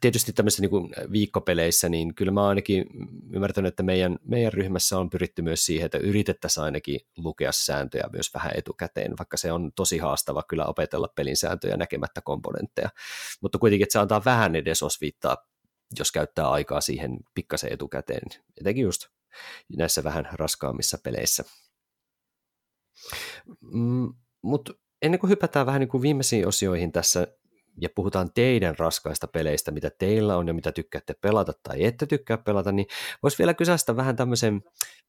Tietysti 0.00 0.32
tämmöisissä 0.32 0.62
niin 0.62 1.10
viikkopeleissä, 1.12 1.88
niin 1.88 2.14
kyllä 2.14 2.32
mä 2.32 2.48
ainakin 2.48 2.86
ymmärtänyt, 3.32 3.68
että 3.68 3.82
meidän, 3.82 4.18
meidän 4.24 4.52
ryhmässä 4.52 4.98
on 4.98 5.10
pyritty 5.10 5.42
myös 5.42 5.66
siihen, 5.66 5.86
että 5.86 5.98
yritettäisiin 5.98 6.64
ainakin 6.64 7.00
lukea 7.16 7.52
sääntöjä 7.52 8.04
myös 8.12 8.34
vähän 8.34 8.52
etukäteen, 8.54 9.14
vaikka 9.18 9.36
se 9.36 9.52
on 9.52 9.72
tosi 9.76 9.98
haastava 9.98 10.42
kyllä 10.48 10.66
opetella 10.66 11.08
pelin 11.16 11.36
sääntöjä 11.36 11.76
näkemättä 11.76 12.20
komponentteja. 12.20 12.88
Mutta 13.40 13.58
kuitenkin, 13.58 13.84
että 13.84 13.92
se 13.92 13.98
antaa 13.98 14.24
vähän 14.24 14.56
edes 14.56 14.82
osviittaa, 14.82 15.36
jos 15.98 16.12
käyttää 16.12 16.50
aikaa 16.50 16.80
siihen 16.80 17.18
pikkasen 17.34 17.72
etukäteen, 17.72 18.28
etenkin 18.60 18.84
just 18.84 19.15
näissä 19.76 20.04
vähän 20.04 20.28
raskaammissa 20.32 20.98
peleissä. 21.04 21.44
Mm, 23.60 24.14
Mutta 24.42 24.72
ennen 25.02 25.20
kuin 25.20 25.30
hypätään 25.30 25.66
vähän 25.66 25.80
niin 25.80 25.88
kuin 25.88 26.02
viimeisiin 26.02 26.48
osioihin 26.48 26.92
tässä 26.92 27.26
ja 27.80 27.88
puhutaan 27.94 28.30
teidän 28.34 28.78
raskaista 28.78 29.26
peleistä, 29.26 29.70
mitä 29.70 29.90
teillä 29.90 30.36
on 30.36 30.48
ja 30.48 30.54
mitä 30.54 30.72
tykkäätte 30.72 31.14
pelata 31.20 31.52
tai 31.62 31.84
ette 31.84 32.06
tykkää 32.06 32.38
pelata, 32.38 32.72
niin 32.72 32.86
voisi 33.22 33.38
vielä 33.38 33.54
kysästä 33.54 33.96
vähän 33.96 34.16
tämmöisen 34.16 34.62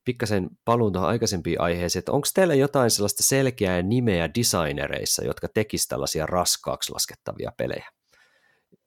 pikkasen 0.05 0.49
paluun 0.65 0.93
tuohon 0.93 1.09
aikaisempiin 1.09 1.61
aiheeseen, 1.61 1.99
että 1.99 2.11
onko 2.11 2.27
teillä 2.33 2.55
jotain 2.55 2.91
sellaista 2.91 3.23
selkeää 3.23 3.81
nimeä 3.81 4.29
designereissa, 4.35 5.25
jotka 5.25 5.47
tekisivät 5.47 5.89
tällaisia 5.89 6.25
raskaaksi 6.25 6.91
laskettavia 6.91 7.51
pelejä, 7.57 7.89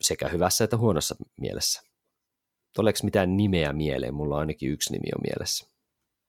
sekä 0.01 0.29
hyvässä 0.29 0.65
että 0.65 0.77
huonossa 0.77 1.15
mielessä? 1.41 1.90
Tuleeko 2.75 2.99
mitään 3.03 3.37
nimeä 3.37 3.73
mieleen? 3.73 4.15
Mulla 4.15 4.39
ainakin 4.39 4.71
yksi 4.71 4.93
nimi 4.93 5.09
on 5.15 5.21
mielessä. 5.23 5.71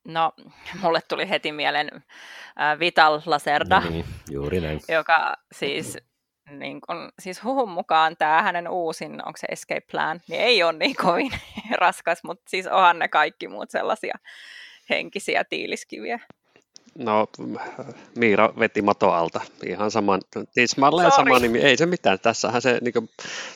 No, 0.07 0.33
mulle 0.81 0.99
tuli 1.07 1.29
heti 1.29 1.51
mieleen 1.51 1.89
äh, 1.95 2.79
Vital 2.79 3.21
Lacerda, 3.25 3.79
no 3.79 3.89
niin, 3.89 4.05
juuri 4.31 4.61
näin. 4.61 4.79
joka 4.87 5.35
siis, 5.51 5.97
niin 6.49 6.81
kun, 6.81 7.11
siis 7.19 7.43
huhun 7.43 7.69
mukaan 7.69 8.17
tämä 8.17 8.41
hänen 8.41 8.69
uusin, 8.69 9.11
onko 9.11 9.37
se 9.37 9.47
Escape 9.51 9.85
Plan, 9.91 10.21
niin 10.27 10.41
ei 10.41 10.63
ole 10.63 10.73
niin 10.73 10.95
kovin 10.95 11.31
raskas, 11.81 12.23
mutta 12.23 12.43
siis 12.49 12.67
onhan 12.67 12.99
ne 12.99 13.07
kaikki 13.07 13.47
muut 13.47 13.69
sellaisia 13.69 14.15
henkisiä 14.89 15.43
tiiliskiviä. 15.43 16.19
No, 16.97 17.27
Miira 18.15 18.53
veti 18.59 18.81
mato 18.81 19.11
alta. 19.11 19.41
Ihan 19.65 19.91
saman, 19.91 20.21
tismalleen 20.53 21.11
sama 21.11 21.39
nimi. 21.39 21.59
Ei 21.59 21.77
se 21.77 21.85
mitään. 21.85 22.19
Tässähän 22.19 22.61
se 22.61 22.79
niin 22.81 23.09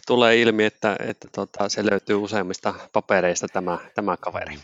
tulee 0.08 0.42
ilmi, 0.42 0.66
että, 0.66 0.96
että 1.00 1.28
tota, 1.36 1.70
se 1.70 1.86
löytyy 1.86 2.16
useimmista 2.16 2.74
papereista 2.94 3.48
tämä, 3.54 3.78
tämä 3.96 4.18
kaveri. 4.18 4.56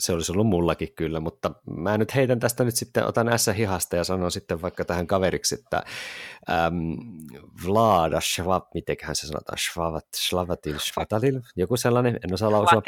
Se 0.00 0.12
olisi 0.12 0.32
ollut 0.32 0.46
mullakin 0.46 0.88
kyllä, 0.96 1.20
mutta 1.20 1.50
mä 1.76 1.98
nyt 1.98 2.14
heidän 2.14 2.40
tästä 2.40 2.64
nyt 2.64 2.76
sitten, 2.76 3.06
otan 3.06 3.38
S 3.38 3.50
hihasta 3.56 3.96
ja 3.96 4.04
sanon 4.04 4.32
sitten 4.32 4.62
vaikka 4.62 4.84
tähän 4.84 5.06
kaveriksi, 5.06 5.54
että 5.54 5.82
äm, 6.66 6.96
Vlada 7.66 8.20
Schwab, 8.20 8.64
mitenköhän 8.74 9.16
se 9.16 9.26
sanotaan, 9.26 9.58
Schwavat, 9.58 10.06
Schlavatil, 10.16 10.78
Schvatalil, 10.78 11.40
joku 11.56 11.76
sellainen, 11.76 12.18
en 12.24 12.34
osaa 12.34 12.50
lausua. 12.50 12.82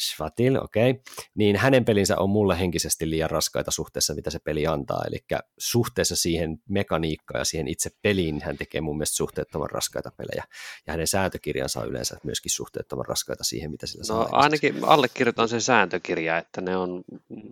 Schwatil, 0.00 0.56
okei, 0.56 0.90
okay. 0.90 1.02
niin 1.34 1.56
hänen 1.56 1.84
pelinsä 1.84 2.18
on 2.18 2.30
mulle 2.30 2.58
henkisesti 2.58 3.10
liian 3.10 3.30
raskaita 3.30 3.70
suhteessa, 3.70 4.14
mitä 4.14 4.30
se 4.30 4.38
peli 4.38 4.66
antaa, 4.66 5.02
eli 5.06 5.18
suhteessa 5.58 6.16
siihen 6.16 6.58
mekaniikkaan 6.68 7.40
ja 7.40 7.44
siihen 7.44 7.68
itse 7.68 7.90
peliin 8.02 8.38
niin 8.38 8.46
hän 8.46 8.58
tekee 8.58 8.80
mun 8.80 8.96
mielestä 8.96 9.16
suhteettoman 9.16 9.70
raskaita 9.70 10.10
pelejä, 10.16 10.44
ja 10.86 10.92
hänen 10.92 11.06
sääntökirjansa 11.06 11.80
on 11.80 11.88
yleensä 11.88 12.16
myöskin 12.24 12.50
suhteettoman 12.50 13.06
raskaita 13.06 13.44
siihen, 13.44 13.70
mitä 13.70 13.86
sillä 13.86 14.00
no, 14.00 14.04
saa. 14.04 14.28
ainakin 14.32 14.84
allekirjoitan 14.84 15.48
sen 15.48 15.60
sääntökirja, 15.60 16.38
että 16.38 16.60
ne 16.60 16.76
on 16.76 17.04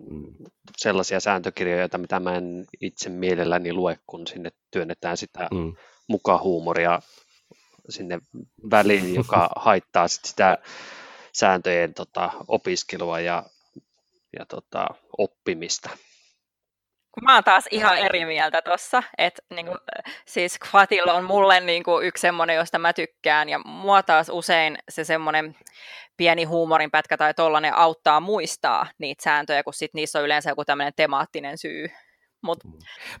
mm. 0.09 0.25
sellaisia 0.77 1.19
sääntökirjoja, 1.19 1.89
mitä 1.97 2.19
mä 2.19 2.35
en 2.35 2.65
itse 2.81 3.09
mielelläni 3.09 3.73
lue, 3.73 3.99
kun 4.07 4.27
sinne 4.27 4.49
työnnetään 4.71 5.17
sitä 5.17 5.47
mm. 5.53 5.75
muka 6.07 6.39
huumoria 6.43 7.01
sinne 7.89 8.19
väliin, 8.71 9.15
joka 9.15 9.49
haittaa 9.55 10.07
sit 10.07 10.25
sitä 10.25 10.57
sääntöjen 11.39 11.93
tota, 11.93 12.31
opiskelua 12.47 13.19
ja, 13.19 13.43
ja 14.39 14.45
tota, 14.45 14.87
oppimista. 15.17 15.89
Mä 17.21 17.33
oon 17.33 17.43
taas 17.43 17.65
ihan 17.71 17.97
eri 17.97 18.25
mieltä 18.25 18.61
tuossa, 18.61 19.03
että 19.17 19.41
niinku, 19.55 19.75
siis 20.25 20.59
Quatil 20.73 21.09
on 21.09 21.23
mulle 21.23 21.59
niinku 21.59 21.99
yksi 21.99 22.21
semmoinen, 22.21 22.55
josta 22.55 22.79
mä 22.79 22.93
tykkään, 22.93 23.49
ja 23.49 23.59
mua 23.59 24.03
taas 24.03 24.29
usein 24.29 24.77
se 24.89 25.03
semmoinen 25.03 25.55
pieni 26.17 26.43
huumorinpätkä 26.43 27.17
tai 27.17 27.33
tollainen 27.33 27.73
auttaa 27.73 28.19
muistaa 28.19 28.87
niitä 28.97 29.23
sääntöjä, 29.23 29.63
kun 29.63 29.73
sit 29.73 29.93
niissä 29.93 30.19
on 30.19 30.25
yleensä 30.25 30.49
joku 30.49 30.65
tämmöinen 30.65 30.93
temaattinen 30.95 31.57
syy. 31.57 31.87
Mutta 32.41 32.67
mm. 32.67 32.73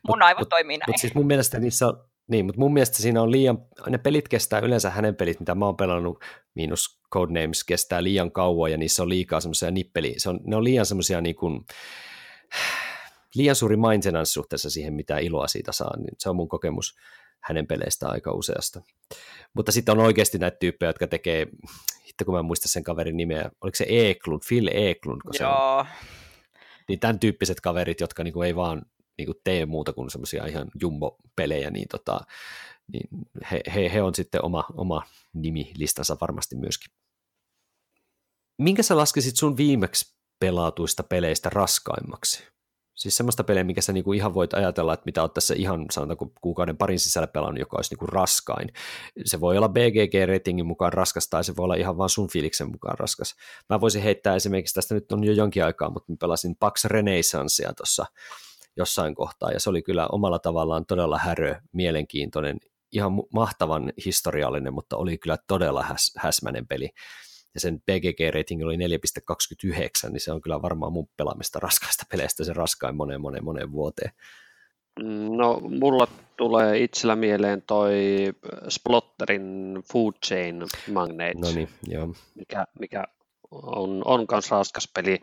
mun 0.07 0.21
aivot 0.21 0.39
mut, 0.39 0.49
toimii 0.49 0.77
näin. 0.77 0.89
Mutta 0.89 1.01
siis 1.01 1.15
mun 1.15 1.27
mielestä 1.27 1.59
niissä 1.59 1.87
on, 1.87 2.09
niin, 2.27 2.45
mutta 2.45 2.59
mun 2.59 2.73
mielestä 2.73 2.97
siinä 2.97 3.21
on 3.21 3.31
liian, 3.31 3.57
ne 3.89 3.97
pelit 3.97 4.27
kestää 4.27 4.59
yleensä 4.59 4.89
hänen 4.89 5.15
pelit, 5.15 5.39
mitä 5.39 5.55
mä 5.55 5.65
oon 5.65 5.77
pelannut, 5.77 6.23
miinus 6.55 6.99
Codenames, 7.13 7.63
kestää 7.63 8.03
liian 8.03 8.31
kauan 8.31 8.71
ja 8.71 8.77
niissä 8.77 9.03
on 9.03 9.09
liikaa 9.09 9.39
semmoisia 9.39 9.71
nippeli, 9.71 10.13
se 10.17 10.29
on, 10.29 10.39
ne 10.45 10.55
on 10.55 10.63
liian 10.63 10.85
semmoisia 10.85 11.21
niin 11.21 11.35
kuin, 11.35 11.65
liian 13.35 13.55
suuri 13.55 13.77
maintenance 13.77 14.31
suhteessa 14.31 14.69
siihen, 14.69 14.93
mitä 14.93 15.17
iloa 15.17 15.47
siitä 15.47 15.71
saa, 15.71 15.97
niin 15.97 16.15
se 16.17 16.29
on 16.29 16.35
mun 16.35 16.47
kokemus 16.47 16.95
hänen 17.39 17.67
peleistä 17.67 18.07
aika 18.09 18.31
useasta. 18.31 18.81
Mutta 19.53 19.71
sitten 19.71 19.99
on 19.99 20.05
oikeasti 20.05 20.37
näitä 20.37 20.57
tyyppejä, 20.59 20.89
jotka 20.89 21.07
tekee, 21.07 21.47
hitto 22.07 22.25
kun 22.25 22.33
mä 22.33 22.39
en 22.39 22.45
muista 22.45 22.67
sen 22.67 22.83
kaverin 22.83 23.17
nimeä, 23.17 23.49
oliko 23.61 23.75
se 23.75 23.85
Eklund, 23.89 24.41
Phil 24.47 24.67
Eklund, 24.71 25.21
Joo. 25.25 25.33
se 25.33 25.45
on, 25.45 25.85
niin 26.89 26.99
tämän 26.99 27.19
tyyppiset 27.19 27.61
kaverit, 27.61 27.99
jotka 27.99 28.23
niinku 28.23 28.41
ei 28.41 28.55
vaan 28.55 28.81
niin 29.17 29.25
kuin 29.25 29.37
tee 29.43 29.65
muuta 29.65 29.93
kuin 29.93 30.09
semmoisia 30.09 30.45
ihan 30.45 30.71
jumbo-pelejä, 30.81 31.69
niin, 31.69 31.87
tota, 31.87 32.19
niin 32.93 33.09
he, 33.51 33.61
he, 33.75 33.93
he, 33.93 34.01
on 34.01 34.15
sitten 34.15 34.45
oma, 34.45 34.63
oma 34.73 35.03
nimilistansa 35.33 36.17
varmasti 36.21 36.55
myöskin. 36.55 36.93
Minkä 38.57 38.83
sä 38.83 38.97
laskisit 38.97 39.35
sun 39.35 39.57
viimeksi 39.57 40.15
pelatuista 40.39 41.03
peleistä 41.03 41.49
raskaimmaksi? 41.49 42.43
Siis 42.95 43.17
semmoista 43.17 43.43
pelejä, 43.43 43.63
mikä 43.63 43.81
sä 43.81 43.93
niinku 43.93 44.13
ihan 44.13 44.33
voit 44.33 44.53
ajatella, 44.53 44.93
että 44.93 45.05
mitä 45.05 45.21
oot 45.21 45.33
tässä 45.33 45.53
ihan 45.57 45.85
sanotaanko 45.91 46.31
kuukauden 46.41 46.77
parin 46.77 46.99
sisällä 46.99 47.27
pelannut, 47.27 47.59
joka 47.59 47.77
olisi 47.77 47.93
niinku 47.93 48.05
raskain. 48.05 48.73
Se 49.25 49.39
voi 49.39 49.57
olla 49.57 49.69
BGG-ratingin 49.69 50.65
mukaan 50.65 50.93
raskas 50.93 51.29
tai 51.29 51.43
se 51.43 51.55
voi 51.55 51.63
olla 51.63 51.75
ihan 51.75 51.97
vaan 51.97 52.09
sun 52.09 52.29
fiiliksen 52.29 52.71
mukaan 52.71 52.99
raskas. 52.99 53.35
Mä 53.69 53.81
voisin 53.81 54.01
heittää 54.01 54.35
esimerkiksi, 54.35 54.75
tästä 54.75 54.95
nyt 54.95 55.11
on 55.11 55.23
jo 55.23 55.33
jonkin 55.33 55.65
aikaa, 55.65 55.89
mutta 55.89 56.11
mä 56.11 56.15
pelasin 56.19 56.55
Pax 56.55 56.85
Renaissancea 56.85 57.73
tuossa 57.73 58.05
jossain 58.77 59.15
kohtaa, 59.15 59.51
ja 59.51 59.59
se 59.59 59.69
oli 59.69 59.81
kyllä 59.81 60.07
omalla 60.07 60.39
tavallaan 60.39 60.85
todella 60.85 61.17
härö, 61.17 61.55
mielenkiintoinen, 61.73 62.57
ihan 62.91 63.11
mahtavan 63.33 63.93
historiallinen, 64.05 64.73
mutta 64.73 64.97
oli 64.97 65.17
kyllä 65.17 65.37
todella 65.47 65.83
häs, 65.83 66.13
häsmäinen 66.17 66.67
peli. 66.67 66.89
Ja 67.53 67.59
sen 67.59 67.79
PGG-rating 67.79 68.63
oli 68.63 68.77
4.29, 68.77 70.11
niin 70.11 70.19
se 70.19 70.31
on 70.31 70.41
kyllä 70.41 70.61
varmaan 70.61 70.93
mun 70.93 71.09
pelaamista 71.17 71.59
raskaista 71.59 72.05
peleistä 72.11 72.43
se 72.43 72.53
raskain 72.53 72.95
moneen 72.95 73.21
moneen 73.21 73.43
moneen 73.43 73.71
vuoteen. 73.71 74.11
No, 75.37 75.59
mulla 75.59 76.07
tulee 76.37 76.77
itsellä 76.77 77.15
mieleen 77.15 77.61
toi 77.61 77.93
Splotterin 78.69 79.75
Food 79.91 80.13
Chain 80.25 80.63
Magnate, 80.91 81.33
no 81.41 81.51
niin, 81.51 81.69
joo. 81.87 82.13
Mikä, 82.35 82.67
mikä 82.79 83.03
on, 83.51 84.01
on 84.05 84.27
kans 84.27 84.51
raskas 84.51 84.91
peli, 84.95 85.19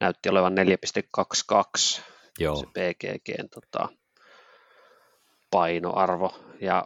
näytti 0.00 0.28
olevan 0.28 0.54
4.22 0.58 2.02
Joo. 2.38 2.56
se 2.56 2.66
PGGn 2.66 3.48
tota, 3.48 3.88
painoarvo. 5.50 6.34
Ja 6.60 6.84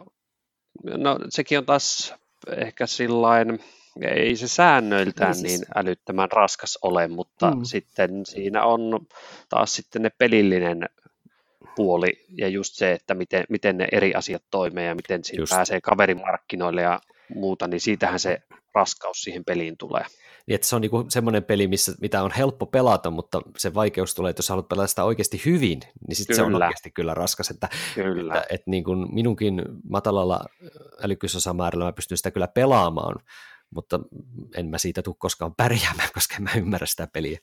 no, 0.83 1.19
sekin 1.29 1.57
on 1.57 1.65
taas 1.65 2.13
ehkä 2.57 2.87
sillain, 2.87 3.59
ei 4.01 4.35
se 4.35 4.47
säännöiltään 4.47 5.29
ei 5.29 5.35
siis... 5.35 5.43
niin 5.43 5.65
älyttömän 5.75 6.31
raskas 6.31 6.79
ole, 6.81 7.07
mutta 7.07 7.51
mm. 7.51 7.63
sitten 7.63 8.25
siinä 8.25 8.63
on 8.63 9.07
taas 9.49 9.75
sitten 9.75 10.01
ne 10.01 10.09
pelillinen 10.17 10.89
puoli 11.75 12.25
ja 12.37 12.47
just 12.47 12.75
se, 12.75 12.91
että 12.91 13.13
miten, 13.13 13.43
miten 13.49 13.77
ne 13.77 13.87
eri 13.91 14.13
asiat 14.13 14.43
toimii 14.51 14.85
ja 14.85 14.95
miten 14.95 15.23
siinä 15.23 15.41
just. 15.41 15.49
pääsee 15.49 15.81
kaverimarkkinoille 15.81 16.81
ja 16.81 16.99
muuta, 17.35 17.67
niin 17.67 17.79
siitähän 17.79 18.19
se 18.19 18.39
raskaus 18.75 19.21
siihen 19.23 19.45
peliin 19.45 19.77
tulee. 19.77 20.05
Niin, 20.47 20.55
että 20.55 20.67
se 20.67 20.75
on 20.75 20.81
niinku 20.81 21.05
semmoinen 21.09 21.43
peli, 21.43 21.67
missä, 21.67 21.93
mitä 22.01 22.23
on 22.23 22.31
helppo 22.31 22.65
pelata, 22.65 23.11
mutta 23.11 23.41
se 23.57 23.73
vaikeus 23.73 24.15
tulee, 24.15 24.29
että 24.29 24.39
jos 24.39 24.49
haluat 24.49 24.67
pelata 24.67 24.87
sitä 24.87 25.03
oikeasti 25.03 25.41
hyvin, 25.45 25.79
niin 26.07 26.15
sitten 26.15 26.35
se 26.35 26.41
on 26.43 26.55
oikeasti 26.55 26.91
kyllä 26.91 27.13
raskas. 27.13 27.49
Että, 27.49 27.69
kyllä. 27.95 28.33
että, 28.33 28.47
että 28.49 28.71
niin 28.71 28.83
kuin 28.83 29.15
minunkin 29.15 29.61
matalalla 29.89 30.45
älykkysosamäärällä 31.03 31.85
mä 31.85 31.93
pystyn 31.93 32.17
sitä 32.17 32.31
kyllä 32.31 32.47
pelaamaan, 32.47 33.15
mutta 33.75 33.99
en 34.55 34.65
mä 34.65 34.77
siitä 34.77 35.01
tule 35.01 35.15
koskaan 35.19 35.55
pärjäämään, 35.55 36.09
koska 36.13 36.35
en 36.35 36.43
mä 36.43 36.49
ymmärrä 36.57 36.87
sitä 36.87 37.07
peliä. 37.13 37.39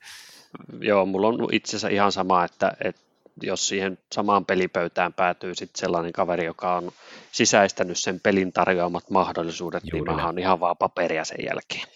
Joo, 0.81 1.07
mulla 1.07 1.29
on 1.29 1.49
itse 1.53 1.71
asiassa 1.71 1.89
ihan 1.89 2.13
sama, 2.13 2.45
että, 2.45 2.77
että 2.85 3.10
jos 3.43 3.69
siihen 3.69 3.99
samaan 4.13 4.45
pelipöytään 4.47 5.13
päätyy 5.13 5.55
sitten 5.55 5.81
sellainen 5.81 6.13
kaveri, 6.13 6.45
joka 6.45 6.75
on 6.75 6.93
sisäistänyt 7.33 7.99
sen 7.99 8.21
pelin 8.21 8.53
tarjoamat 8.53 9.11
mahdollisuudet, 9.11 9.83
niin 9.83 9.97
Juuri 9.97 10.13
niin 10.13 10.21
mä 10.21 10.27
oon 10.27 10.39
ihan 10.39 10.61
vaan 10.61 10.77
paperia 10.77 11.25
sen 11.25 11.45
jälkeen. 11.45 11.87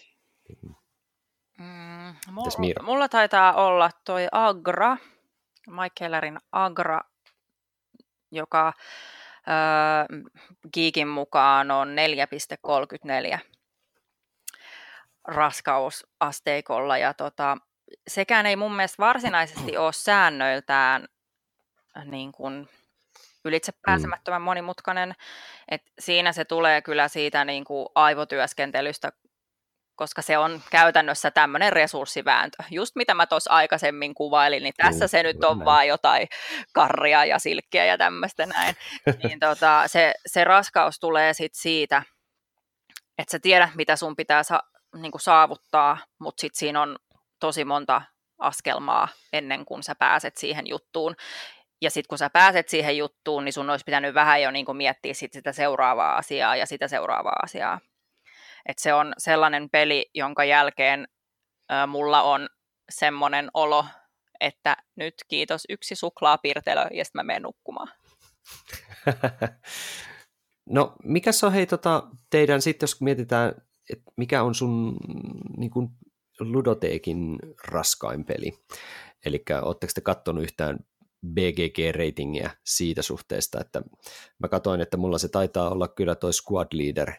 Mm, 1.59 2.15
mulla, 2.31 2.83
mulla 2.83 3.09
taitaa 3.09 3.53
olla 3.53 3.89
toi 4.05 4.27
Agra, 4.31 4.97
Mike 5.67 5.91
Kellerin 5.95 6.39
Agra, 6.51 7.01
joka 8.31 8.67
äh, 8.67 8.73
Geekin 10.73 11.07
mukaan 11.07 11.71
on 11.71 11.95
4,34 13.33 13.39
raskausasteikolla. 15.27 16.97
Ja 16.97 17.13
tota, 17.13 17.57
sekään 18.07 18.45
ei 18.45 18.55
mun 18.55 18.75
mielestä 18.75 19.03
varsinaisesti 19.03 19.77
ole 19.77 19.93
säännöiltään 19.93 21.07
niin 22.05 22.31
kuin 22.31 22.69
ylitse 23.45 23.71
mm. 23.71 23.79
pääsemättömän 23.81 24.41
monimutkainen. 24.41 25.15
Et 25.71 25.81
siinä 25.99 26.33
se 26.33 26.45
tulee 26.45 26.81
kyllä 26.81 27.07
siitä 27.07 27.45
niin 27.45 27.63
kuin 27.63 27.87
aivotyöskentelystä, 27.95 29.11
koska 29.95 30.21
se 30.21 30.37
on 30.37 30.61
käytännössä 30.71 31.31
tämmöinen 31.31 31.73
resurssivääntö. 31.73 32.63
Just 32.71 32.95
mitä 32.95 33.13
mä 33.13 33.27
tuossa 33.27 33.51
aikaisemmin 33.51 34.15
kuvailin, 34.15 34.63
niin 34.63 34.73
tässä 34.77 35.07
se 35.07 35.23
nyt 35.23 35.43
on 35.43 35.65
vaan 35.65 35.87
jotain 35.87 36.27
karria 36.73 37.25
ja 37.25 37.39
silkkiä 37.39 37.85
ja 37.85 37.97
tämmöistä 37.97 38.45
näin. 38.45 38.75
niin 39.23 39.39
tota, 39.39 39.83
se, 39.87 40.13
se 40.25 40.43
raskaus 40.43 40.99
tulee 40.99 41.33
sit 41.33 41.55
siitä, 41.55 42.03
että 43.17 43.31
sä 43.31 43.39
tiedät, 43.39 43.75
mitä 43.75 43.95
sun 43.95 44.15
pitää 44.15 44.43
sa- 44.43 44.63
niin 44.95 45.11
kuin 45.11 45.21
saavuttaa, 45.21 45.97
mutta 46.19 46.41
sitten 46.41 46.59
siinä 46.59 46.81
on 46.81 46.95
tosi 47.39 47.65
monta 47.65 48.01
askelmaa 48.37 49.07
ennen 49.33 49.65
kuin 49.65 49.83
sä 49.83 49.95
pääset 49.95 50.37
siihen 50.37 50.67
juttuun. 50.67 51.15
Ja 51.85 51.91
sitten 51.91 52.07
kun 52.09 52.17
sä 52.17 52.29
pääset 52.29 52.69
siihen 52.69 52.97
juttuun, 52.97 53.45
niin 53.45 53.53
sun 53.53 53.69
olisi 53.69 53.85
pitänyt 53.85 54.13
vähän 54.13 54.41
jo 54.41 54.51
niin 54.51 54.65
kuin 54.65 54.77
miettiä 54.77 55.13
sit 55.13 55.33
sitä 55.33 55.51
seuraavaa 55.51 56.17
asiaa 56.17 56.55
ja 56.55 56.65
sitä 56.65 56.87
seuraavaa 56.87 57.39
asiaa. 57.43 57.79
Et 58.65 58.79
se 58.79 58.93
on 58.93 59.13
sellainen 59.17 59.69
peli, 59.69 60.09
jonka 60.13 60.43
jälkeen 60.43 61.07
ä, 61.71 61.87
mulla 61.87 62.21
on 62.21 62.49
semmoinen 62.89 63.49
olo, 63.53 63.85
että 64.39 64.77
nyt 64.95 65.13
kiitos 65.27 65.63
yksi 65.69 65.95
suklaapirtelö 65.95 66.87
ja 66.91 67.05
sitten 67.05 67.19
mä 67.19 67.23
menen 67.23 67.41
nukkumaan. 67.41 67.91
no 70.75 70.95
mikä 71.03 71.31
on 71.43 71.53
hei 71.53 71.65
tota, 71.65 72.03
teidän, 72.29 72.61
sitten 72.61 72.87
jos 72.87 73.01
mietitään, 73.01 73.53
että 73.89 74.11
mikä 74.17 74.43
on 74.43 74.55
sun 74.55 74.97
niin 75.57 75.71
kuin 75.71 75.89
Ludoteekin 76.39 77.39
raskain 77.67 78.25
peli? 78.25 78.51
Eli 79.25 79.43
oletteko 79.61 79.91
te 79.95 80.01
katsonut 80.01 80.43
yhtään 80.43 80.79
BGG-ratingia 81.33 82.49
siitä 82.65 83.01
suhteesta, 83.01 83.61
että 83.61 83.81
mä 84.39 84.47
katsoin, 84.47 84.81
että 84.81 84.97
mulla 84.97 85.17
se 85.17 85.27
taitaa 85.27 85.69
olla 85.69 85.87
kyllä 85.87 86.15
toi 86.15 86.33
Squad 86.33 86.67
Leader, 86.73 87.13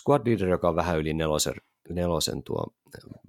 Squad 0.00 0.26
Leader, 0.26 0.48
joka 0.48 0.68
on 0.68 0.76
vähän 0.76 0.98
yli 0.98 1.14
nelosen, 1.14 1.54
nelosen 1.88 2.42
tuo 2.42 2.66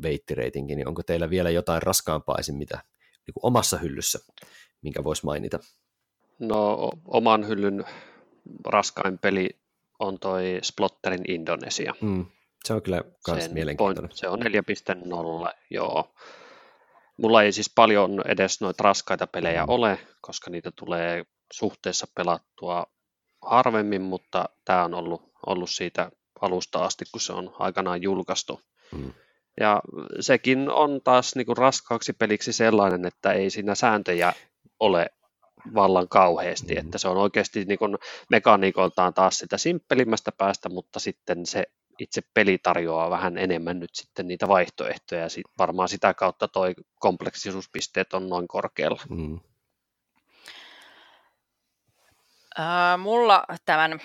veittiratingi, 0.01 0.75
niin 0.75 0.87
onko 0.87 1.03
teillä 1.03 1.29
vielä 1.29 1.49
jotain 1.49 1.81
raskaampaa 1.81 2.37
esim. 2.39 2.55
mitä 2.55 2.83
niin 3.27 3.33
kuin 3.33 3.45
omassa 3.45 3.77
hyllyssä, 3.77 4.19
minkä 4.81 5.03
voisi 5.03 5.25
mainita? 5.25 5.59
No 6.39 6.91
oman 7.07 7.47
hyllyn 7.47 7.85
raskain 8.65 9.17
peli 9.17 9.49
on 9.99 10.19
toi 10.19 10.59
Splotterin 10.63 11.31
Indonesia. 11.31 11.93
Mm. 12.01 12.25
Se 12.65 12.73
on 12.73 12.81
kyllä 12.81 13.03
myös 13.27 13.51
mielenkiintoinen. 13.51 14.09
point, 14.09 14.17
se 14.17 14.27
on 14.27 14.39
4.0, 15.47 15.53
joo. 15.69 16.13
Mulla 17.21 17.43
ei 17.43 17.51
siis 17.51 17.71
paljon 17.75 18.21
edes 18.25 18.61
noita 18.61 18.83
raskaita 18.83 19.27
pelejä 19.27 19.65
ole, 19.67 19.99
koska 20.21 20.51
niitä 20.51 20.71
tulee 20.75 21.23
suhteessa 21.53 22.07
pelattua 22.15 22.85
harvemmin, 23.41 24.01
mutta 24.01 24.49
tämä 24.65 24.83
on 24.83 24.93
ollut, 24.93 25.21
ollut 25.45 25.69
siitä 25.69 26.11
alusta 26.41 26.85
asti, 26.85 27.05
kun 27.11 27.21
se 27.21 27.33
on 27.33 27.55
aikanaan 27.59 28.01
julkaistu. 28.01 28.61
Mm. 28.91 29.13
Ja 29.59 29.81
sekin 30.19 30.69
on 30.69 31.01
taas 31.03 31.35
niin 31.35 31.45
kuin 31.45 31.57
raskaaksi 31.57 32.13
peliksi 32.13 32.53
sellainen, 32.53 33.05
että 33.05 33.31
ei 33.31 33.49
siinä 33.49 33.75
sääntöjä 33.75 34.33
ole 34.79 35.09
vallan 35.75 36.07
kauheasti, 36.07 36.73
Mm. 36.73 36.79
että 36.79 36.97
se 36.97 37.07
on 37.07 37.17
oikeasti 37.17 37.65
niin 37.65 37.79
kuin 37.79 37.97
mekaniikoltaan 38.29 39.13
taas 39.13 39.37
sitä 39.37 39.57
simppelimmästä 39.57 40.31
päästä, 40.31 40.69
mutta 40.69 40.99
sitten 40.99 41.45
se 41.45 41.63
itse 41.99 42.21
peli 42.33 42.57
tarjoaa 42.57 43.09
vähän 43.09 43.37
enemmän 43.37 43.79
nyt 43.79 43.89
sitten 43.93 44.27
niitä 44.27 44.47
vaihtoehtoja, 44.47 45.21
ja 45.21 45.29
sit 45.29 45.45
varmaan 45.57 45.89
sitä 45.89 46.13
kautta 46.13 46.47
toi 46.47 46.73
kompleksisuuspisteet 46.99 48.13
on 48.13 48.29
noin 48.29 48.47
korkealla. 48.47 49.01
Mm. 49.09 49.39
Ää, 52.57 52.97
mulla 52.97 53.43
tämän 53.65 53.99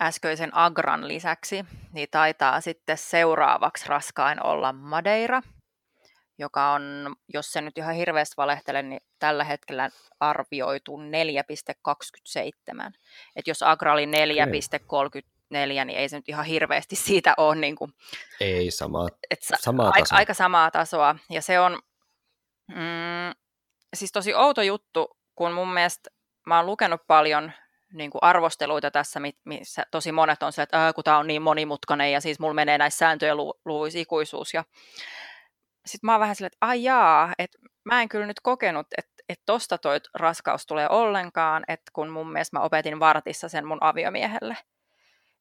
äskeisen 0.00 0.50
Agran 0.56 1.08
lisäksi 1.08 1.64
niin 1.92 2.08
taitaa 2.10 2.60
sitten 2.60 2.98
seuraavaksi 2.98 3.88
raskain 3.88 4.46
olla 4.46 4.72
Madeira, 4.72 5.42
joka 6.38 6.72
on, 6.72 7.14
jos 7.28 7.52
se 7.52 7.60
nyt 7.60 7.78
ihan 7.78 7.94
hirveästi 7.94 8.34
valehtele, 8.36 8.82
niin 8.82 9.00
tällä 9.18 9.44
hetkellä 9.44 9.90
arvioitu 10.20 10.96
4,27. 10.96 12.92
Et 13.36 13.46
jos 13.46 13.62
Agra 13.62 13.92
oli 13.92 14.06
4,34, 15.54 15.84
niin 15.84 15.98
ei 15.98 16.08
se 16.08 16.16
nyt 16.16 16.28
ihan 16.28 16.44
hirveästi 16.44 16.96
siitä 16.96 17.34
ole 17.36 17.54
niin 17.56 17.76
kuin, 17.76 17.92
Ei 18.40 18.70
samaa, 18.70 19.08
et 19.30 19.42
sa- 19.42 19.56
samaa 19.60 19.86
aika, 19.86 19.98
tasoa. 19.98 20.18
aika 20.18 20.34
samaa 20.34 20.70
tasoa. 20.70 21.16
Ja 21.30 21.42
se 21.42 21.60
on 21.60 21.78
mm, 22.68 23.32
siis 23.96 24.12
tosi 24.12 24.34
outo 24.34 24.62
juttu, 24.62 25.18
kun 25.34 25.52
mun 25.52 25.72
mielestä 25.74 26.10
mä 26.46 26.56
oon 26.56 26.66
lukenut 26.66 27.00
paljon 27.06 27.52
niin 27.92 28.10
kuin 28.10 28.22
arvosteluita 28.22 28.90
tässä, 28.90 29.20
mi- 29.20 29.38
missä 29.44 29.86
tosi 29.90 30.12
monet 30.12 30.42
on 30.42 30.52
se, 30.52 30.62
että 30.62 30.84
Ää, 30.84 30.92
kun 30.92 31.04
tämä 31.04 31.18
on 31.18 31.26
niin 31.26 31.42
monimutkainen 31.42 32.12
ja 32.12 32.20
siis 32.20 32.38
mulla 32.38 32.54
menee 32.54 32.78
näissä 32.78 32.98
sääntöjen 32.98 33.36
lu- 33.36 33.60
luvuissa 33.64 33.98
ikuisuus. 33.98 34.54
Ja 34.54 34.64
sitten 35.86 36.08
mä 36.08 36.12
oon 36.12 36.20
vähän 36.20 36.36
silleen, 36.36 36.46
että 36.54 36.66
ai 36.66 36.82
jaa, 36.82 37.32
että 37.38 37.58
mä 37.84 38.02
en 38.02 38.08
kyllä 38.08 38.26
nyt 38.26 38.40
kokenut, 38.42 38.86
että 38.98 39.16
että 39.28 39.42
tosta 39.46 39.78
toi 39.78 40.00
raskaus 40.14 40.66
tulee 40.66 40.88
ollenkaan, 40.88 41.64
että 41.68 41.90
kun 41.92 42.08
mun 42.08 42.32
mielestä 42.32 42.58
mä 42.58 42.62
opetin 42.64 43.00
vartissa 43.00 43.48
sen 43.48 43.66
mun 43.66 43.78
aviomiehelle. 43.80 44.56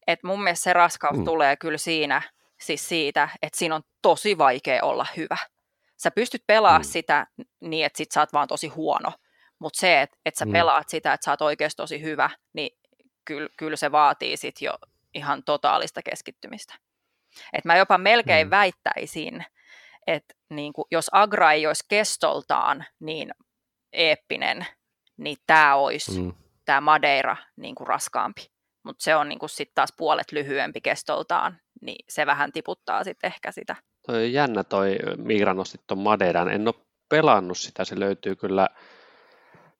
Että 0.08 0.28
mun 0.28 0.44
mielestä 0.44 0.64
se 0.64 0.74
raskaus 0.74 1.18
Mm. 1.18 1.26
tulee 1.26 1.56
kyllä 1.56 1.78
siinä, 1.78 2.22
siis 2.62 2.90
siitä, 2.90 3.30
että 3.42 3.58
siinä 3.60 3.76
on 3.76 3.82
tosi 4.02 4.38
vaikea 4.38 4.84
olla 4.84 5.06
hyvä. 5.18 5.38
Sä 5.98 6.12
pystyt 6.12 6.44
pelaamaan 6.48 6.82
Mm. 6.82 6.86
sitä 6.86 7.28
niin, 7.62 7.86
että 7.86 7.98
sit 7.98 8.12
sä 8.12 8.20
oot 8.20 8.34
vaan 8.34 8.48
tosi 8.48 8.68
huono, 8.68 9.12
mutta 9.60 9.80
se, 9.80 10.02
että 10.02 10.18
et 10.26 10.36
sä 10.36 10.46
Mm. 10.46 10.52
pelaat 10.52 10.90
sitä, 10.90 11.14
että 11.14 11.26
sä 11.26 11.32
oot 11.32 11.42
oikeasti 11.42 11.78
tosi 11.78 12.02
hyvä, 12.02 12.30
niin 12.54 12.78
kyllä, 13.26 13.50
kyllä 13.58 13.76
se 13.78 13.92
vaatii 13.92 14.38
sit 14.38 14.62
jo 14.62 14.74
ihan 15.14 15.44
totaalista 15.44 16.02
keskittymistä. 16.02 16.74
Et 17.54 17.66
mä 17.66 17.78
jopa 17.78 17.98
melkein 17.98 18.48
Mm. 18.48 18.50
mm. 18.50 18.52
väittäisin, 18.52 19.46
että 20.08 20.34
niin 20.50 20.74
jos 20.92 21.10
Agra 21.12 21.52
ei 21.52 21.68
olisi 21.68 21.86
kestoltaan 21.88 22.86
niin 23.00 23.32
eeppinen, 23.94 24.66
niin 25.18 25.38
tämä 25.48 25.76
olisi 25.76 26.22
Mm. 26.22 26.34
tämä 26.66 26.82
Madeira 26.82 27.38
niin 27.56 27.76
kuin 27.76 27.88
raskaampi. 27.88 28.52
Mutta 28.86 29.04
se 29.04 29.16
on 29.16 29.30
niin 29.30 29.40
sitten 29.46 29.76
taas 29.76 29.94
puolet 29.98 30.32
lyhyempi 30.32 30.82
kestoltaan, 30.82 31.58
niin 31.82 32.06
se 32.10 32.26
vähän 32.26 32.52
tiputtaa 32.52 33.04
sitten 33.04 33.28
ehkä 33.28 33.52
sitä. 33.52 33.76
Toi 34.08 34.16
on 34.24 34.34
jännä 34.34 34.64
toi 34.64 34.98
Miira 35.18 35.54
nosti 35.54 35.78
tuon 35.88 36.00
Madeiran. 36.00 36.52
En 36.52 36.68
ole 36.68 36.86
pelannut 37.10 37.58
sitä, 37.58 37.86
se 37.86 38.00
löytyy 38.00 38.36
kyllä 38.36 38.68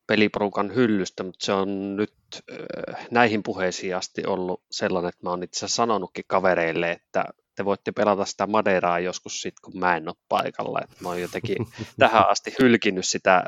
peliporukan 0.06 0.74
hyllystä, 0.74 1.22
mutta 1.22 1.46
se 1.46 1.52
on 1.52 1.96
nyt 1.96 2.14
äh, 2.52 3.06
näihin 3.10 3.42
puheisiin 3.42 3.96
asti 3.96 4.26
ollut 4.26 4.64
sellainen, 4.70 5.08
että 5.08 5.22
mä 5.22 5.30
oon 5.30 5.42
itse 5.42 5.58
asiassa 5.58 5.76
sanonutkin 5.76 6.24
kavereille, 6.28 6.90
että 6.90 7.24
te 7.56 7.64
voitte 7.64 7.92
pelata 7.92 8.24
sitä 8.24 8.46
Madeiraa 8.46 9.00
joskus 9.00 9.42
sit, 9.42 9.54
kun 9.64 9.78
mä 9.78 9.96
en 9.96 10.08
ole 10.08 10.16
paikalla. 10.28 10.80
Et 10.84 11.00
mä 11.00 11.08
oon 11.08 11.20
jotenkin 11.20 11.56
tähän 11.98 12.28
asti 12.28 12.54
hylkinyt 12.62 13.06
sitä 13.06 13.44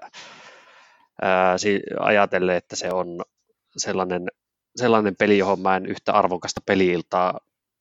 ää, 1.23 1.59
si- 1.59 1.83
ajatellen, 2.01 2.57
että 2.57 2.77
se 2.77 2.93
on 2.93 3.25
sellainen, 3.77 4.29
sellainen 4.79 5.17
peli, 5.17 5.39
johon 5.39 5.61
mä 5.61 5.77
en 5.77 5.87
yhtä 5.87 6.13
arvokasta 6.13 6.61
peliiltaa 6.67 7.41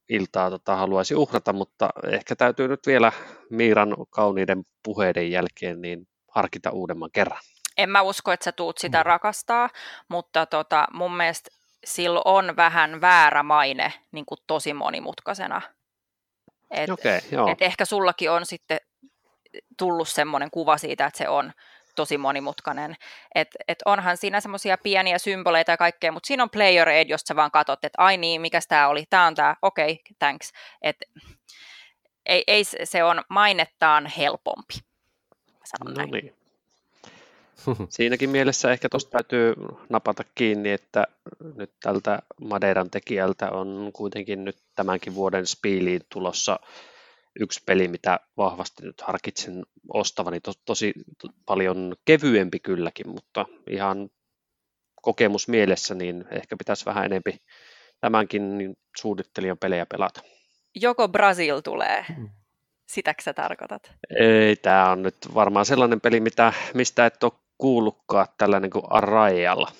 iltaa 0.10 0.50
tota, 0.50 0.76
haluaisi 0.76 1.16
uhrata, 1.16 1.54
mutta 1.54 1.90
ehkä 2.12 2.36
täytyy 2.36 2.68
nyt 2.68 2.88
vielä 2.88 3.12
Miiran 3.50 3.96
kauniiden 4.10 4.64
puheiden 4.84 5.32
jälkeen 5.32 5.82
niin 5.82 6.08
harkita 6.28 6.72
uudemman 6.72 7.10
kerran. 7.14 7.40
En 7.78 7.90
mä 7.90 8.02
usko, 8.02 8.32
että 8.32 8.44
sä 8.44 8.52
tuut 8.52 8.78
sitä 8.78 8.98
Mm. 8.98 9.06
rakastaa, 9.06 9.70
mutta 10.10 10.46
tota, 10.46 10.88
mun 10.94 11.18
mielestä 11.18 11.50
sillä 11.86 12.22
on 12.26 12.56
vähän 12.56 13.02
väärä 13.02 13.44
maine 13.44 13.94
niin 14.12 14.26
kuin 14.26 14.40
tosi 14.48 14.74
monimutkaisena. 14.74 15.62
Et, 16.72 16.90
Okei, 16.90 17.20
joo. 17.32 17.52
et 17.52 17.62
ehkä 17.62 17.86
sullakin 17.86 18.32
on 18.32 18.46
sitten 18.46 18.80
tullut 19.78 20.10
semmoinen 20.10 20.52
kuva 20.52 20.78
siitä, 20.78 21.06
että 21.06 21.18
se 21.18 21.30
on 21.30 21.52
tosi 21.98 22.18
monimutkainen. 22.18 22.96
Et, 23.36 23.48
et 23.68 23.80
onhan 23.86 24.18
siinä 24.18 24.42
semmoisia 24.42 24.78
pieniä 24.78 25.18
symboleita 25.18 25.72
ja 25.72 25.78
kaikkea, 25.78 26.12
mutta 26.12 26.28
siinä 26.28 26.44
on 26.44 26.50
player 26.50 26.90
aid, 26.90 27.10
josta 27.10 27.28
sä 27.28 27.36
vaan 27.36 27.52
katsot, 27.52 27.86
että 27.86 28.02
ai 28.02 28.18
niin, 28.18 28.42
mikäs 28.42 28.68
tämä 28.68 28.88
oli, 28.88 29.06
tämä 29.10 29.28
on 29.28 29.36
tämä, 29.36 29.56
okei, 29.62 29.92
okay, 29.92 30.16
thanks. 30.20 30.52
Et, 30.82 30.98
ei, 32.26 32.44
ei, 32.48 32.64
se- 32.64 32.86
se 32.86 33.04
on 33.04 33.22
mainettaan 33.30 34.06
helpompi. 34.06 34.74
Sanon 35.64 35.94
No 35.94 35.98
näin. 35.98 36.12
niin. 36.12 36.34
Siinäkin 37.90 38.30
mielessä 38.30 38.72
ehkä 38.72 38.90
tuosta 38.90 39.12
täytyy 39.12 39.54
napata 39.90 40.24
kiinni, 40.36 40.72
että 40.72 41.08
nyt 41.56 41.72
tältä 41.80 42.20
Madeiran 42.42 42.90
tekijältä 42.90 43.52
on 43.52 43.90
kuitenkin 43.94 44.46
nyt 44.46 44.58
tämänkin 44.76 45.16
vuoden 45.16 45.48
Spiiliin 45.48 46.02
tulossa 46.10 46.60
yksi 47.40 47.62
peli, 47.66 47.88
mitä 47.88 48.20
vahvasti 48.38 48.84
nyt 48.86 49.02
harkitsen 49.02 49.64
ostavani, 49.94 50.40
to, 50.40 50.52
tosi 50.66 50.94
to, 51.22 51.28
paljon 51.46 51.96
kevyempi 52.06 52.60
kylläkin, 52.60 53.10
mutta 53.10 53.46
ihan 53.70 54.10
kokemus 55.02 55.48
mielessä, 55.48 55.96
niin 55.96 56.26
ehkä 56.32 56.58
pitäisi 56.58 56.86
vähän 56.86 57.06
enempi 57.06 57.38
tämänkin 58.02 58.58
niin 58.58 58.78
suunnittelijan 58.98 59.58
pelejä 59.58 59.86
pelata. 59.86 60.22
Joko 60.76 61.08
Brasil 61.08 61.62
tulee, 61.62 62.06
Mm. 62.18 62.30
sitäkö 62.88 63.24
sä 63.24 63.34
tarkoitat? 63.34 63.92
Ei, 64.20 64.56
tämä 64.56 64.92
on 64.92 65.04
nyt 65.04 65.18
varmaan 65.34 65.66
sellainen 65.66 66.02
peli, 66.02 66.20
mitä, 66.20 66.54
mistä 66.74 67.06
et 67.06 67.24
ole 67.24 67.32
kuullutkaan, 67.58 68.28
tällainen 68.38 68.70
kuin 68.70 68.86
Arraialla. 68.90 69.72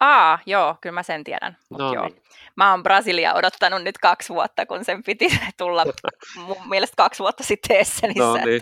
Aa, 0.00 0.38
joo, 0.46 0.76
kyllä 0.80 0.94
mä 0.94 1.02
sen 1.02 1.24
tiedän. 1.24 1.56
Mut 1.70 1.78
No 1.78 1.94
joo. 1.94 2.08
niin. 2.08 2.22
Mä 2.56 2.70
oon 2.70 2.82
Brasilia 2.82 3.34
odottanut 3.34 3.82
nyt 3.82 3.98
kaksi 3.98 4.28
vuotta, 4.28 4.66
kun 4.66 4.84
sen 4.84 5.02
piti 5.02 5.28
tulla 5.58 5.84
mun 6.46 6.68
mielestä 6.68 6.94
kaksi 6.96 7.18
vuotta 7.18 7.42
sitten 7.42 7.76
Essenissä. 7.76 8.24
No 8.24 8.36
niin, 8.36 8.60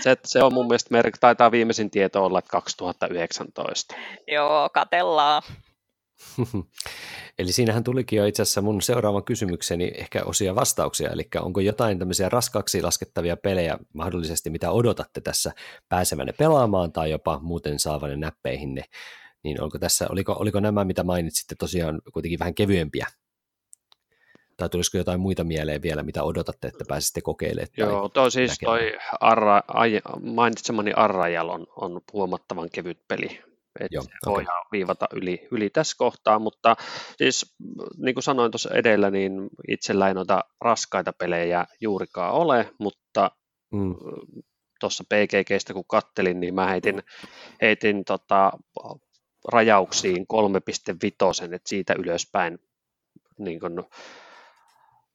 se- 0.00 0.16
se, 0.24 0.42
on 0.42 0.54
mun 0.54 0.66
mielestä, 0.66 0.88
merk, 0.90 1.18
taitaa 1.18 1.50
viimeisin 1.50 1.90
tieto 1.90 2.24
olla, 2.24 2.38
että 2.38 2.50
2019. 2.50 3.94
Joo, 4.26 4.70
katellaan. 4.74 5.42
Eli 7.38 7.52
siinähän 7.52 7.84
tulikin 7.84 8.16
jo 8.16 8.26
itse 8.26 8.42
asiassa 8.42 8.62
mun 8.62 8.82
seuraavan 8.82 9.24
kysymykseni 9.24 9.92
ehkä 9.94 10.22
osia 10.24 10.54
vastauksia, 10.54 11.10
eli 11.10 11.28
onko 11.40 11.60
jotain 11.60 11.98
tämmöisiä 11.98 12.28
raskaaksi 12.28 12.82
laskettavia 12.82 13.36
pelejä 13.36 13.78
mahdollisesti, 13.92 14.50
mitä 14.50 14.70
odotatte 14.70 15.20
tässä 15.20 15.52
pääsevänne 15.88 16.32
pelaamaan 16.32 16.92
tai 16.92 17.10
jopa 17.10 17.38
muuten 17.42 17.78
saavanne 17.78 18.16
näppeihinne, 18.16 18.84
niin 19.44 19.62
onko 19.62 19.78
tässä, 19.78 20.06
oliko, 20.10 20.32
oliko 20.32 20.60
nämä, 20.60 20.84
mitä 20.84 21.04
mainitsitte, 21.04 21.54
tosiaan 21.58 22.00
kuitenkin 22.12 22.38
vähän 22.38 22.54
kevyempiä? 22.54 23.06
Tai 24.56 24.68
tulisiko 24.68 24.98
jotain 24.98 25.20
muita 25.20 25.44
mieleen 25.44 25.82
vielä, 25.82 26.02
mitä 26.02 26.22
odotatte, 26.22 26.68
että 26.68 26.84
pääsisitte 26.88 27.20
kokeilemaan? 27.20 27.68
Joo, 27.76 28.08
toi 28.08 28.30
siis 28.30 28.50
näkemään? 28.50 28.78
toi 28.78 28.98
Arra, 29.20 29.62
ai, 29.68 30.00
mainitsemani 30.22 30.92
Arrajal 30.92 31.48
on, 31.48 31.66
on 31.76 32.00
huomattavan 32.12 32.68
kevyt 32.72 32.98
peli. 33.08 33.40
Et 33.80 33.92
Joo, 33.92 34.02
okei. 34.02 34.34
voidaan 34.34 34.66
viivata 34.72 35.08
yli, 35.12 35.48
yli 35.50 35.70
tässä 35.70 35.96
kohtaa, 35.98 36.38
mutta 36.38 36.76
siis 37.16 37.54
niin 37.96 38.14
kuin 38.14 38.22
sanoin 38.22 38.50
tuossa 38.50 38.70
edellä, 38.74 39.10
niin 39.10 39.32
itsellä 39.68 40.08
ei 40.08 40.14
noita 40.14 40.44
raskaita 40.60 41.12
pelejä 41.12 41.66
juurikaan 41.80 42.32
ole, 42.32 42.70
mutta 42.78 43.30
Mm, 43.74 43.94
tuossa 44.80 45.04
PGGstä 45.04 45.72
kun 45.72 45.84
kattelin, 45.88 46.40
niin 46.40 46.54
mä 46.54 46.66
heitin, 46.66 47.02
heitin 47.62 48.04
tota, 48.04 48.52
rajauksiin 49.52 50.26
3.5, 50.32 51.54
että 51.54 51.68
siitä 51.68 51.94
ylöspäin 51.98 52.58
niin 53.38 53.60
kun 53.60 53.84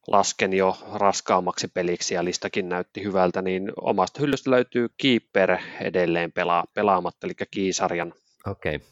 lasken 0.07 0.53
jo 0.53 0.77
raskaammaksi 0.93 1.67
peliksi 1.67 2.13
ja 2.13 2.25
listakin 2.25 2.69
näytti 2.69 3.03
hyvältä, 3.03 3.41
niin 3.41 3.71
omasta 3.81 4.19
hyllystä 4.21 4.51
löytyy 4.51 4.87
Keeper 4.97 5.57
edelleen 5.81 6.31
pelaa, 6.31 6.63
pelaamatta, 6.73 7.27
eli 7.27 7.33
Kiisarjan, 7.51 8.13
Okei, 8.47 8.75
okay. 8.75 8.87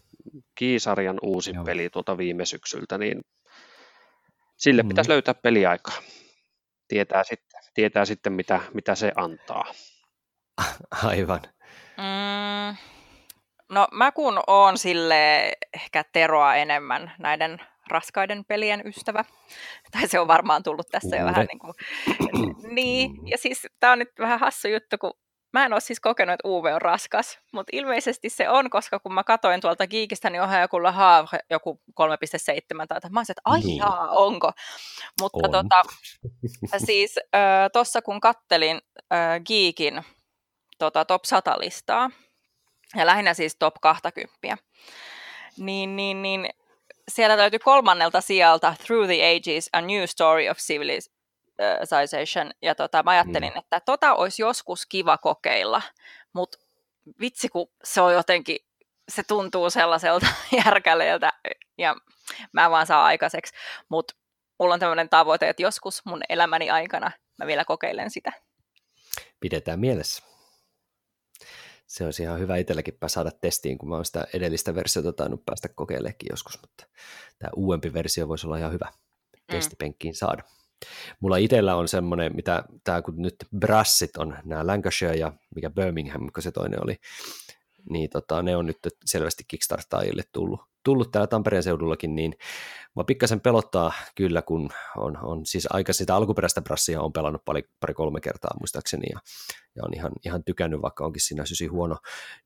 Kiisarjan 0.56 1.20
uusi 1.22 1.52
Joo. 1.56 1.64
peli 1.64 1.90
tuota 1.90 2.18
viime 2.18 2.46
syksyltä, 2.46 2.98
niin 2.98 3.22
sille 4.58 4.84
Mm. 4.84 4.88
pitäisi 4.88 5.12
löytää 5.12 5.34
peliaikaa. 5.34 5.98
Tietää 6.88 7.24
sitten, 7.24 7.60
tietää 7.74 8.06
sitten, 8.06 8.34
mitä, 8.34 8.62
mitä 8.74 8.96
se 8.96 9.12
antaa. 9.16 9.74
Aivan. 11.04 11.42
Mm, 11.98 12.78
no 13.70 13.88
mä 13.92 14.12
kun 14.12 14.40
oon 14.48 14.78
sille 14.78 15.52
ehkä 15.74 16.04
Teroa 16.14 16.56
enemmän 16.56 17.12
näiden 17.20 17.62
raskaiden 17.88 18.46
pelien 18.46 18.82
ystävä. 18.88 19.26
Tai 19.92 20.08
se 20.08 20.20
on 20.20 20.28
varmaan 20.28 20.64
tullut 20.64 20.88
tässä 20.92 21.16
jo 21.16 21.26
vähän 21.26 21.46
niin 21.46 21.60
kuin... 21.60 21.74
Niin, 22.74 23.12
ja 23.28 23.38
siis 23.38 23.68
tämä 23.80 23.94
on 23.94 24.00
nyt 24.00 24.12
vähän 24.20 24.40
hassu 24.40 24.68
juttu, 24.68 24.98
kun 24.98 25.14
mä 25.54 25.66
en 25.66 25.74
ole 25.74 25.82
siis 25.82 26.00
kokenut, 26.00 26.34
että 26.34 26.48
UV 26.48 26.66
on 26.66 26.82
raskas, 26.82 27.40
mutta 27.54 27.70
ilmeisesti 27.74 28.30
se 28.30 28.50
on, 28.50 28.70
koska 28.70 29.00
kun 29.00 29.14
mä 29.14 29.24
katoin 29.24 29.62
tuolta 29.62 29.88
Geekistä, 29.88 30.30
niin 30.30 30.42
onhan 30.42 30.62
joku 30.62 30.78
Havre, 30.92 31.40
joku 31.50 31.82
3,7 32.02 32.88
tai 32.88 33.10
mä 33.12 33.20
olisin, 33.20 33.36
että 33.38 33.68
niin. 33.68 33.78
jaa, 33.78 34.10
onko. 34.10 34.52
Mutta 35.22 35.48
on. 35.48 35.52
tota, 35.52 35.82
siis 36.86 37.20
äh, 37.36 37.70
tuossa 37.74 38.02
kun 38.02 38.20
kattelin 38.20 38.82
äh, 39.14 39.42
Geekin 39.48 40.02
tota, 40.80 41.06
top 41.06 41.26
100 41.26 41.60
listaa, 41.60 42.10
ja 42.96 43.06
lähinnä 43.06 43.34
siis 43.34 43.56
top 43.56 43.76
20, 43.82 44.58
niin, 45.58 45.96
niin, 45.96 46.22
niin 46.22 46.50
siellä 47.12 47.38
löytyi 47.38 47.60
kolmannelta 47.60 48.22
sieltä 48.22 48.76
Through 48.86 49.06
the 49.06 49.36
Ages, 49.36 49.70
A 49.74 49.82
New 49.82 50.04
Story 50.06 50.50
of 50.50 50.58
Civilization, 50.58 52.52
ja 52.62 52.76
tota, 52.76 53.04
mä 53.04 53.12
ajattelin, 53.12 53.54
mm. 53.54 53.60
että 53.60 53.80
tota 53.80 54.14
olisi 54.14 54.42
joskus 54.42 54.86
kiva 54.86 55.18
kokeilla, 55.18 55.82
mutta 56.34 56.58
vitsi 57.20 57.50
kun 57.50 57.68
se 57.84 58.02
on 58.02 58.14
jotenkin, 58.14 58.58
se 59.10 59.24
tuntuu 59.24 59.70
sellaiselta 59.70 60.28
järkäleeltä, 60.66 61.34
ja 61.78 61.96
mä 62.54 62.72
vaan 62.72 62.88
saa 62.88 63.06
aikaiseksi, 63.06 63.54
mutta 63.90 64.16
mulla 64.60 64.74
on 64.74 64.80
tämmöinen 64.80 65.10
tavoite, 65.10 65.50
että 65.50 65.62
joskus 65.62 66.06
mun 66.06 66.22
elämäni 66.30 66.70
aikana 66.70 67.12
mä 67.38 67.48
vielä 67.48 67.66
kokeilen 67.66 68.12
sitä. 68.12 68.32
Pidetään 69.40 69.80
mielessä 69.80 70.27
se 71.88 72.06
olisi 72.06 72.24
ihan 72.24 72.40
hyvä 72.40 72.58
itselläkin 72.58 72.98
saada 73.08 73.32
testiin, 73.32 73.78
kun 73.78 73.90
mä 73.90 73.96
oon 73.96 74.06
sitä 74.06 74.28
edellistä 74.34 74.76
versiota 74.76 75.14
tainnut 75.14 75.46
päästä 75.46 75.70
kokeilemaan 75.70 76.16
joskus, 76.30 76.62
mutta 76.62 76.86
tämä 77.40 77.52
uudempi 77.56 77.94
versio 77.94 78.28
voisi 78.28 78.48
olla 78.48 78.58
ihan 78.58 78.72
hyvä 78.72 78.86
mm. 78.86 79.42
testipenkkiin 79.52 80.16
saada. 80.16 80.44
Mulla 81.20 81.38
itsellä 81.38 81.76
on 81.76 81.88
semmoinen, 81.88 82.36
mitä 82.36 82.64
tämä 82.84 83.02
kun 83.02 83.22
nyt 83.22 83.36
Brassit 83.60 84.18
on, 84.18 84.38
nämä 84.46 84.68
Lancashire 84.68 85.16
ja 85.16 85.34
mikä 85.56 85.70
Birmingham, 85.70 86.30
kun 86.34 86.44
se 86.44 86.52
toinen 86.52 86.84
oli, 86.84 86.96
niin 87.90 88.10
tota, 88.10 88.42
ne 88.42 88.56
on 88.56 88.66
nyt 88.66 88.78
selvästi 89.06 89.44
Kickstarterille 89.48 90.24
tullut, 90.32 90.62
tullut 90.88 91.12
täällä 91.12 91.28
Tampereen 91.28 91.64
seudullakin, 91.64 92.16
niin 92.16 92.34
Mua 92.98 93.04
pikkasen 93.04 93.42
pelottaa 93.42 93.94
kyllä, 94.16 94.42
kun 94.42 94.70
on, 94.98 95.18
on 95.22 95.46
siis 95.46 95.68
aika 95.70 95.94
sitä 95.94 96.16
alkuperäistä 96.16 96.62
brassia 96.62 97.02
on 97.02 97.14
pelannut 97.14 97.46
pari, 97.46 97.64
pari 97.80 97.94
kolme 97.94 98.22
kertaa 98.22 98.58
muistaakseni 98.60 99.06
ja, 99.14 99.20
ja 99.76 99.84
on 99.84 99.94
ihan, 99.94 100.12
ihan 100.26 100.44
tykännyt, 100.44 100.82
vaikka 100.82 101.06
onkin 101.06 101.22
siinä 101.22 101.46
sysi 101.46 101.68
huono, 101.68 101.98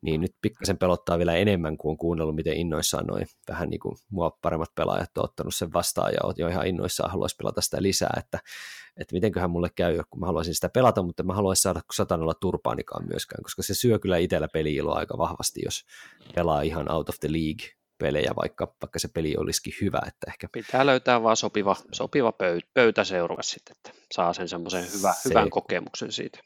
niin 0.01 0.21
nyt 0.21 0.35
pikkasen 0.41 0.77
pelottaa 0.77 1.17
vielä 1.17 1.35
enemmän, 1.35 1.77
kuin 1.77 1.91
on 1.91 1.97
kuunnellut, 1.97 2.35
miten 2.35 2.57
innoissaan 2.57 3.05
noin 3.05 3.27
vähän 3.49 3.69
niin 3.69 3.79
kuin 3.79 3.95
mua 4.09 4.37
paremmat 4.41 4.75
pelaajat 4.75 5.17
on 5.17 5.23
ottanut 5.23 5.55
sen 5.55 5.73
vastaan 5.73 6.13
ja 6.13 6.19
jo 6.37 6.47
ihan 6.47 6.67
innoissaan 6.67 7.11
haluaisi 7.11 7.35
pelata 7.35 7.61
sitä 7.61 7.81
lisää, 7.81 8.13
että, 8.19 8.39
että 8.97 9.15
mitenköhän 9.15 9.51
mulle 9.51 9.69
käy, 9.75 9.99
kun 10.09 10.19
mä 10.19 10.25
haluaisin 10.25 10.55
sitä 10.55 10.69
pelata, 10.69 11.03
mutta 11.03 11.23
mä 11.23 11.33
haluaisin 11.33 11.61
saada 11.61 11.81
satanolla 11.93 12.33
turpaanikaan 12.33 13.07
myöskään, 13.07 13.43
koska 13.43 13.63
se 13.63 13.73
syö 13.73 13.99
kyllä 13.99 14.17
itsellä 14.17 14.47
peli 14.53 14.79
aika 14.79 15.17
vahvasti, 15.17 15.61
jos 15.65 15.85
pelaa 16.35 16.61
ihan 16.61 16.91
out 16.91 17.09
of 17.09 17.15
the 17.19 17.31
league 17.31 17.80
pelejä, 18.01 18.31
vaikka, 18.35 18.75
vaikka 18.81 18.99
se 18.99 19.07
peli 19.07 19.35
olisikin 19.37 19.73
hyvä. 19.81 19.99
Että 20.07 20.27
ehkä... 20.27 20.47
Pitää 20.51 20.85
löytää 20.85 21.23
vaan 21.23 21.37
sopiva, 21.37 21.75
sopiva 21.91 22.31
pöytä, 22.31 22.67
pöytäseura 22.73 23.41
sitten, 23.41 23.75
että 23.77 23.91
saa 24.13 24.33
sen 24.33 24.49
semmoisen 24.49 24.85
hyvä, 24.93 25.13
se, 25.13 25.29
hyvän 25.29 25.49
kokemuksen 25.49 26.11
siitä. 26.11 26.39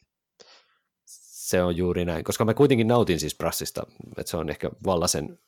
Se 1.05 1.63
on 1.63 1.77
juuri 1.77 2.05
näin, 2.05 2.23
koska 2.23 2.45
mä 2.45 2.53
kuitenkin 2.53 2.87
nautin 2.87 3.19
siis 3.19 3.37
Brassista, 3.37 3.83
että 4.17 4.31
se 4.31 4.37
on 4.37 4.49
ehkä 4.49 4.69
Vallasen, 4.85 5.39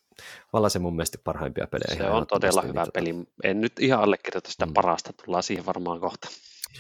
Vallasen 0.53 0.82
mun 0.82 0.95
mielestä 0.95 1.18
parhaimpia 1.24 1.68
pelejä. 1.68 2.03
Se 2.03 2.10
on 2.10 2.28
todella 2.28 2.62
hyvä 2.62 2.84
niin, 2.84 2.91
peli. 2.93 3.14
Tota... 3.14 3.32
En 3.43 3.62
nyt 3.62 3.80
ihan 3.80 4.01
allekirjoita 4.01 4.51
sitä 4.51 4.66
mm. 4.66 4.74
parasta, 4.74 5.14
tullaan 5.14 5.43
siihen 5.43 5.66
varmaan 5.66 5.99
kohta. 5.99 6.28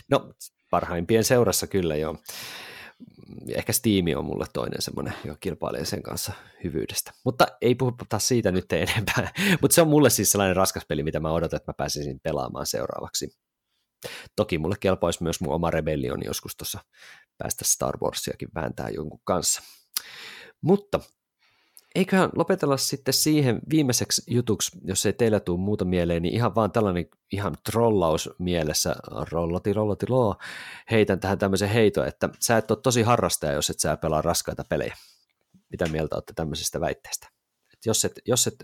No, 0.09 0.33
parhaimpien 0.69 1.23
seurassa 1.23 1.67
kyllä 1.67 1.95
joo 1.95 2.17
ehkä 3.55 3.73
Steam 3.73 4.05
on 4.17 4.25
mulle 4.25 4.45
toinen 4.53 4.81
semmoinen, 4.81 5.13
joka 5.25 5.37
kilpailee 5.39 5.85
sen 5.85 6.03
kanssa 6.03 6.33
hyvyydestä. 6.63 7.11
Mutta 7.25 7.47
ei 7.61 7.75
puhuta 7.75 8.19
siitä 8.19 8.51
nyt 8.51 8.71
enempää. 8.71 9.31
Mutta 9.61 9.75
se 9.75 9.81
on 9.81 9.87
mulle 9.87 10.09
siis 10.09 10.31
sellainen 10.31 10.55
raskas 10.55 10.85
peli, 10.87 11.03
mitä 11.03 11.19
mä 11.19 11.31
odotan, 11.31 11.57
että 11.57 11.71
mä 11.71 11.75
pääsisin 11.77 12.19
pelaamaan 12.19 12.65
seuraavaksi. 12.65 13.29
Toki 14.35 14.57
mulle 14.57 14.75
kelpaisi 14.79 15.23
myös 15.23 15.41
mun 15.41 15.53
oma 15.53 15.71
Rebellion 15.71 16.23
joskus 16.25 16.55
tuossa 16.55 16.79
päästä 17.37 17.65
Star 17.65 17.97
Warsiakin 17.97 18.49
vääntää 18.55 18.89
jonkun 18.89 19.21
kanssa. 19.23 19.61
Mutta 20.61 20.99
eiköhän 21.97 22.29
lopetella 22.35 22.77
sitten 22.77 23.13
siihen 23.13 23.59
viimeiseksi 23.69 24.21
jutuksi, 24.27 24.77
jos 24.83 25.05
ei 25.05 25.13
teillä 25.13 25.39
tule 25.39 25.59
muuta 25.59 25.85
mieleen, 25.85 26.21
niin 26.21 26.33
ihan 26.33 26.55
vaan 26.55 26.71
tällainen 26.71 27.05
ihan 27.31 27.57
trollaus 27.71 28.29
mielessä, 28.39 28.95
rollati, 29.31 29.73
rollati, 29.73 30.05
loo, 30.09 30.35
heitän 30.91 31.19
tähän 31.19 31.37
tämmöisen 31.37 31.69
heito, 31.69 32.05
että 32.05 32.29
sä 32.39 32.57
et 32.57 32.71
ole 32.71 32.79
tosi 32.83 33.01
harrastaja, 33.01 33.53
jos 33.53 33.69
et 33.69 33.79
sä 33.79 33.97
pelaa 33.97 34.21
raskaita 34.21 34.63
pelejä. 34.69 34.95
Mitä 35.69 35.85
mieltä 35.85 36.15
olette 36.15 36.33
tämmöisestä 36.35 36.79
väitteestä? 36.79 37.27
Et 37.73 37.85
jos, 37.85 38.05
et, 38.05 38.19
jos 38.25 38.47
et 38.47 38.63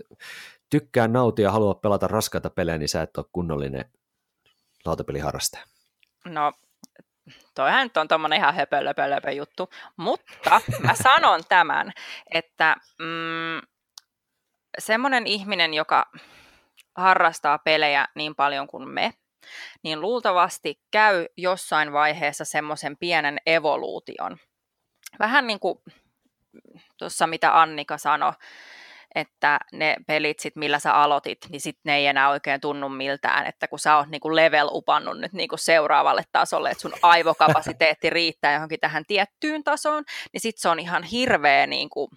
tykkää 0.70 1.08
nautia 1.08 1.42
ja 1.42 1.52
halua 1.52 1.74
pelata 1.74 2.06
raskaita 2.06 2.50
pelejä, 2.50 2.78
niin 2.78 2.88
sä 2.88 3.02
et 3.02 3.16
ole 3.16 3.26
kunnollinen 3.32 3.84
lautapeliharrastaja. 4.84 5.64
No 6.24 6.52
toihan 7.54 7.82
nyt 7.82 7.96
on 7.96 8.08
tuommoinen 8.08 8.38
ihan 8.38 8.54
höpö, 8.54 8.84
löpö, 8.84 9.10
löpö 9.10 9.30
juttu, 9.30 9.70
mutta 9.96 10.60
mä 10.80 10.94
sanon 10.94 11.40
tämän, 11.48 11.92
että 12.34 12.76
mm, 12.98 13.60
semmoinen 14.78 15.26
ihminen, 15.26 15.74
joka 15.74 16.10
harrastaa 16.96 17.58
pelejä 17.58 18.08
niin 18.14 18.34
paljon 18.34 18.66
kuin 18.66 18.88
me, 18.88 19.12
niin 19.82 20.00
luultavasti 20.00 20.80
käy 20.90 21.26
jossain 21.36 21.92
vaiheessa 21.92 22.44
semmoisen 22.44 22.96
pienen 22.96 23.38
evoluution. 23.46 24.36
Vähän 25.18 25.46
niin 25.46 25.60
kuin 25.60 25.78
tuossa 26.96 27.26
mitä 27.26 27.60
Annika 27.60 27.98
sanoi, 27.98 28.32
että 29.14 29.58
ne 29.72 29.96
pelit, 30.06 30.40
sit, 30.40 30.56
millä 30.56 30.78
sä 30.78 30.94
aloitit, 30.94 31.38
niin 31.48 31.60
sit 31.60 31.78
ne 31.84 31.96
ei 31.96 32.06
enää 32.06 32.30
oikein 32.30 32.60
tunnu 32.60 32.88
miltään, 32.88 33.46
että 33.46 33.68
kun 33.68 33.78
sä 33.78 33.96
oot 33.96 34.08
niinku 34.08 34.36
level 34.36 34.68
upannut 34.72 35.18
nyt 35.18 35.32
niinku 35.32 35.56
seuraavalle 35.56 36.22
tasolle, 36.32 36.70
että 36.70 36.82
sun 36.82 36.94
aivokapasiteetti 37.02 38.10
riittää 38.18 38.52
johonkin 38.52 38.80
tähän 38.80 39.04
tiettyyn 39.06 39.64
tasoon, 39.64 40.04
niin 40.32 40.40
sit 40.40 40.58
se 40.58 40.68
on 40.68 40.80
ihan 40.80 41.02
hirveä 41.02 41.66
niinku 41.66 42.10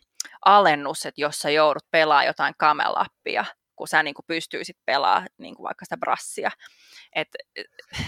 alennus, 0.45 1.05
että 1.05 1.21
jos 1.21 1.39
sä 1.39 1.49
joudut 1.49 1.85
pelaamaan 1.91 2.25
jotain 2.25 2.53
kamelappia, 2.57 3.45
kun 3.75 3.87
sä 3.87 4.03
niinku 4.03 4.21
pystyisit 4.27 4.77
pelaamaan 4.85 5.27
niinku 5.37 5.63
vaikka 5.63 5.85
sitä 5.85 5.97
brassia. 5.97 6.51
Et 7.15 7.27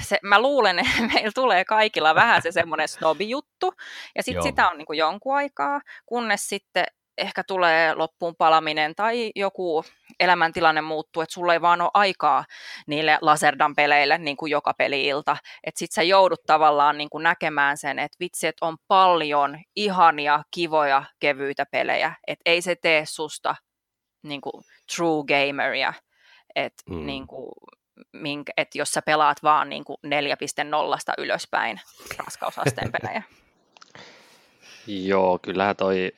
se, 0.01 0.17
mä 0.23 0.41
luulen, 0.41 0.79
että 0.79 1.13
meillä 1.13 1.31
tulee 1.35 1.65
kaikilla 1.65 2.15
vähän 2.15 2.41
se 2.41 2.51
semmoinen 2.51 2.87
snobi-juttu, 2.87 3.73
ja 4.15 4.23
sitten 4.23 4.43
sitä 4.43 4.69
on 4.69 4.77
niinku 4.77 4.93
jonkun 4.93 5.35
aikaa, 5.35 5.81
kunnes 6.05 6.49
sitten 6.49 6.85
ehkä 7.19 7.43
tulee 7.43 7.93
loppuun 7.93 8.35
palaminen 8.35 8.95
tai 8.95 9.31
joku 9.35 9.83
elämäntilanne 10.19 10.81
muuttuu, 10.81 11.21
että 11.21 11.33
sulla 11.33 11.53
ei 11.53 11.61
vaan 11.61 11.81
ole 11.81 11.91
aikaa 11.93 12.45
niille 12.87 13.17
Laserdan 13.21 13.75
peleille 13.75 14.17
niin 14.17 14.37
kuin 14.37 14.51
joka 14.51 14.73
peliilta. 14.73 15.37
Että 15.63 15.79
sit 15.79 15.91
sä 15.91 16.03
joudut 16.03 16.43
tavallaan 16.45 16.97
niin 16.97 17.09
kuin 17.09 17.23
näkemään 17.23 17.77
sen, 17.77 17.99
että 17.99 18.17
vitsi, 18.19 18.47
että 18.47 18.65
on 18.65 18.77
paljon 18.87 19.59
ihania, 19.75 20.43
kivoja, 20.51 21.03
kevyitä 21.19 21.65
pelejä. 21.71 22.15
Että 22.27 22.41
ei 22.45 22.61
se 22.61 22.75
tee 22.75 23.05
susta 23.05 23.55
niin 24.23 24.41
kuin 24.41 24.63
true 24.95 25.23
gameria. 25.27 25.93
Että 26.55 26.83
mm. 26.89 27.05
niin 27.05 27.27
kuin, 27.27 27.51
minkä, 28.13 28.53
että 28.57 28.77
jos 28.77 28.91
sä 28.91 29.01
pelaat 29.01 29.43
vaan 29.43 29.69
niin 29.69 29.83
kuin 29.83 29.97
4.0 30.05 30.11
ylöspäin 31.17 31.81
raskausasteen 32.17 32.91
pelejä. 33.01 33.23
Joo, 34.87 35.39
kyllähän 35.41 35.75
toi 35.75 36.11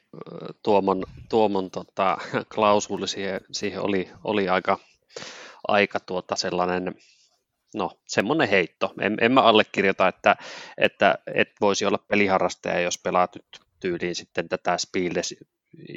Tuomon, 0.64 1.04
Tuomon 1.30 1.72
tota, 1.72 2.18
klausuli 2.56 3.08
siihen, 3.08 3.42
siihen 3.52 3.82
oli, 3.82 4.10
oli 4.24 4.50
aika, 4.50 4.80
aika 5.68 6.00
tuota 6.00 6.36
sellainen, 6.36 6.96
no 7.76 7.92
semmoinen 8.08 8.50
heitto. 8.50 8.94
En, 9.02 9.18
en 9.22 9.32
mä 9.32 9.42
allekirjoita, 9.42 10.08
että, 10.08 10.36
että 10.78 11.18
et 11.36 11.50
voisi 11.62 11.86
olla 11.86 12.06
peliharrastaja, 12.08 12.80
jos 12.80 12.98
pelaat 12.98 13.36
nyt 13.36 13.46
tyyliin 13.80 14.16
sitten 14.16 14.50
tätä 14.50 14.78
Spieldes 14.78 15.36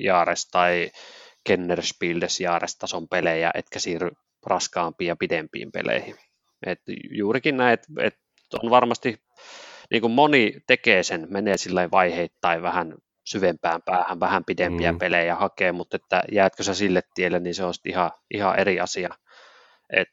Jaares 0.01 0.47
tai 0.47 0.91
Kenner 1.45 1.83
Spieldes 1.83 2.41
Jaares 2.41 2.77
tason 2.77 3.09
pelejä, 3.09 3.51
etkä 3.55 3.79
siirry 3.79 4.11
raskaampiin 4.47 5.09
ja 5.09 5.17
pidempiin 5.17 5.73
peleihin. 5.73 6.17
Et 6.67 6.81
juurikin 7.11 7.57
näin, 7.57 7.75
että 7.75 7.89
et 8.01 8.19
on 8.63 8.71
varmasti 8.71 9.24
niin 9.91 10.01
kuin 10.01 10.13
moni 10.13 10.53
tekee 10.67 11.03
sen, 11.03 11.27
menee 11.31 11.57
sillä 11.57 11.91
vaiheittain 11.91 12.63
vähän 12.63 12.95
syvempään 13.25 13.83
päähän, 13.83 14.21
vähän 14.21 14.45
pidempiä 14.45 14.93
mm. 14.93 14.99
pelejä 14.99 15.35
hakee, 15.35 15.73
mutta 15.73 15.97
että 15.97 16.23
jäätkö 16.33 16.63
sä 16.63 16.75
sille 16.75 17.03
tielle, 17.15 17.41
niin 17.41 17.55
se 17.55 17.65
on 17.65 17.75
ihan, 17.85 18.11
ihan 18.31 18.59
eri 18.59 18.81
asia. 18.81 19.09
Et, 19.91 20.09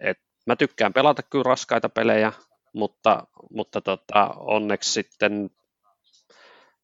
et, 0.00 0.18
mä 0.46 0.56
tykkään 0.56 0.92
pelata 0.92 1.22
kyllä 1.22 1.42
raskaita 1.42 1.88
pelejä, 1.88 2.32
mutta, 2.72 3.26
mutta 3.50 3.80
tota, 3.80 4.30
onneksi 4.36 4.92
sitten 4.92 5.50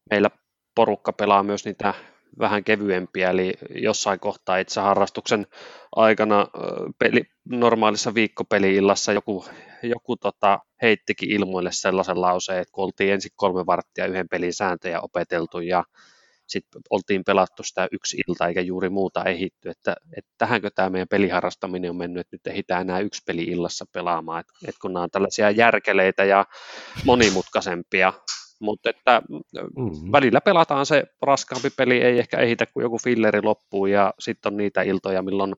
meillä 0.09 0.29
porukka 0.75 1.13
pelaa 1.13 1.43
myös 1.43 1.65
niitä 1.65 1.93
vähän 2.39 2.63
kevyempiä, 2.63 3.29
eli 3.29 3.53
jossain 3.75 4.19
kohtaa 4.19 4.57
itse 4.57 4.81
harrastuksen 4.81 5.47
aikana 5.95 6.47
peli, 6.99 7.23
normaalissa 7.49 8.13
viikkopeliillassa 8.13 9.13
joku, 9.13 9.45
joku 9.83 10.17
tota, 10.17 10.59
heittikin 10.81 11.31
ilmoille 11.31 11.69
sellaisen 11.73 12.21
lauseen, 12.21 12.59
että 12.59 12.71
kun 12.71 12.83
oltiin 12.83 13.13
ensin 13.13 13.31
kolme 13.35 13.65
varttia 13.65 14.05
yhden 14.05 14.29
pelin 14.29 14.53
sääntöjä 14.53 15.01
opeteltu 15.01 15.59
ja 15.59 15.83
sitten 16.51 16.81
oltiin 16.89 17.23
pelattu 17.23 17.63
sitä 17.63 17.87
yksi 17.91 18.17
ilta 18.27 18.47
eikä 18.47 18.61
juuri 18.61 18.89
muuta 18.89 19.23
ehitty, 19.23 19.69
että, 19.69 19.95
että 20.17 20.31
tähänkö 20.37 20.69
tämä 20.75 20.89
meidän 20.89 21.07
peliharrastaminen 21.07 21.89
on 21.89 21.95
mennyt, 21.95 22.21
että 22.21 22.35
nyt 22.35 22.47
ehditään 22.47 22.81
enää 22.81 22.99
yksi 22.99 23.21
peli 23.27 23.43
illassa 23.43 23.85
pelaamaan, 23.93 24.39
että, 24.39 24.53
että 24.67 24.79
kun 24.81 24.93
nämä 24.93 25.03
on 25.03 25.11
tällaisia 25.11 25.51
järkeleitä 25.51 26.23
ja 26.23 26.45
monimutkaisempia, 27.05 28.13
mutta 28.59 28.89
että 28.89 29.21
mm-hmm. 29.29 30.11
välillä 30.11 30.41
pelataan 30.41 30.85
se 30.85 31.03
raskaampi 31.21 31.69
peli, 31.77 32.01
ei 32.01 32.19
ehkä 32.19 32.37
ehitä 32.37 32.65
kuin 32.65 32.83
joku 32.83 32.97
filleri 32.97 33.41
loppuu 33.41 33.85
ja 33.85 34.13
sitten 34.19 34.53
on 34.53 34.57
niitä 34.57 34.81
iltoja, 34.81 35.21
milloin 35.21 35.55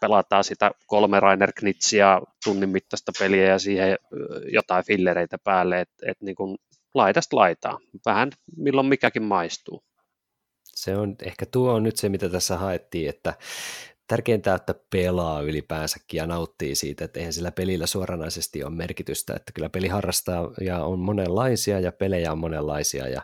pelataan 0.00 0.44
sitä 0.44 0.70
kolme 0.86 1.20
Rainer 1.20 1.52
Knitsia 1.52 2.20
tunnin 2.44 2.68
mittaista 2.68 3.12
peliä 3.18 3.46
ja 3.46 3.58
siihen 3.58 3.98
jotain 4.52 4.84
fillereitä 4.84 5.38
päälle, 5.44 5.80
että 5.80 6.10
et 6.10 6.20
niin 6.20 6.34
kuin 6.34 6.58
laidasta 6.94 7.36
laitaa, 7.36 7.78
vähän 8.06 8.30
milloin 8.56 8.86
mikäkin 8.86 9.22
maistuu. 9.22 9.82
Se 10.82 10.96
on, 10.96 11.16
ehkä 11.22 11.46
tuo 11.46 11.72
on 11.72 11.82
nyt 11.82 11.96
se, 11.96 12.08
mitä 12.08 12.28
tässä 12.28 12.58
haettiin, 12.58 13.08
että 13.08 13.34
tärkeintä, 14.06 14.54
että 14.54 14.74
pelaa 14.90 15.40
ylipäänsäkin 15.40 16.18
ja 16.18 16.26
nauttii 16.26 16.74
siitä, 16.74 17.04
että 17.04 17.20
eihän 17.20 17.32
sillä 17.32 17.52
pelillä 17.52 17.86
suoranaisesti 17.86 18.64
ole 18.64 18.74
merkitystä, 18.74 19.34
että 19.36 19.52
kyllä 19.52 19.68
peli 19.68 19.88
harrastaa 19.88 20.50
ja 20.60 20.84
on 20.84 20.98
monenlaisia 20.98 21.80
ja 21.80 21.92
pelejä 21.92 22.32
on 22.32 22.38
monenlaisia 22.38 23.08
ja, 23.08 23.22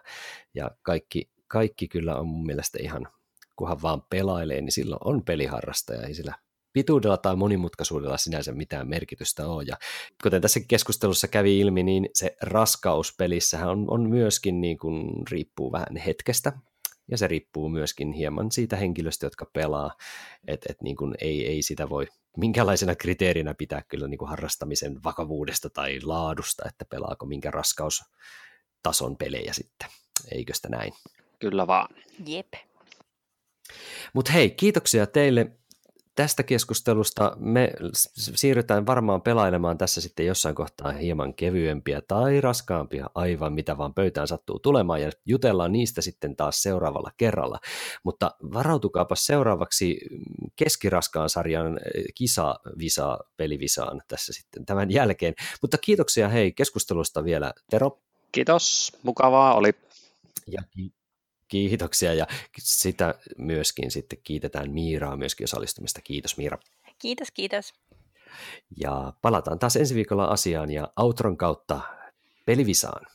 ja 0.55 0.71
kaikki, 0.83 1.31
kaikki 1.49 1.89
kyllä 1.89 2.17
on 2.17 2.27
mun 2.27 2.47
mielestä 2.47 2.79
ihan, 2.81 3.09
kunhan 3.57 3.83
vaan 3.83 4.03
pelailee, 4.11 4.61
niin 4.61 4.73
silloin 4.73 5.01
on 5.05 5.25
peliharrastaja, 5.25 6.07
ei 6.07 6.15
sillä 6.15 6.35
pituudella 6.73 7.17
tai 7.17 7.37
monimutkaisuudella 7.37 8.17
sinänsä 8.17 8.53
mitään 8.53 8.89
merkitystä 8.89 9.47
ole. 9.47 9.65
Ja 9.67 9.77
kuten 10.23 10.43
tässä 10.43 10.61
keskustelussa 10.69 11.29
kävi 11.29 11.61
ilmi, 11.61 11.83
niin 11.83 12.09
se 12.15 12.37
raskaus 12.43 13.15
pelissähän 13.19 13.69
on, 13.69 13.85
on 13.89 14.11
myöskin 14.11 14.61
niin 14.61 14.79
kuin, 14.79 15.11
riippuu 15.31 15.73
vähän 15.73 15.97
hetkestä, 16.07 16.53
ja 17.11 17.19
se 17.19 17.27
riippuu 17.27 17.69
myöskin 17.69 18.13
hieman 18.13 18.53
siitä 18.53 18.77
henkilöstä, 18.77 19.27
jotka 19.27 19.47
pelaa, 19.53 19.97
että 20.47 20.67
et 20.71 20.83
niin 20.83 20.97
ei, 21.21 21.47
ei 21.47 21.63
sitä 21.63 21.89
voi 21.89 22.07
minkälaisena 22.37 22.95
kriteerinä 22.95 23.55
pitää 23.55 23.83
kyllä 23.89 24.09
niin 24.09 24.19
kuin 24.19 24.29
harrastamisen 24.29 25.05
vakavuudesta 25.05 25.71
tai 25.71 26.01
laadusta, 26.03 26.69
että 26.69 26.85
pelaako 26.85 27.27
minkä 27.27 27.51
raskaustason 27.51 29.17
pelejä 29.19 29.53
sitten, 29.53 29.89
eikö 30.33 30.55
sitä 30.55 30.69
näin? 30.69 30.93
Kyllä 31.39 31.67
vaan. 31.67 31.95
Jep. 32.27 32.53
Mutta 34.13 34.33
hei, 34.33 34.51
kiitoksia 34.51 35.07
teille 35.07 35.51
tästä 36.17 36.43
keskustelusta 36.43 37.37
me 37.39 37.73
siirrytään 38.13 38.87
varmaan 38.87 39.23
pelailemaan 39.23 39.79
tässä 39.79 40.01
sitten 40.01 40.27
jossain 40.27 40.55
kohtaa 40.55 40.93
hieman 40.93 41.35
kevyempiä 41.35 42.01
tai 42.09 42.41
raskaampia, 42.41 43.11
aivan 43.15 43.53
mitä 43.53 43.79
vaan 43.79 43.95
pöytään 43.95 44.29
sattuu 44.29 44.59
tulemaan 44.59 45.03
ja 45.03 45.11
jutellaan 45.27 45.73
niistä 45.73 46.01
sitten 46.03 46.37
taas 46.37 46.63
seuraavalla 46.63 47.11
kerralla. 47.17 47.59
Mutta 48.05 48.35
varautukaapa 48.53 49.15
seuraavaksi 49.15 49.99
keskiraskaan 50.57 51.31
sarjan 51.31 51.79
eh, 51.79 52.05
kisa-visa 52.15 53.19
pelivisaan 53.37 54.03
tässä 54.09 54.33
sitten 54.33 54.67
tämän 54.67 54.91
jälkeen. 54.91 55.35
Mutta 55.63 55.79
kiitoksia 55.79 56.29
hei 56.29 56.53
keskustelusta 56.53 57.25
vielä 57.25 57.53
Tero. 57.71 57.99
Kiitos, 58.33 58.93
mukavaa 59.03 59.55
oli. 59.55 59.73
Ja 60.47 60.63
Kiitoksia 61.49 62.15
ja 62.15 62.27
sitä 62.59 63.15
myöskin 63.39 63.91
sitten 63.91 64.19
kiitetään 64.23 64.71
Miiraa 64.71 65.17
myöskin 65.17 65.45
osallistumista. 65.45 66.01
Kiitos 66.01 66.37
Miira. 66.37 66.59
Kiitos, 66.99 67.31
kiitos. 67.31 67.75
Ja 68.77 69.13
palataan 69.23 69.59
taas 69.59 69.77
ensi 69.77 69.95
viikolla 69.95 70.25
asiaan 70.25 70.71
ja 70.71 70.93
Outron 70.97 71.37
kautta 71.37 71.81
pelivisaan. 72.47 73.07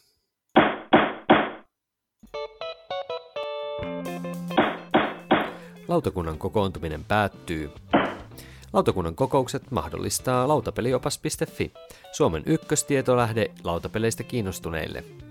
Lautakunnan 5.88 6.38
kokoontuminen 6.38 7.04
päättyy. 7.06 7.72
Lautakunnan 8.74 9.16
kokoukset 9.16 9.72
mahdollistaa 9.72 10.48
lautapeliopas.fi, 10.48 11.74
Suomen 12.12 12.44
ykköstietolähde 12.46 13.52
lautapeleistä 13.64 14.24
kiinnostuneille– 14.24 15.04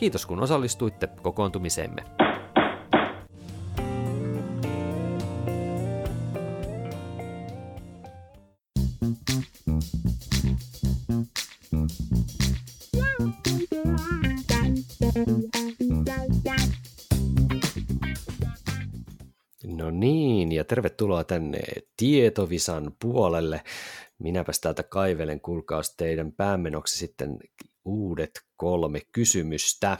Kiitos 0.00 0.26
kun 0.26 0.42
osallistuitte 0.42 1.08
kokoontumiseemme. 1.22 2.04
No 19.64 19.90
niin, 19.90 20.52
ja 20.52 20.64
tervetuloa 20.64 21.24
tänne 21.24 21.60
Tietovisan 21.96 22.92
puolelle. 23.00 23.62
Minäpäs 24.18 24.60
täältä 24.60 24.82
kaivelen, 24.82 25.40
kuulkaas 25.40 25.94
teidän 25.96 26.32
päämenoksi 26.32 26.98
sitten 26.98 27.38
uudet 27.90 28.30
kolme 28.56 29.00
kysymystä. 29.12 29.96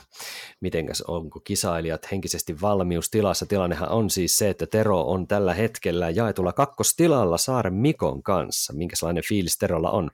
Mitenkäs 0.60 1.00
onko 1.00 1.40
kisailijat 1.40 2.10
henkisesti 2.10 2.60
valmiustilassa? 2.60 3.46
Tilannehan 3.46 3.88
on 3.88 4.10
siis 4.10 4.38
se, 4.38 4.50
että 4.50 4.66
Tero 4.66 5.00
on 5.02 5.26
tällä 5.26 5.54
hetkellä 5.54 6.10
jaetulla 6.10 6.52
kakkostilalla 6.52 7.38
Saaren 7.38 7.74
Mikon 7.74 8.22
kanssa. 8.22 8.72
Minkälainen 8.72 9.24
fiilis 9.28 9.58
Terolla 9.58 9.90
on? 9.90 10.10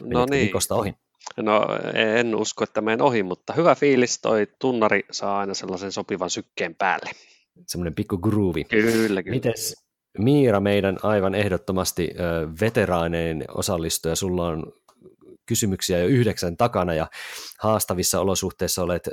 no 0.00 0.26
niin. 0.30 0.46
Mikosta 0.46 0.74
ohi? 0.74 0.94
No 1.36 1.62
en 1.94 2.34
usko, 2.34 2.64
että 2.64 2.80
menen 2.80 3.02
ohi, 3.02 3.22
mutta 3.22 3.52
hyvä 3.52 3.74
fiilis. 3.74 4.20
Toi 4.20 4.46
tunnari 4.58 5.02
saa 5.10 5.38
aina 5.38 5.54
sellaisen 5.54 5.92
sopivan 5.92 6.30
sykkeen 6.30 6.74
päälle. 6.74 7.10
Semmoinen 7.66 7.94
pikku 7.94 8.18
groovy. 8.18 8.64
Kyllä, 8.64 9.22
kyllä. 9.22 9.34
Mites 9.34 9.82
Miira, 10.18 10.60
meidän 10.60 10.98
aivan 11.02 11.34
ehdottomasti 11.34 12.10
veteraaneen 12.60 13.44
osallistuja, 13.54 14.16
sulla 14.16 14.46
on 14.46 14.72
kysymyksiä 15.46 15.98
jo 15.98 16.06
yhdeksän 16.06 16.56
takana 16.56 16.94
ja 16.94 17.06
haastavissa 17.60 18.20
olosuhteissa 18.20 18.82
olet 18.82 19.08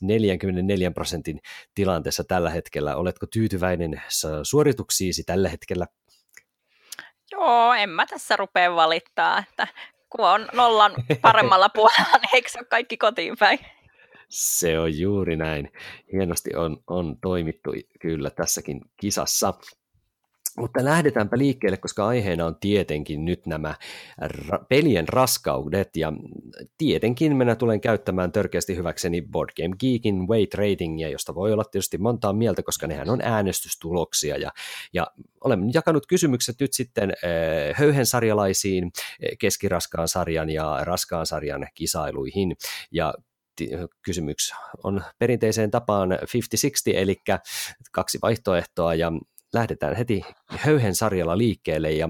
44 0.00 0.90
prosentin 0.90 1.40
tilanteessa 1.74 2.24
tällä 2.24 2.50
hetkellä. 2.50 2.96
Oletko 2.96 3.26
tyytyväinen 3.26 4.02
suorituksiisi 4.42 5.22
tällä 5.24 5.48
hetkellä? 5.48 5.86
Joo, 7.32 7.72
en 7.72 7.90
mä 7.90 8.06
tässä 8.06 8.36
rupea 8.36 8.76
valittaa, 8.76 9.38
että 9.38 9.68
kun 10.10 10.28
on 10.28 10.48
nollan 10.52 10.92
paremmalla 11.22 11.68
puolella, 11.68 12.18
niin 12.22 12.34
eikö 12.34 12.48
se 12.48 12.58
ole 12.58 12.66
kaikki 12.66 12.96
kotiin 12.96 13.36
päin? 13.38 13.58
Se 14.28 14.78
on 14.78 14.98
juuri 14.98 15.36
näin. 15.36 15.72
Hienosti 16.12 16.56
on, 16.56 16.76
on 16.86 17.16
toimittu 17.22 17.70
kyllä 18.00 18.30
tässäkin 18.30 18.80
kisassa. 19.00 19.54
Mutta 20.58 20.84
lähdetäänpä 20.84 21.38
liikkeelle, 21.38 21.76
koska 21.76 22.06
aiheena 22.06 22.46
on 22.46 22.56
tietenkin 22.60 23.24
nyt 23.24 23.46
nämä 23.46 23.74
ra- 24.24 24.64
pelien 24.68 25.08
raskaudet, 25.08 25.96
ja 25.96 26.12
tietenkin 26.78 27.36
minä 27.36 27.54
tulen 27.54 27.80
käyttämään 27.80 28.32
törkeästi 28.32 28.76
hyväkseni 28.76 29.22
Board 29.22 29.50
Game 29.56 29.76
Geekin 29.80 30.28
weight 30.28 30.54
ratingia, 30.54 31.08
josta 31.08 31.34
voi 31.34 31.52
olla 31.52 31.64
tietysti 31.64 31.98
montaa 31.98 32.32
mieltä, 32.32 32.62
koska 32.62 32.86
nehän 32.86 33.10
on 33.10 33.20
äänestystuloksia, 33.22 34.36
ja, 34.36 34.50
ja 34.92 35.06
olen 35.44 35.70
jakanut 35.74 36.06
kysymykset 36.06 36.56
nyt 36.60 36.72
sitten 36.72 37.10
äh, 37.10 37.78
höyhensarjalaisiin, 37.78 38.84
äh, 38.84 39.30
keskiraskaan 39.38 40.08
sarjan 40.08 40.50
ja 40.50 40.78
raskaan 40.82 41.26
sarjan 41.26 41.66
kisailuihin, 41.74 42.56
ja 42.90 43.14
kysymys 44.02 44.52
on 44.84 45.02
perinteiseen 45.18 45.70
tapaan 45.70 46.12
50-60, 46.12 46.16
eli 46.94 47.16
kaksi 47.92 48.18
vaihtoehtoa, 48.22 48.94
ja 48.94 49.12
lähdetään 49.52 49.96
heti 49.96 50.22
höyhen 50.46 50.94
sarjalla 50.94 51.38
liikkeelle 51.38 51.92
ja 51.92 52.08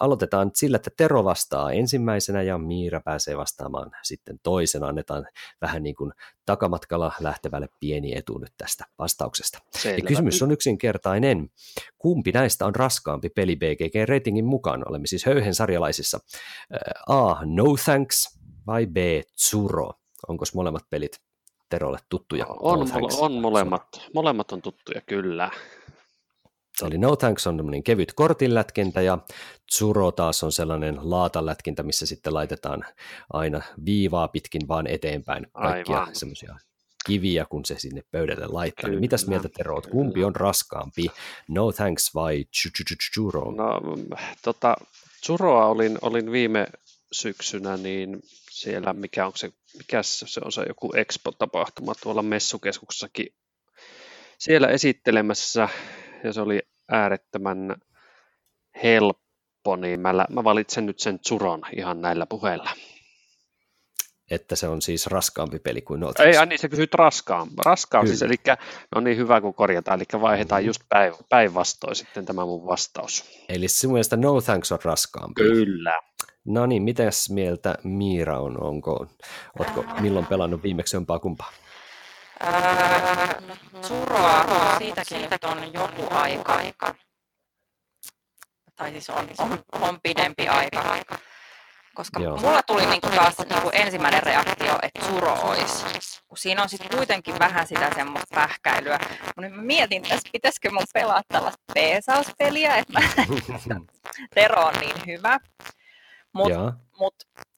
aloitetaan 0.00 0.50
sillä, 0.54 0.76
että 0.76 0.90
Tero 0.96 1.24
vastaa 1.24 1.72
ensimmäisenä 1.72 2.42
ja 2.42 2.58
Miira 2.58 3.00
pääsee 3.00 3.36
vastaamaan 3.36 3.90
sitten 4.02 4.40
toisena. 4.42 4.86
Annetaan 4.86 5.26
vähän 5.60 5.82
niin 5.82 5.94
kuin 5.94 6.12
takamatkalla 6.46 7.12
lähtevälle 7.20 7.68
pieni 7.80 8.16
etu 8.16 8.38
nyt 8.38 8.52
tästä 8.58 8.84
vastauksesta. 8.98 9.58
Selvä. 9.70 9.96
Ja 9.96 10.02
kysymys 10.02 10.42
on 10.42 10.50
yksinkertainen. 10.50 11.50
Kumpi 11.98 12.32
näistä 12.32 12.66
on 12.66 12.74
raskaampi 12.74 13.28
peli 13.28 13.56
BGG-ratingin 13.56 14.44
mukaan? 14.44 14.88
Olemme 14.88 15.06
siis 15.06 15.26
höyhen 15.26 15.54
sarjalaisissa. 15.54 16.18
A. 17.06 17.36
No 17.44 17.64
Thanks 17.84 18.38
vai 18.66 18.86
B. 18.86 18.96
Tsuro? 19.36 19.90
Onko 20.28 20.44
molemmat 20.54 20.82
pelit 20.90 21.20
Terolle 21.68 21.98
tuttuja? 22.08 22.46
On, 22.48 22.88
no 22.88 23.08
on 23.18 23.32
molemmat. 23.32 23.88
Molemmat 24.14 24.52
on 24.52 24.62
tuttuja, 24.62 25.00
kyllä. 25.00 25.50
Eli 26.86 26.98
No 26.98 27.16
Thanks 27.16 27.46
on 27.46 27.56
tämmöinen 27.56 27.82
kevyt 27.82 28.12
kortinlätkintä 28.12 29.00
ja 29.00 29.18
Tsuro 29.70 30.12
taas 30.12 30.42
on 30.42 30.52
sellainen 30.52 30.98
laatalätkintä, 31.00 31.82
missä 31.82 32.06
sitten 32.06 32.34
laitetaan 32.34 32.84
aina 33.32 33.62
viivaa 33.84 34.28
pitkin 34.28 34.68
vaan 34.68 34.86
eteenpäin 34.86 35.46
kaikkia 35.52 36.06
semmoisia 36.12 36.56
kiviä, 37.06 37.46
kun 37.50 37.64
se 37.64 37.78
sinne 37.78 38.02
pöydälle 38.10 38.46
laittaa. 38.46 38.90
Niin 38.90 39.00
mitäs 39.00 39.26
mieltä 39.26 39.48
Tero 39.56 39.74
oot? 39.74 39.86
Kumpi 39.86 40.24
on 40.24 40.36
raskaampi? 40.36 41.06
No 41.48 41.72
Thanks 41.72 42.14
vai 42.14 42.44
Churo? 43.14 43.50
No 43.50 43.80
tota, 44.42 44.76
Churoa 45.24 45.66
olin, 45.66 45.98
olin 46.02 46.32
viime 46.32 46.66
syksynä, 47.12 47.76
niin 47.76 48.22
siellä, 48.50 48.92
mikä 48.92 49.26
on 49.26 49.32
se, 49.36 49.52
mikä 49.78 50.02
se 50.02 50.40
on 50.44 50.52
se 50.52 50.64
joku 50.68 50.92
Expo-tapahtuma 50.96 51.94
tuolla 52.02 52.22
messukeskuksessakin 52.22 53.26
siellä 54.38 54.68
esittelemässä 54.68 55.68
ja 56.24 56.32
se 56.32 56.40
oli 56.40 56.62
äärettömän 56.88 57.76
helppo, 58.82 59.76
niin 59.76 60.00
mä, 60.00 60.26
mä 60.30 60.44
valitsen 60.44 60.86
nyt 60.86 60.98
sen 60.98 61.18
Zuron 61.28 61.62
ihan 61.76 62.00
näillä 62.00 62.26
puheilla. 62.26 62.70
Että 64.30 64.56
se 64.56 64.68
on 64.68 64.82
siis 64.82 65.06
raskaampi 65.06 65.58
peli 65.58 65.82
kuin 65.82 66.00
Not 66.00 66.20
Ei, 66.20 66.46
niin 66.46 66.58
sä 66.58 66.68
kysyt 66.68 66.94
raskaan. 66.94 67.48
Raskaan 67.64 68.06
siis, 68.06 68.22
eli 68.22 68.36
no 68.94 69.00
niin 69.00 69.16
hyvä 69.16 69.40
kun 69.40 69.54
korjataan, 69.54 69.98
eli 69.98 70.20
vaihdetaan 70.22 70.64
just 70.64 70.80
päin, 70.88 71.14
päinvastoin 71.28 71.96
sitten 71.96 72.26
tämä 72.26 72.44
mun 72.44 72.66
vastaus. 72.66 73.24
Eli 73.48 73.68
sinun 73.68 73.92
mielestä 73.92 74.16
No 74.16 74.40
Thanks 74.40 74.72
on 74.72 74.78
raskaampi? 74.84 75.42
Kyllä. 75.42 76.00
No 76.44 76.66
niin, 76.66 76.82
mitäs 76.82 77.30
mieltä 77.30 77.74
Miira 77.84 78.40
on? 78.40 78.62
Onko, 78.62 79.06
ootko 79.58 79.84
milloin 80.00 80.26
pelannut 80.26 80.62
viimeksi 80.62 80.96
jompaa 80.96 81.18
kumpaa? 81.18 81.52
Suroa 83.82 84.44
siitäkin 84.78 85.22
nyt 85.30 85.44
on 85.44 85.72
joku 85.72 86.06
aika. 86.10 86.94
Tai 88.76 88.90
siis 88.90 89.10
on, 89.10 89.28
on, 89.38 89.64
on 89.80 89.98
pidempi 90.02 90.48
aika. 90.48 91.18
Koska 91.94 92.20
Joo. 92.20 92.36
mulla 92.36 92.62
tuli 92.62 92.86
niinku 92.86 93.08
taas 93.10 93.38
niinku 93.38 93.70
ensimmäinen 93.72 94.22
reaktio, 94.22 94.78
että 94.82 95.06
Suro 95.06 95.32
olisi. 95.32 95.84
Kun 96.28 96.38
siinä 96.38 96.62
on 96.62 96.68
sitten 96.68 96.96
kuitenkin 96.96 97.38
vähän 97.38 97.66
sitä 97.66 97.90
semmoista 97.94 98.34
pähkäilyä. 98.34 98.98
Mä 99.36 99.48
mietin 99.48 100.02
tässä, 100.02 100.28
pitäisikö 100.32 100.70
mun 100.70 100.84
pelaa 100.94 101.22
tällaista 101.28 101.62
peesauspeliä, 101.74 102.76
että 102.76 103.02
Tero 104.34 104.62
on 104.62 104.74
niin 104.80 105.06
hyvä. 105.06 105.38
Mutta 106.32 106.72
mut, 106.98 107.14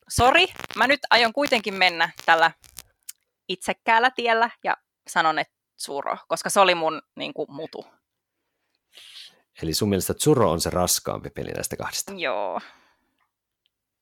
sori, 0.08 0.46
mä 0.76 0.86
nyt 0.86 1.00
aion 1.10 1.32
kuitenkin 1.32 1.74
mennä 1.74 2.10
tällä 2.26 2.50
itsekkäällä 3.50 4.10
tiellä 4.10 4.50
ja 4.64 4.76
sanon, 5.08 5.38
että 5.38 5.54
Tsuro, 5.76 6.16
koska 6.28 6.50
se 6.50 6.60
oli 6.60 6.74
mun 6.74 7.02
niin 7.16 7.34
kuin, 7.34 7.46
mutu. 7.52 7.86
Eli 9.62 9.74
sun 9.74 9.88
mielestä 9.88 10.14
Tsuro 10.14 10.50
on 10.50 10.60
se 10.60 10.70
raskaampi 10.70 11.30
peli 11.30 11.50
näistä 11.50 11.76
kahdesta? 11.76 12.12
Joo. 12.16 12.60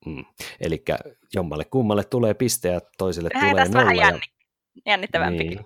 Mm. 0.06 0.24
Eli 0.60 0.84
jommalle 1.34 1.64
kummalle 1.64 2.04
tulee 2.04 2.34
piste 2.34 2.68
ja 2.68 2.80
toiselle 2.98 3.30
Lähdetään 3.34 3.70
tulee 3.70 3.84
nolla. 3.84 3.96
vähän 3.96 3.96
jänni, 3.96 4.26
jännittävämpi 4.86 5.44
niin. 5.44 5.64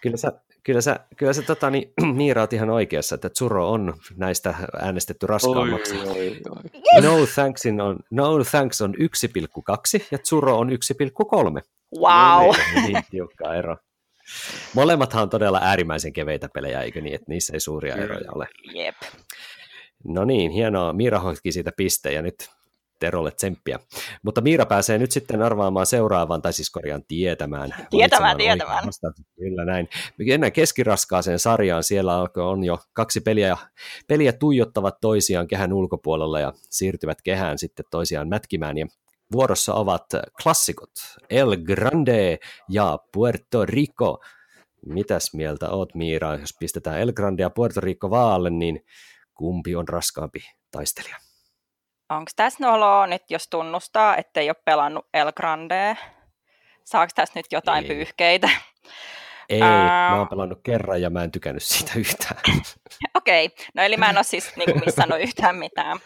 Kyllä 0.00 0.16
sä, 0.16 0.32
kyllä 0.62 0.80
sä, 0.80 1.00
kyllä 1.16 1.32
sä 1.32 1.42
tota, 1.42 1.70
niin, 1.70 1.92
Miira 2.16 2.42
oot 2.42 2.52
ihan 2.52 2.70
oikeassa, 2.70 3.14
että 3.14 3.28
Tsuro 3.28 3.70
on 3.70 3.94
näistä 4.16 4.54
äänestetty 4.80 5.26
raskaammaksi. 5.26 5.96
Oi, 5.98 6.08
oi, 6.08 6.40
oi. 6.96 7.02
No, 7.02 7.26
Thanksin 7.34 7.80
on, 7.80 7.98
no 8.10 8.44
Thanks 8.50 8.80
on 8.80 8.94
1,2 8.94 10.06
ja 10.10 10.18
Tsuro 10.18 10.58
on 10.58 10.70
1,3. 10.70 10.76
Wow. 12.00 12.46
No 12.46 12.52
niin, 12.74 12.92
niin 12.92 13.04
tiukka 13.10 13.54
ero. 13.54 13.76
Molemmathan 14.74 15.22
on 15.22 15.30
todella 15.30 15.60
äärimmäisen 15.62 16.12
keveitä 16.12 16.48
pelejä, 16.54 16.80
eikö 16.80 17.00
niin, 17.00 17.14
että 17.14 17.26
niissä 17.28 17.52
ei 17.52 17.60
suuria 17.60 17.96
eroja 17.96 18.32
ole. 18.34 18.48
Jep. 18.74 18.96
No 20.04 20.24
niin, 20.24 20.50
hienoa. 20.50 20.92
Miira 20.92 21.18
hoitki 21.18 21.52
siitä 21.52 21.72
pisteen 21.76 22.24
nyt 22.24 22.50
Terolle 23.02 23.30
tsemppiä. 23.30 23.78
Mutta 24.22 24.40
Miira 24.40 24.66
pääsee 24.66 24.98
nyt 24.98 25.10
sitten 25.10 25.42
arvaamaan 25.42 25.86
seuraavan, 25.86 26.42
tai 26.42 26.52
siis 26.52 26.70
korjaan 26.70 27.04
tietämään. 27.08 27.74
Tietämään, 27.90 28.36
tietämään. 28.36 28.84
Kyllä 29.36 29.64
näin. 29.64 29.88
Mennään 30.18 30.52
keskiraskaaseen 30.52 31.38
sarjaan. 31.38 31.84
Siellä 31.84 32.28
on 32.36 32.64
jo 32.64 32.78
kaksi 32.92 33.20
peliä, 33.20 33.48
ja 33.48 33.56
peliä 34.08 34.32
tuijottavat 34.32 35.00
toisiaan 35.00 35.48
kehän 35.48 35.72
ulkopuolella 35.72 36.40
ja 36.40 36.52
siirtyvät 36.70 37.22
kehään 37.22 37.58
sitten 37.58 37.84
toisiaan 37.90 38.28
mätkimään. 38.28 38.78
Ja 38.78 38.86
Vuorossa 39.32 39.74
ovat 39.74 40.06
klassikot 40.42 40.92
El 41.30 41.56
Grande 41.56 42.38
ja 42.68 42.98
Puerto 43.12 43.66
Rico. 43.66 44.24
Mitäs 44.86 45.34
mieltä 45.34 45.70
oot 45.70 45.94
Miira, 45.94 46.36
jos 46.36 46.56
pistetään 46.60 47.00
El 47.00 47.12
Grande 47.12 47.42
ja 47.42 47.50
Puerto 47.50 47.80
Rico 47.80 48.10
vaalle, 48.10 48.50
niin 48.50 48.84
kumpi 49.34 49.76
on 49.76 49.88
raskaampi 49.88 50.40
taistelija? 50.70 51.16
Onko 52.16 52.30
tässä 52.36 52.64
noloa 52.66 53.06
nyt, 53.06 53.22
jos 53.30 53.48
tunnustaa, 53.48 54.16
ettei 54.16 54.48
ole 54.48 54.56
pelannut 54.64 55.06
El 55.14 55.32
Grande? 55.32 55.96
Saako 56.84 57.12
tässä 57.14 57.38
nyt 57.38 57.46
jotain 57.52 57.84
Ei. 57.84 57.88
pyyhkeitä? 57.88 58.50
Ei, 59.48 59.60
mä 59.60 60.18
oon 60.18 60.28
pelannut 60.28 60.60
kerran 60.62 61.02
ja 61.02 61.10
mä 61.10 61.22
en 61.22 61.30
tykännyt 61.30 61.62
siitä 61.62 61.92
yhtään. 61.96 62.40
Okei, 63.14 63.46
okay. 63.46 63.66
no 63.74 63.82
eli 63.82 63.96
mä 63.96 64.10
en 64.10 64.16
ole 64.16 64.24
siis 64.24 64.56
niin 64.56 64.80
missannut 64.86 65.20
yhtään 65.20 65.56
mitään. 65.56 65.98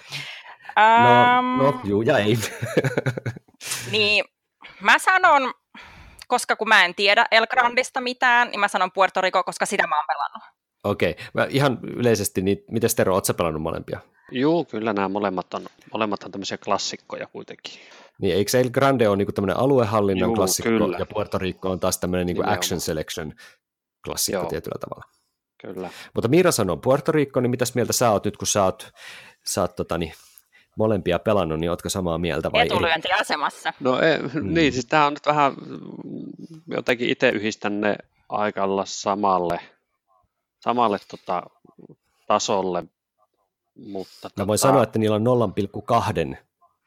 No, 0.76 1.62
no 1.62 1.80
juu 1.84 2.02
ja 2.02 2.18
ei. 2.18 2.38
niin, 3.92 4.24
mä 4.80 4.98
sanon, 4.98 5.54
koska 6.28 6.56
kun 6.56 6.68
mä 6.68 6.84
en 6.84 6.94
tiedä 6.94 7.26
El 7.30 7.46
Grandista 7.46 8.00
mitään, 8.00 8.48
niin 8.50 8.60
mä 8.60 8.68
sanon 8.68 8.92
Puerto 8.92 9.20
Rico, 9.20 9.44
koska 9.44 9.66
sitä 9.66 9.86
mä 9.86 9.96
oon 9.96 10.06
pelannut. 10.06 10.42
Okei, 10.84 11.16
okay. 11.34 11.46
ihan 11.50 11.78
yleisesti, 11.82 12.42
niin 12.42 12.58
miten 12.70 12.90
Tero, 12.96 13.14
ootko 13.14 13.34
pelannut 13.34 13.62
molempia? 13.62 14.00
Joo, 14.30 14.64
kyllä 14.64 14.92
nämä 14.92 15.08
molemmat 15.08 15.54
on, 15.54 15.66
molemmat 15.92 16.22
on 16.22 16.32
tämmöisiä 16.32 16.58
klassikkoja 16.58 17.26
kuitenkin. 17.26 17.72
Niin, 18.20 18.34
eikö 18.34 18.58
El 18.58 18.70
Grande 18.70 19.08
ole 19.08 19.16
niinku 19.16 19.32
tämmöinen 19.32 19.56
aluehallinnan 19.56 20.28
Juu, 20.28 20.34
klassikko, 20.34 20.68
kyllä. 20.68 20.98
ja 20.98 21.06
Puerto 21.06 21.38
Rico 21.38 21.70
on 21.70 21.80
taas 21.80 21.98
tämmöinen 21.98 22.26
niinku 22.26 22.42
action 22.46 22.80
selection 22.80 23.32
klassikko 24.04 24.40
Joo. 24.40 24.48
tietyllä 24.48 24.78
tavalla? 24.80 25.04
Kyllä. 25.60 25.90
Mutta 26.14 26.28
Miira 26.28 26.52
sanoo 26.52 26.76
Puerto 26.76 27.12
Rico, 27.12 27.40
niin 27.40 27.50
mitäs 27.50 27.74
mieltä 27.74 27.92
sä 27.92 28.10
oot 28.10 28.24
nyt, 28.24 28.36
kun 28.36 28.46
sä 28.46 28.64
oot, 28.64 28.90
sä 29.46 29.60
oot 29.60 29.76
tota, 29.76 29.98
niin, 29.98 30.12
molempia 30.76 31.18
pelannut, 31.18 31.60
niin 31.60 31.70
ootko 31.70 31.88
samaa 31.88 32.18
mieltä 32.18 32.52
vai 32.52 32.66
Etulyöntiasemassa. 32.66 33.72
No 33.80 34.00
ei, 34.00 34.18
mm. 34.18 34.54
niin, 34.54 34.72
siis 34.72 34.86
tämä 34.86 35.06
on 35.06 35.12
nyt 35.12 35.26
vähän, 35.26 35.52
jotenkin 36.66 37.10
itse 37.10 37.28
yhdistän 37.28 37.80
ne 37.80 37.96
aikalla 38.28 38.84
samalle, 38.86 39.60
samalle 40.60 40.98
tota, 41.10 41.42
tasolle, 42.26 42.84
mutta... 43.76 44.30
Mä 44.36 44.46
voin 44.46 44.58
tota, 44.58 44.68
sanoa, 44.68 44.82
että 44.82 44.98
niillä 44.98 45.16
on 45.16 45.52
0,2 46.32 46.36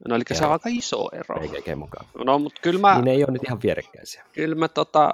No 0.08 0.16
eli 0.16 0.24
se 0.34 0.46
on 0.46 0.52
aika 0.52 0.70
iso 0.72 1.10
ero. 1.14 1.36
PGG 1.40 1.76
mukaan. 1.76 2.06
No, 2.26 2.40
mutta 2.40 2.62
kyllä 2.62 2.80
mä... 2.80 2.96
Niin 2.96 3.06
ne 3.06 3.12
ei 3.12 3.24
ole 3.24 3.32
nyt 3.32 3.44
ihan 3.44 3.60
vierekkäisiä. 3.64 4.26
Kyllä 4.34 4.56
mä, 4.56 4.68
tota, 4.68 5.12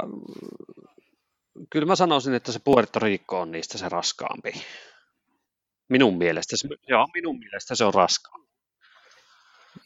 kyllä 1.69 1.86
mä 1.86 1.95
sanoisin, 1.95 2.34
että 2.34 2.51
se 2.51 2.59
Puerto 2.59 2.99
Rico 2.99 3.39
on 3.39 3.51
niistä 3.51 3.78
se 3.78 3.89
raskaampi. 3.89 4.53
Minun 5.89 6.17
mielestä 6.17 6.57
se, 6.57 6.67
joo, 6.88 7.07
minun 7.13 7.39
mielestä 7.39 7.76
se 7.76 7.86
on 7.86 7.93
raskaampi. 7.93 8.45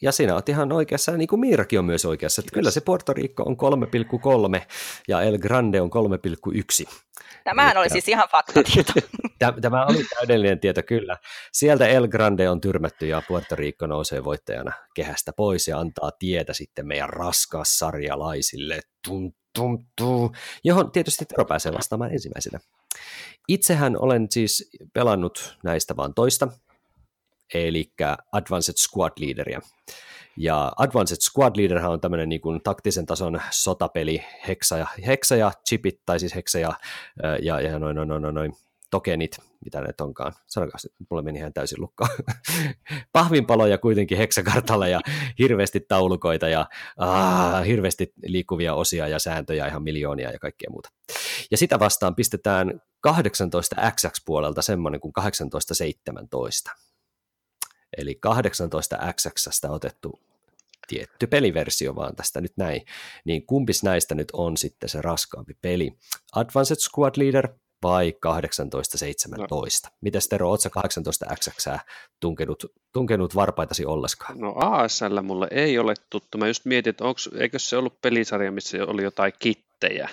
Ja 0.02 0.12
sinä 0.12 0.34
olet 0.34 0.48
ihan 0.48 0.72
oikeassa, 0.72 1.12
niin 1.12 1.28
kuin 1.28 1.40
Miirakin 1.40 1.78
on 1.78 1.84
myös 1.84 2.04
oikeassa, 2.04 2.40
että 2.40 2.54
kyllä 2.54 2.70
se 2.70 2.80
Puerto 2.80 3.12
Rico 3.12 3.42
on 3.42 3.56
3,3 4.58 4.62
ja 5.08 5.22
El 5.22 5.38
Grande 5.38 5.80
on 5.80 5.90
3,1. 6.84 6.90
Tämähän 7.44 7.76
oli 7.76 7.90
siis 7.90 8.08
ihan 8.08 8.28
faktatieto. 8.32 8.92
Tämä 9.62 9.86
oli 9.86 10.04
täydellinen 10.18 10.60
tieto, 10.60 10.82
kyllä. 10.82 11.16
Sieltä 11.52 11.86
El 11.86 12.08
Grande 12.08 12.48
on 12.48 12.60
tyrmätty 12.60 13.06
ja 13.06 13.22
Puerto 13.28 13.56
Rico 13.56 13.86
nousee 13.86 14.24
voittajana 14.24 14.72
kehästä 14.94 15.32
pois 15.32 15.68
ja 15.68 15.78
antaa 15.78 16.10
tietä 16.18 16.52
sitten 16.52 16.86
meidän 16.86 17.08
raskaas 17.08 17.78
sarjalaisille, 17.78 18.80
tum, 19.06 19.32
tum, 19.54 19.84
tum, 19.96 20.30
johon 20.64 20.92
tietysti 20.92 21.24
Tero 21.24 21.44
pääsee 21.44 21.72
vastaamaan 21.72 22.12
ensimmäisenä. 22.12 22.60
Itsehän 23.48 23.96
olen 24.02 24.26
siis 24.30 24.70
pelannut 24.92 25.58
näistä 25.64 25.96
vain 25.96 26.14
toista, 26.14 26.48
eli 27.54 27.92
Advanced 28.32 28.74
Squad 28.76 29.12
Leaderia. 29.20 29.60
Ja 30.36 30.72
Advanced 30.76 31.16
Squad 31.20 31.56
Leader 31.56 31.86
on 31.86 32.00
tämmöinen 32.00 32.28
niin 32.28 32.40
kuin 32.40 32.60
taktisen 32.62 33.06
tason 33.06 33.40
sotapeli, 33.50 34.24
heksa 34.48 34.78
ja, 34.78 34.86
heksa 35.06 35.36
ja 35.36 35.52
chipit, 35.68 36.00
tai 36.06 36.20
siis 36.20 36.34
heksa 36.34 36.58
ja, 36.58 36.72
ja, 37.42 37.60
ja 37.60 37.78
noin, 37.78 37.96
noin, 37.96 38.08
noin, 38.08 38.34
noin 38.34 38.52
tokenit, 38.90 39.36
mitä 39.64 39.80
ne 39.80 39.88
onkaan. 40.00 40.32
Sanokaa 40.46 40.78
nyt, 40.84 41.08
mulle 41.10 41.22
meni 41.22 41.38
ihan 41.38 41.52
täysin 41.52 41.80
lukkoon. 41.80 42.10
Pahvinpaloja 43.12 43.78
kuitenkin 43.78 44.18
heksakartalla 44.18 44.88
ja 44.88 45.00
hirveästi 45.38 45.80
taulukoita 45.88 46.48
ja 46.48 46.66
aah, 46.96 47.66
hirveästi 47.66 48.12
liikkuvia 48.22 48.74
osia 48.74 49.08
ja 49.08 49.18
sääntöjä 49.18 49.66
ihan 49.66 49.82
miljoonia 49.82 50.30
ja 50.30 50.38
kaikkea 50.38 50.70
muuta. 50.70 50.88
Ja 51.50 51.56
sitä 51.56 51.78
vastaan 51.78 52.14
pistetään 52.14 52.80
18XX 53.08 54.10
puolelta 54.26 54.62
semmoinen 54.62 55.00
kuin 55.00 55.12
1817. 55.12 56.70
Eli 58.00 58.20
18XX 58.26 59.70
otettu 59.70 60.20
tietty 60.88 61.26
peliversio 61.26 61.96
vaan 61.96 62.16
tästä 62.16 62.40
nyt 62.40 62.52
näin, 62.56 62.82
niin 63.24 63.46
kumpis 63.46 63.82
näistä 63.82 64.14
nyt 64.14 64.28
on 64.32 64.56
sitten 64.56 64.88
se 64.88 65.02
raskaampi 65.02 65.54
peli? 65.62 65.92
Advanced 66.36 66.76
Squad 66.76 67.14
Leader 67.16 67.48
vai 67.82 68.14
1817? 68.22 69.88
No. 69.88 69.94
Mites 70.00 70.28
Tero, 70.28 70.50
ootko 70.50 70.80
18XX 70.80 71.78
tunkenut, 72.20 72.64
tunkenut 72.92 73.34
varpaitasi 73.34 73.84
olleskaan? 73.86 74.38
No 74.38 74.54
ASL 74.56 75.20
mulle 75.22 75.48
ei 75.50 75.78
ole 75.78 75.94
tuttu. 76.10 76.38
Mä 76.38 76.46
just 76.46 76.64
mietin, 76.64 76.90
että 76.90 77.04
onko, 77.04 77.20
eikö 77.38 77.58
se 77.58 77.76
ollut 77.76 78.00
pelisarja, 78.00 78.52
missä 78.52 78.78
oli 78.86 79.02
jotain 79.02 79.32
kittejä? 79.38 80.08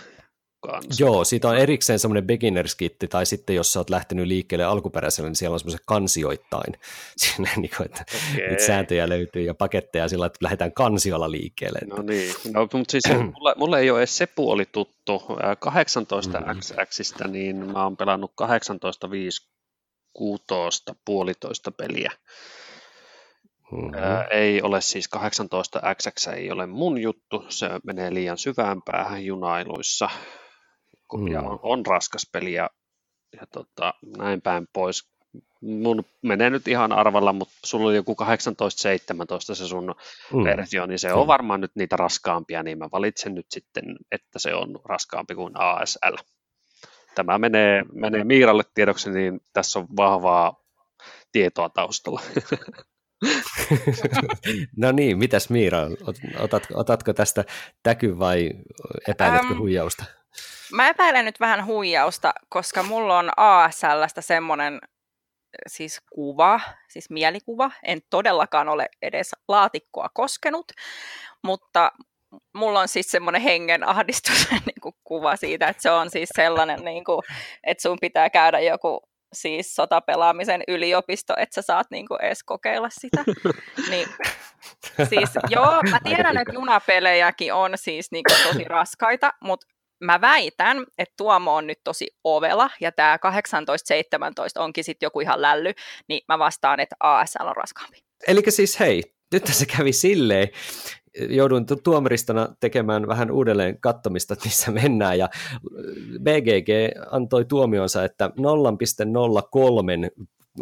Kanssa. 0.60 1.04
Joo, 1.04 1.24
siitä 1.24 1.50
on 1.50 1.58
erikseen 1.58 2.00
semmoinen 2.00 2.28
beginnerskitti, 2.28 3.08
tai 3.08 3.26
sitten 3.26 3.56
jos 3.56 3.74
sä 3.74 3.80
oot 3.80 3.90
lähtenyt 3.90 4.28
liikkeelle 4.28 4.66
alkuperäisellä, 4.66 5.30
niin 5.30 5.36
siellä 5.36 5.54
on 5.54 5.60
semmoiset 5.60 5.82
kansioittain, 5.86 6.74
Siinä, 7.18 7.52
niin 7.56 7.72
kuin, 7.78 7.86
että 7.86 8.06
okay. 8.34 8.48
niitä 8.48 8.66
sääntöjä 8.66 9.10
löytyy 9.10 9.42
ja 9.42 9.54
paketteja 9.54 10.10
sillä, 10.10 10.26
että 10.26 10.40
lähdetään 10.42 10.74
kansiolla 10.74 11.32
liikkeelle. 11.32 11.80
No 11.88 12.02
niin, 12.02 12.34
no, 12.54 12.62
mutta 12.74 12.92
siis 12.92 13.04
mulle, 13.36 13.54
mulle 13.58 13.80
ei 13.80 13.92
ole 13.92 14.00
edes 14.00 14.18
se 14.18 14.28
puoli 14.28 14.66
tuttu. 14.72 14.98
18 15.60 16.40
mm. 16.40 16.60
XXistä, 16.60 17.28
niin 17.28 17.56
mä 17.72 17.84
oon 17.84 17.98
pelannut 17.98 18.32
18 18.36 19.12
5 19.12 19.48
16 20.14 20.96
puolitoista 21.06 21.72
peliä. 21.72 22.12
Mm-hmm. 23.72 23.94
Ää, 23.94 24.24
ei 24.24 24.62
ole 24.62 24.82
siis 24.82 25.08
18 25.08 25.82
XX 25.96 26.28
ei 26.28 26.52
ole 26.52 26.66
mun 26.66 27.02
juttu, 27.02 27.46
se 27.50 27.70
menee 27.84 28.14
liian 28.14 28.38
syvään 28.38 28.82
päähän 28.82 29.26
junailuissa. 29.26 30.10
Ja 31.32 31.42
on, 31.42 31.60
on 31.62 31.86
raskas 31.86 32.30
peli 32.32 32.54
ja, 32.54 32.70
ja 33.34 33.48
tota, 33.52 33.94
näin 34.18 34.42
päin 34.42 34.68
pois. 34.74 35.10
Mun 35.62 36.04
menee 36.22 36.50
nyt 36.50 36.68
ihan 36.68 36.92
arvalla, 36.92 37.34
mutta 37.34 37.54
sulla 37.66 37.88
oli 37.88 37.96
joku 37.96 38.16
18-17 38.24 38.26
se 39.42 39.68
sun 39.68 39.96
mm. 40.34 40.44
versio, 40.44 40.86
niin 40.86 41.00
se 41.00 41.14
on 41.14 41.28
varmaan 41.28 41.62
nyt 41.62 41.72
niitä 41.76 41.96
raskaampia, 41.96 42.64
niin 42.64 42.78
mä 42.78 42.90
valitsen 42.92 43.36
nyt 43.36 43.46
sitten, 43.52 43.84
että 44.12 44.40
se 44.40 44.54
on 44.54 44.80
raskaampi 44.86 45.36
kuin 45.36 45.54
ASL. 45.56 46.16
Tämä 47.16 47.38
menee, 47.38 47.84
menee 47.94 48.24
Miiralle 48.24 48.64
tiedoksi, 48.74 49.10
niin 49.12 49.40
tässä 49.54 49.80
on 49.80 49.88
vahvaa 49.98 50.64
tietoa 51.32 51.70
taustalla. 51.70 52.22
no 54.78 54.92
niin, 54.92 55.18
mitäs 55.18 55.50
Miira, 55.50 55.80
otatko, 56.40 56.80
otatko 56.80 57.14
tästä 57.14 57.44
täky 57.84 58.20
vai 58.20 58.52
epäiletkö 59.08 59.54
um, 59.54 59.60
huijausta? 59.60 60.06
Mä 60.74 60.90
epäilen 60.90 61.26
nyt 61.26 61.40
vähän 61.40 61.66
huijausta, 61.66 62.34
koska 62.50 62.84
mulla 62.84 63.20
on 63.20 63.32
ASLstä 63.38 64.22
semmoinen 64.22 64.80
siis 65.68 66.02
kuva, 66.14 66.60
siis 66.90 67.10
mielikuva. 67.10 67.72
En 67.84 68.00
todellakaan 68.10 68.70
ole 68.70 68.90
edes 69.02 69.32
laatikkoa 69.48 70.10
koskenut, 70.14 70.72
mutta 71.44 71.92
mulla 72.54 72.80
on 72.80 72.88
siis 72.88 73.12
semmoinen 73.12 73.42
hengen 73.42 73.88
ahdistus 73.88 74.48
niin 74.66 74.82
kuin 74.82 74.96
kuva 75.04 75.36
siitä, 75.36 75.68
että 75.68 75.82
se 75.82 75.92
on 75.92 76.10
siis 76.10 76.30
sellainen, 76.36 76.80
niin 76.86 77.04
kuin, 77.04 77.22
että 77.64 77.82
sun 77.82 77.98
pitää 78.02 78.30
käydä 78.30 78.60
joku 78.60 79.00
siis 79.34 79.76
sotapelaamisen 79.76 80.64
yliopisto, 80.68 81.34
että 81.38 81.56
sä 81.56 81.62
saat 81.62 81.88
niin 81.92 82.08
kuin 82.08 82.22
edes 82.22 82.44
kokeilla 82.44 82.90
sitä. 82.92 83.24
niin, 83.92 84.08
siis 85.10 85.30
joo, 85.50 85.82
mä 85.90 86.00
tiedän, 86.04 86.38
että 86.38 86.54
junapelejäkin 86.54 87.54
on 87.54 87.72
siis 87.76 88.12
niin 88.12 88.24
kuin 88.30 88.48
tosi 88.48 88.64
raskaita, 88.64 89.34
mutta 89.42 89.68
mä 90.00 90.22
väitän, 90.22 90.86
että 90.98 91.14
Tuomo 91.18 91.56
on 91.56 91.68
nyt 91.68 91.80
tosi 91.84 92.08
ovela, 92.24 92.70
ja 92.82 92.92
tämä 92.92 93.18
18-17 93.18 94.62
onkin 94.62 94.84
sitten 94.84 95.08
joku 95.08 95.20
ihan 95.20 95.42
lälly, 95.42 95.74
niin 96.08 96.22
mä 96.28 96.40
vastaan, 96.40 96.80
että 96.80 96.96
ASL 97.00 97.48
on 97.48 97.56
raskaampi. 97.56 97.98
Eli 98.28 98.42
siis 98.50 98.80
hei, 98.80 99.04
nyt 99.34 99.48
se 99.48 99.66
kävi 99.66 99.94
silleen, 99.94 100.50
jouduin 101.30 101.66
tuomaristona 101.84 102.48
tekemään 102.60 103.08
vähän 103.08 103.32
uudelleen 103.32 103.82
kattomista, 103.82 104.36
missä 104.44 104.72
mennään, 104.72 105.18
ja 105.18 105.30
BGG 106.20 106.70
antoi 107.12 107.46
tuomionsa, 107.46 108.04
että 108.04 108.28
0,03 108.28 108.34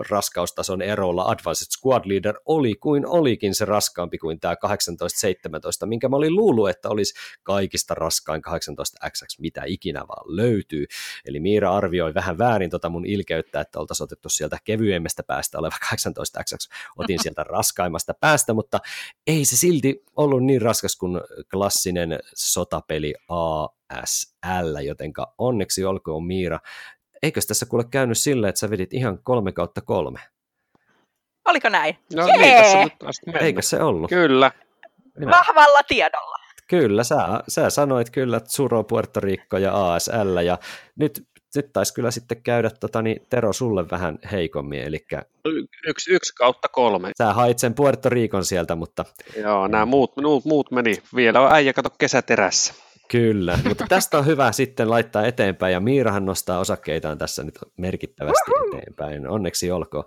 raskaustason 0.09 0.81
erolla 0.81 1.23
Advanced 1.23 1.67
Squad 1.71 2.01
Leader 2.05 2.35
oli 2.45 2.75
kuin 2.75 3.07
olikin 3.07 3.55
se 3.55 3.65
raskaampi 3.65 4.17
kuin 4.17 4.39
tämä 4.39 4.55
1817, 4.55 5.85
minkä 5.85 6.09
mä 6.09 6.15
olin 6.15 6.35
luullut, 6.35 6.69
että 6.69 6.89
olisi 6.89 7.13
kaikista 7.43 7.93
raskain 7.93 8.41
18XX, 8.47 9.09
mitä 9.39 9.61
ikinä 9.65 9.99
vaan 10.07 10.35
löytyy. 10.35 10.85
Eli 11.25 11.39
Miira 11.39 11.75
arvioi 11.75 12.13
vähän 12.13 12.37
väärin 12.37 12.69
tota 12.69 12.89
mun 12.89 13.05
ilkeyttä, 13.05 13.61
että 13.61 13.79
oltaisiin 13.79 14.05
otettu 14.05 14.29
sieltä 14.29 14.57
kevyemmästä 14.63 15.23
päästä 15.23 15.59
oleva 15.59 15.75
18XX, 15.85 16.69
otin 16.97 17.19
sieltä 17.21 17.43
raskaimmasta 17.57 18.13
päästä, 18.13 18.53
mutta 18.53 18.79
ei 19.27 19.45
se 19.45 19.57
silti 19.57 20.03
ollut 20.15 20.43
niin 20.43 20.61
raskas 20.61 20.95
kuin 20.95 21.21
klassinen 21.51 22.19
sotapeli 22.35 23.13
ASL, 23.29 24.79
jotenka 24.85 25.33
onneksi 25.37 25.85
olkoon 25.85 26.23
Miira 26.23 26.59
eikö 27.25 27.41
tässä 27.47 27.65
kuule 27.65 27.83
käynyt 27.91 28.17
silleen, 28.17 28.49
että 28.49 28.59
sä 28.59 28.69
vedit 28.69 28.93
ihan 28.93 29.19
kolme 29.23 29.51
kautta 29.51 29.81
kolme? 29.81 30.19
Oliko 31.45 31.69
näin? 31.69 31.97
No 32.15 32.27
Jee! 32.27 32.37
niin, 32.37 32.63
tässä 32.63 32.83
nyt 32.83 32.93
taas 32.99 33.15
Eikö 33.41 33.61
se 33.61 33.81
ollut? 33.81 34.09
Kyllä. 34.09 34.51
Minä. 35.17 35.31
Vahvalla 35.31 35.79
tiedolla. 35.87 36.35
Kyllä, 36.67 37.03
sä, 37.03 37.17
sä 37.47 37.69
sanoit 37.69 38.09
kyllä 38.09 38.41
Suro, 38.47 38.83
Puerto 38.83 39.19
Rico 39.19 39.57
ja 39.57 39.93
ASL, 39.93 40.37
ja 40.45 40.57
nyt, 40.95 41.27
nyt 41.55 41.73
taisi 41.73 41.93
kyllä 41.93 42.11
sitten 42.11 42.43
käydä 42.43 42.69
tota, 42.69 43.01
niin 43.01 43.25
Tero 43.29 43.53
sulle 43.53 43.89
vähän 43.89 44.19
heikommin, 44.31 44.81
eli... 44.81 45.05
Yksi, 45.87 46.13
yksi 46.13 46.35
kautta 46.35 46.67
kolme. 46.67 47.11
Sä 47.17 47.33
hait 47.33 47.59
sen 47.59 47.73
Puerto 47.73 48.09
Ricon 48.09 48.45
sieltä, 48.45 48.75
mutta... 48.75 49.05
Joo, 49.37 49.67
nämä 49.67 49.85
muut, 49.85 50.17
muut, 50.21 50.45
muut 50.45 50.71
meni. 50.71 50.97
Vielä 51.15 51.41
on 51.41 51.53
äijä, 51.53 51.73
kato 51.73 51.89
kesäterässä. 51.97 52.73
Kyllä, 53.11 53.59
mutta 53.67 53.85
tästä 53.89 54.17
on 54.17 54.25
hyvä 54.25 54.51
sitten 54.51 54.89
laittaa 54.89 55.25
eteenpäin 55.25 55.73
ja 55.73 55.79
Miirahan 55.79 56.25
nostaa 56.25 56.59
osakkeitaan 56.59 57.17
tässä 57.17 57.43
nyt 57.43 57.59
merkittävästi 57.77 58.51
eteenpäin. 58.67 59.27
Onneksi 59.27 59.71
olkoon. 59.71 60.03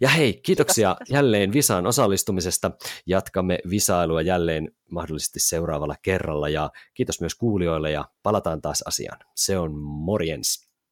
Ja 0.00 0.08
hei, 0.08 0.40
kiitoksia 0.42 0.96
jälleen 1.10 1.52
Visaan 1.52 1.86
osallistumisesta. 1.86 2.70
Jatkamme 3.06 3.58
visailua 3.70 4.22
jälleen 4.22 4.72
mahdollisesti 4.90 5.40
seuraavalla 5.40 5.94
kerralla 6.02 6.48
ja 6.48 6.70
kiitos 6.94 7.20
myös 7.20 7.34
kuulijoille 7.34 7.90
ja 7.90 8.04
palataan 8.22 8.62
taas 8.62 8.82
asiaan. 8.86 9.18
Se 9.34 9.58
on 9.58 9.78
morjens. 9.78 10.69